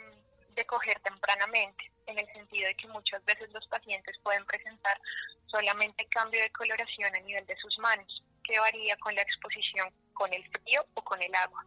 de 0.55 0.65
coger 0.67 1.01
tempranamente 1.01 1.91
en 2.07 2.19
el 2.19 2.27
sentido 2.33 2.69
de 2.69 2.75
que 2.75 2.87
muchas 2.89 3.25
veces 3.25 3.53
los 3.53 3.67
pacientes 3.67 4.17
pueden 4.23 4.45
presentar 4.47 4.99
solamente 5.47 6.07
cambio 6.07 6.41
de 6.41 6.51
coloración 6.51 7.15
a 7.15 7.21
nivel 7.21 7.45
de 7.47 7.57
sus 7.57 7.77
manos, 7.79 8.23
que 8.45 8.59
varía 8.59 8.97
con 8.99 9.15
la 9.15 9.23
exposición 9.23 9.93
con 10.15 10.33
el 10.33 10.45
frío 10.51 10.85
o 10.95 11.03
con 11.03 11.21
el 11.21 11.35
agua. 11.35 11.65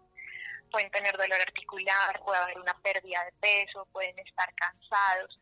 Pueden 0.72 0.90
tener 0.92 1.18
dolor 1.18 1.42
articular, 1.42 2.20
puede 2.24 2.40
haber 2.40 2.60
una 2.60 2.74
pérdida 2.76 3.24
de 3.26 3.32
peso, 3.34 3.86
pueden 3.92 4.18
estar 4.20 4.54
cansados, 4.56 5.38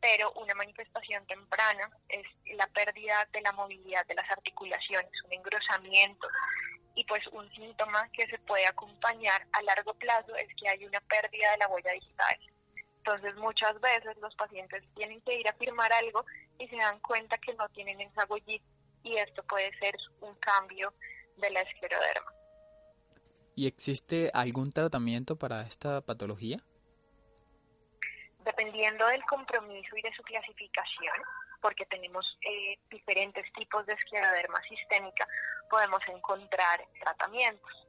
pero 0.00 0.32
una 0.32 0.54
manifestación 0.54 1.26
temprana 1.26 1.90
es 2.08 2.26
la 2.56 2.66
pérdida 2.68 3.26
de 3.32 3.40
la 3.40 3.52
movilidad 3.52 4.06
de 4.06 4.14
las 4.14 4.30
articulaciones, 4.30 5.10
un 5.24 5.32
engrosamiento 5.32 6.28
y 6.94 7.04
pues 7.04 7.26
un 7.28 7.50
síntoma 7.54 8.08
que 8.12 8.26
se 8.26 8.38
puede 8.40 8.66
acompañar 8.66 9.46
a 9.52 9.62
largo 9.62 9.94
plazo 9.94 10.36
es 10.36 10.48
que 10.60 10.68
hay 10.68 10.84
una 10.84 11.00
pérdida 11.00 11.50
de 11.52 11.56
la 11.58 11.68
huella 11.68 11.92
digital 11.92 12.38
entonces 13.06 13.36
muchas 13.36 13.78
veces 13.80 14.16
los 14.16 14.34
pacientes 14.34 14.82
tienen 14.94 15.20
que 15.20 15.38
ir 15.38 15.46
a 15.46 15.52
firmar 15.52 15.92
algo 15.92 16.24
y 16.58 16.66
se 16.68 16.76
dan 16.76 16.98
cuenta 17.00 17.36
que 17.36 17.52
no 17.54 17.68
tienen 17.68 18.00
esa 18.00 18.24
huellita 18.24 18.64
y 19.02 19.18
esto 19.18 19.42
puede 19.42 19.76
ser 19.78 19.94
un 20.22 20.34
cambio 20.36 20.94
de 21.36 21.50
la 21.50 21.60
escleroderma. 21.60 22.32
¿Y 23.56 23.66
existe 23.66 24.30
algún 24.34 24.70
tratamiento 24.70 25.36
para 25.36 25.62
esta 25.62 26.00
patología? 26.00 26.58
Dependiendo 28.44 29.06
del 29.06 29.24
compromiso 29.24 29.96
y 29.96 30.02
de 30.02 30.12
su 30.14 30.22
clasificación, 30.22 31.14
porque 31.62 31.86
tenemos 31.86 32.26
eh, 32.42 32.78
diferentes 32.90 33.50
tipos 33.54 33.86
de 33.86 33.94
escleroderma 33.94 34.60
sistémica, 34.68 35.26
podemos 35.70 36.02
encontrar 36.08 36.84
tratamientos 37.00 37.84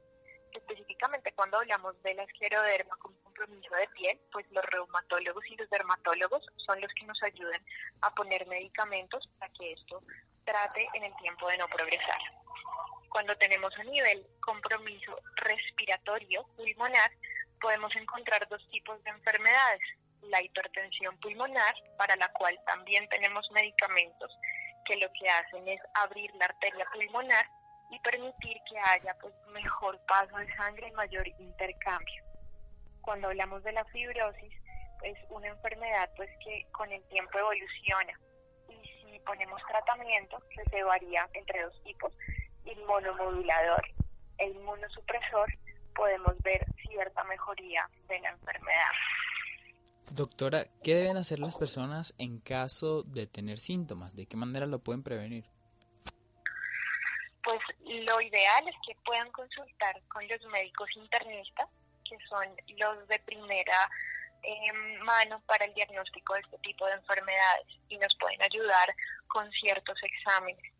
específicamente 0.56 1.32
cuando 1.32 1.58
hablamos 1.58 2.00
de 2.02 2.14
la 2.14 2.22
escleroderma 2.24 2.96
con 2.96 3.14
compromiso 3.22 3.74
de 3.74 3.88
piel, 3.88 4.18
pues 4.32 4.46
los 4.50 4.64
reumatólogos 4.64 5.44
y 5.50 5.56
los 5.56 5.68
dermatólogos 5.70 6.44
son 6.64 6.80
los 6.80 6.92
que 6.94 7.06
nos 7.06 7.22
ayudan 7.22 7.60
a 8.00 8.14
poner 8.14 8.46
medicamentos 8.46 9.28
para 9.38 9.52
que 9.52 9.72
esto 9.72 10.02
trate 10.44 10.88
en 10.94 11.04
el 11.04 11.16
tiempo 11.16 11.48
de 11.48 11.58
no 11.58 11.68
progresar. 11.68 12.18
Cuando 13.10 13.36
tenemos 13.36 13.76
a 13.78 13.84
nivel 13.84 14.26
compromiso 14.40 15.18
respiratorio 15.36 16.46
pulmonar, 16.56 17.10
podemos 17.60 17.94
encontrar 17.96 18.46
dos 18.48 18.66
tipos 18.70 19.02
de 19.04 19.10
enfermedades. 19.10 19.80
La 20.22 20.42
hipertensión 20.42 21.18
pulmonar, 21.20 21.74
para 21.96 22.16
la 22.16 22.28
cual 22.32 22.58
también 22.66 23.08
tenemos 23.08 23.50
medicamentos 23.52 24.30
que 24.84 24.96
lo 24.96 25.08
que 25.12 25.28
hacen 25.28 25.66
es 25.68 25.80
abrir 25.94 26.32
la 26.36 26.46
arteria 26.46 26.86
pulmonar 26.92 27.46
y 27.90 27.98
permitir 28.00 28.56
que 28.68 28.78
haya 28.78 29.14
pues 29.20 29.34
mejor 29.52 29.98
paso 30.06 30.36
de 30.36 30.56
sangre 30.56 30.88
y 30.88 30.92
mayor 30.92 31.26
intercambio. 31.28 32.24
Cuando 33.02 33.28
hablamos 33.28 33.62
de 33.62 33.72
la 33.72 33.84
fibrosis, 33.86 34.52
es 35.02 35.18
una 35.28 35.48
enfermedad 35.48 36.10
pues 36.16 36.30
que 36.42 36.66
con 36.72 36.90
el 36.90 37.02
tiempo 37.08 37.38
evoluciona 37.38 38.12
y 38.68 38.88
si 38.88 39.18
ponemos 39.20 39.60
tratamiento 39.68 40.42
que 40.50 40.64
se 40.70 40.82
varía 40.82 41.28
entre 41.34 41.62
dos 41.62 41.82
tipos, 41.84 42.12
inmunomodulador 42.66 43.82
e 44.38 44.48
inmunosupresor, 44.50 45.50
podemos 45.94 46.40
ver 46.42 46.66
cierta 46.88 47.24
mejoría 47.24 47.88
de 48.08 48.20
la 48.20 48.30
enfermedad. 48.30 48.92
Doctora, 50.10 50.64
¿qué 50.82 50.94
deben 50.94 51.16
hacer 51.16 51.40
las 51.40 51.58
personas 51.58 52.14
en 52.18 52.38
caso 52.40 53.02
de 53.02 53.26
tener 53.26 53.58
síntomas? 53.58 54.14
¿De 54.14 54.26
qué 54.26 54.36
manera 54.36 54.66
lo 54.66 54.78
pueden 54.78 55.02
prevenir? 55.02 55.44
pues 57.46 57.60
lo 57.84 58.20
ideal 58.20 58.66
es 58.66 58.74
que 58.84 58.96
puedan 59.04 59.30
consultar 59.30 60.02
con 60.08 60.26
los 60.26 60.42
médicos 60.46 60.88
internistas, 60.96 61.68
que 62.04 62.18
son 62.28 62.44
los 62.76 63.06
de 63.06 63.20
primera 63.20 63.88
em, 64.42 64.98
mano 64.98 65.40
para 65.46 65.64
el 65.64 65.72
diagnóstico 65.74 66.34
de 66.34 66.40
este 66.40 66.58
tipo 66.58 66.86
de 66.86 66.94
enfermedades 66.94 67.68
y 67.88 67.98
nos 67.98 68.12
pueden 68.18 68.42
ayudar 68.42 68.92
con 69.28 69.48
ciertos 69.52 69.96
exámenes. 70.02 70.72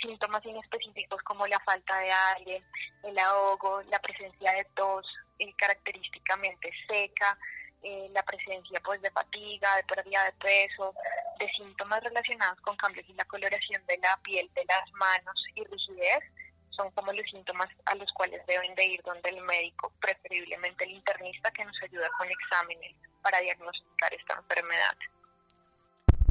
Síntomas 0.00 0.44
inespecíficos 0.44 1.22
como 1.22 1.46
la 1.46 1.58
falta 1.60 1.98
de 1.98 2.12
aire, 2.12 2.62
el 3.02 3.18
ahogo, 3.18 3.82
la 3.90 3.98
presencia 3.98 4.52
de 4.52 4.64
tos 4.74 5.06
eh, 5.38 5.52
característicamente 5.54 6.70
seca, 6.88 7.38
eh, 7.82 8.08
la 8.12 8.22
presencia 8.22 8.80
pues 8.84 9.00
de 9.02 9.10
fatiga, 9.10 9.76
de 9.76 9.84
pérdida 9.84 10.24
de 10.24 10.32
peso, 10.32 10.94
de 11.38 11.48
síntomas 11.52 12.02
relacionados 12.02 12.60
con 12.60 12.76
cambios 12.76 13.08
en 13.08 13.16
la 13.16 13.24
coloración 13.26 13.84
de 13.86 13.98
la 13.98 14.18
piel, 14.22 14.50
de 14.54 14.64
las 14.64 14.90
manos 14.92 15.44
y 15.54 15.64
rigidez, 15.64 16.24
son 16.70 16.90
como 16.92 17.12
los 17.12 17.28
síntomas 17.30 17.68
a 17.86 17.94
los 17.94 18.10
cuales 18.12 18.44
deben 18.46 18.74
de 18.74 18.84
ir 18.84 19.02
donde 19.02 19.30
el 19.30 19.40
médico, 19.42 19.92
preferiblemente 20.00 20.84
el 20.84 20.90
internista, 20.92 21.50
que 21.50 21.64
nos 21.64 21.82
ayuda 21.82 22.08
con 22.18 22.28
exámenes 22.30 22.94
para 23.22 23.40
diagnosticar 23.40 24.12
esta 24.12 24.34
enfermedad. 24.34 24.96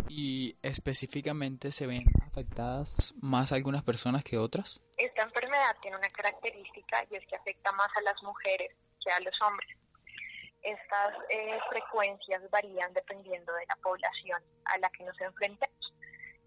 ¿Y 0.08 0.58
específicamente 0.62 1.72
se 1.72 1.88
ven 1.88 2.04
afectadas 2.28 3.14
más 3.22 3.52
algunas 3.52 3.84
personas 3.84 4.24
que 4.24 4.38
otras? 4.38 4.82
Esta 4.98 5.24
enfermedad 5.24 5.76
tiene 5.82 5.98
una 5.98 6.10
característica 6.10 7.06
y 7.10 7.16
es 7.16 7.26
que 7.28 7.36
afecta 7.36 7.72
más 7.72 7.90
a 7.98 8.02
las 8.02 8.22
mujeres 8.24 8.72
que 9.04 9.12
a 9.12 9.20
los 9.20 9.34
hombres 9.42 9.76
estas 10.66 11.14
eh, 11.30 11.60
frecuencias 11.70 12.42
varían 12.50 12.92
dependiendo 12.94 13.54
de 13.54 13.66
la 13.68 13.76
población 13.78 14.42
a 14.66 14.78
la 14.80 14.90
que 14.90 15.04
nos 15.04 15.20
enfrentemos. 15.22 15.94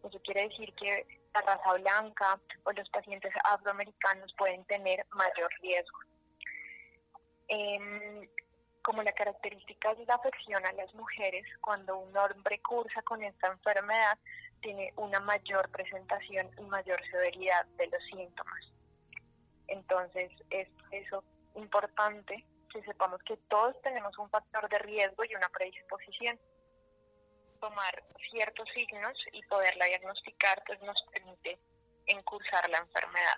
Eso 0.03 0.21
quiere 0.23 0.49
decir 0.49 0.73
que 0.75 1.07
la 1.35 1.41
raza 1.43 1.73
blanca 1.75 2.41
o 2.65 2.73
los 2.73 2.89
pacientes 2.91 3.33
afroamericanos 3.45 4.33
pueden 4.37 4.65
tener 4.65 5.07
mayor 5.13 5.51
riesgo. 5.61 5.99
Em, 7.49 8.29
como 8.89 9.03
la 9.03 9.13
característica 9.13 9.95
de 9.97 10.07
la 10.07 10.15
afección 10.15 10.65
a 10.65 10.73
las 10.73 10.95
mujeres, 10.95 11.45
cuando 11.61 11.99
un 11.99 12.17
hombre 12.17 12.59
cursa 12.63 13.03
con 13.03 13.23
esta 13.23 13.49
enfermedad, 13.49 14.19
tiene 14.63 14.95
una 14.97 15.21
mayor 15.21 15.69
presentación 15.69 16.49
y 16.57 16.63
mayor 16.63 16.99
severidad 17.11 17.67
de 17.77 17.87
los 17.89 18.03
síntomas. 18.05 18.73
Entonces, 19.67 20.33
es 20.49 20.69
eso 20.91 21.23
importante 21.55 22.47
que 22.73 22.83
sepamos 22.85 23.23
que 23.25 23.37
todos 23.51 23.79
tenemos 23.83 24.17
un 24.17 24.31
factor 24.31 24.67
de 24.71 24.79
riesgo 24.79 25.23
y 25.27 25.35
una 25.35 25.51
predisposición. 25.51 26.41
Tomar 27.61 28.03
ciertos 28.31 28.71
signos 28.73 29.19
y 29.35 29.43
poderla 29.49 29.85
diagnosticar 29.85 30.63
pues 30.67 30.81
nos 30.81 30.97
permite 31.13 31.59
encursar 32.07 32.71
la 32.71 32.79
enfermedad. 32.79 33.37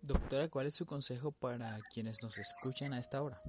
Doctora, 0.00 0.48
¿cuál 0.48 0.68
es 0.68 0.74
su 0.74 0.86
consejo 0.86 1.32
para 1.32 1.80
quienes 1.92 2.22
nos 2.22 2.38
escuchan 2.38 2.94
a 2.94 2.98
esta 2.98 3.22
hora? 3.22 3.42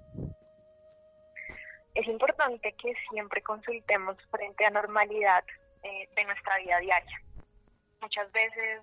Es 1.97 2.05
importante 2.05 2.73
que 2.73 2.93
siempre 3.09 3.41
consultemos 3.41 4.17
frente 4.29 4.63
a 4.63 4.69
normalidad 4.69 5.43
eh, 5.81 6.07
de 6.15 6.25
nuestra 6.25 6.59
vida 6.59 6.77
diaria. 6.77 7.21
Muchas 8.01 8.31
veces 8.31 8.81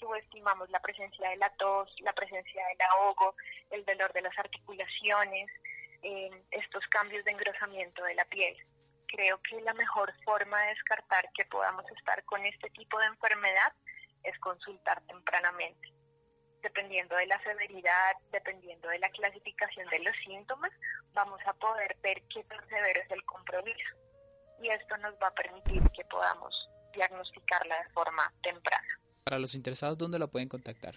subestimamos 0.00 0.68
la 0.70 0.80
presencia 0.80 1.30
de 1.30 1.36
la 1.36 1.48
tos, 1.50 1.88
la 2.00 2.12
presencia 2.12 2.66
del 2.66 2.78
ahogo, 2.90 3.36
el 3.70 3.84
dolor 3.84 4.12
de 4.12 4.22
las 4.22 4.36
articulaciones, 4.36 5.48
eh, 6.02 6.28
estos 6.50 6.84
cambios 6.88 7.24
de 7.24 7.30
engrosamiento 7.30 8.02
de 8.02 8.16
la 8.16 8.24
piel. 8.24 8.56
Creo 9.06 9.40
que 9.48 9.60
la 9.60 9.74
mejor 9.74 10.12
forma 10.24 10.60
de 10.62 10.70
descartar 10.70 11.30
que 11.34 11.44
podamos 11.44 11.88
estar 11.96 12.24
con 12.24 12.44
este 12.46 12.68
tipo 12.70 12.98
de 12.98 13.06
enfermedad 13.06 13.72
es 14.24 14.36
consultar 14.40 15.00
tempranamente. 15.02 15.95
Dependiendo 16.66 17.14
de 17.14 17.26
la 17.26 17.40
severidad, 17.44 18.16
dependiendo 18.32 18.88
de 18.88 18.98
la 18.98 19.08
clasificación 19.10 19.88
de 19.88 20.00
los 20.00 20.16
síntomas, 20.24 20.72
vamos 21.14 21.38
a 21.46 21.52
poder 21.52 21.96
ver 22.02 22.20
qué 22.34 22.42
tan 22.42 22.68
severo 22.68 23.00
es 23.02 23.10
el 23.12 23.24
compromiso. 23.24 23.94
Y 24.60 24.68
esto 24.70 24.96
nos 24.96 25.14
va 25.22 25.28
a 25.28 25.34
permitir 25.34 25.80
que 25.92 26.04
podamos 26.06 26.52
diagnosticarla 26.92 27.84
de 27.84 27.90
forma 27.90 28.32
temprana. 28.42 28.98
Para 29.22 29.38
los 29.38 29.54
interesados, 29.54 29.96
¿dónde 29.96 30.18
la 30.18 30.26
pueden 30.26 30.48
contactar? 30.48 30.96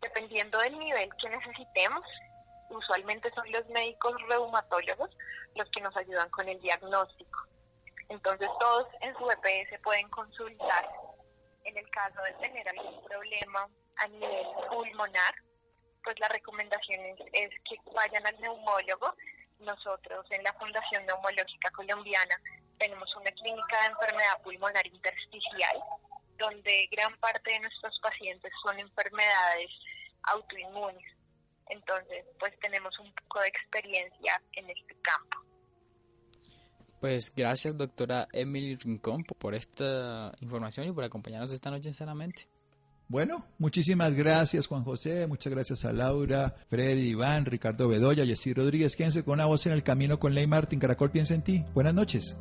Dependiendo 0.00 0.60
del 0.60 0.78
nivel 0.78 1.10
que 1.20 1.28
necesitemos, 1.28 2.06
usualmente 2.70 3.32
son 3.32 3.50
los 3.50 3.66
médicos 3.70 4.14
reumatólogos 4.28 5.10
los 5.56 5.68
que 5.70 5.80
nos 5.80 5.96
ayudan 5.96 6.30
con 6.30 6.48
el 6.48 6.60
diagnóstico. 6.60 7.48
Entonces 8.10 8.48
todos 8.60 8.86
en 9.00 9.12
su 9.16 9.28
EPS 9.28 9.82
pueden 9.82 10.08
consultar 10.10 10.88
en 11.64 11.76
el 11.76 11.90
caso 11.90 12.22
de 12.22 12.32
tener 12.34 12.68
algún 12.68 13.04
problema 13.06 13.68
a 13.98 14.08
nivel 14.08 14.46
pulmonar, 14.68 15.34
pues 16.04 16.18
la 16.20 16.28
recomendación 16.28 17.00
es, 17.32 17.50
que 17.68 17.76
vayan 17.94 18.26
al 18.26 18.40
neumólogo. 18.40 19.14
Nosotros 19.60 20.24
en 20.30 20.42
la 20.44 20.52
Fundación 20.54 21.04
Neumológica 21.06 21.70
Colombiana 21.72 22.40
tenemos 22.78 23.14
una 23.16 23.32
clínica 23.32 23.80
de 23.82 23.86
enfermedad 23.88 24.42
pulmonar 24.42 24.86
intersticial, 24.86 25.76
donde 26.38 26.88
gran 26.92 27.16
parte 27.18 27.50
de 27.50 27.60
nuestros 27.60 27.98
pacientes 28.00 28.52
son 28.62 28.78
enfermedades 28.78 29.70
autoinmunes. 30.22 31.04
Entonces, 31.68 32.24
pues 32.38 32.58
tenemos 32.60 32.96
un 32.98 33.12
poco 33.14 33.40
de 33.40 33.48
experiencia 33.48 34.40
en 34.52 34.70
este 34.70 34.94
campo. 35.02 35.38
Pues 37.00 37.32
gracias, 37.34 37.76
doctora 37.76 38.26
Emily 38.32 38.76
Rincón, 38.76 39.24
por 39.24 39.54
esta 39.54 40.32
información 40.40 40.88
y 40.88 40.92
por 40.92 41.04
acompañarnos 41.04 41.52
esta 41.52 41.70
noche 41.70 41.90
en 41.90 41.94
Sanamente. 41.94 42.48
Bueno, 43.08 43.46
muchísimas 43.58 44.12
gracias 44.14 44.66
Juan 44.66 44.84
José, 44.84 45.26
muchas 45.26 45.50
gracias 45.50 45.86
a 45.86 45.94
Laura, 45.94 46.54
Freddy, 46.68 47.08
Iván, 47.08 47.46
Ricardo 47.46 47.88
Bedoya, 47.88 48.26
Jessy 48.26 48.52
Rodríguez. 48.52 48.96
Quédense 48.96 49.24
con 49.24 49.34
una 49.34 49.46
voz 49.46 49.64
en 49.66 49.72
el 49.72 49.82
camino 49.82 50.18
con 50.18 50.34
Ley 50.34 50.46
Martín. 50.46 50.78
Caracol 50.78 51.10
piensa 51.10 51.34
en 51.34 51.42
ti. 51.42 51.64
Buenas 51.72 51.94
noches. 51.94 52.36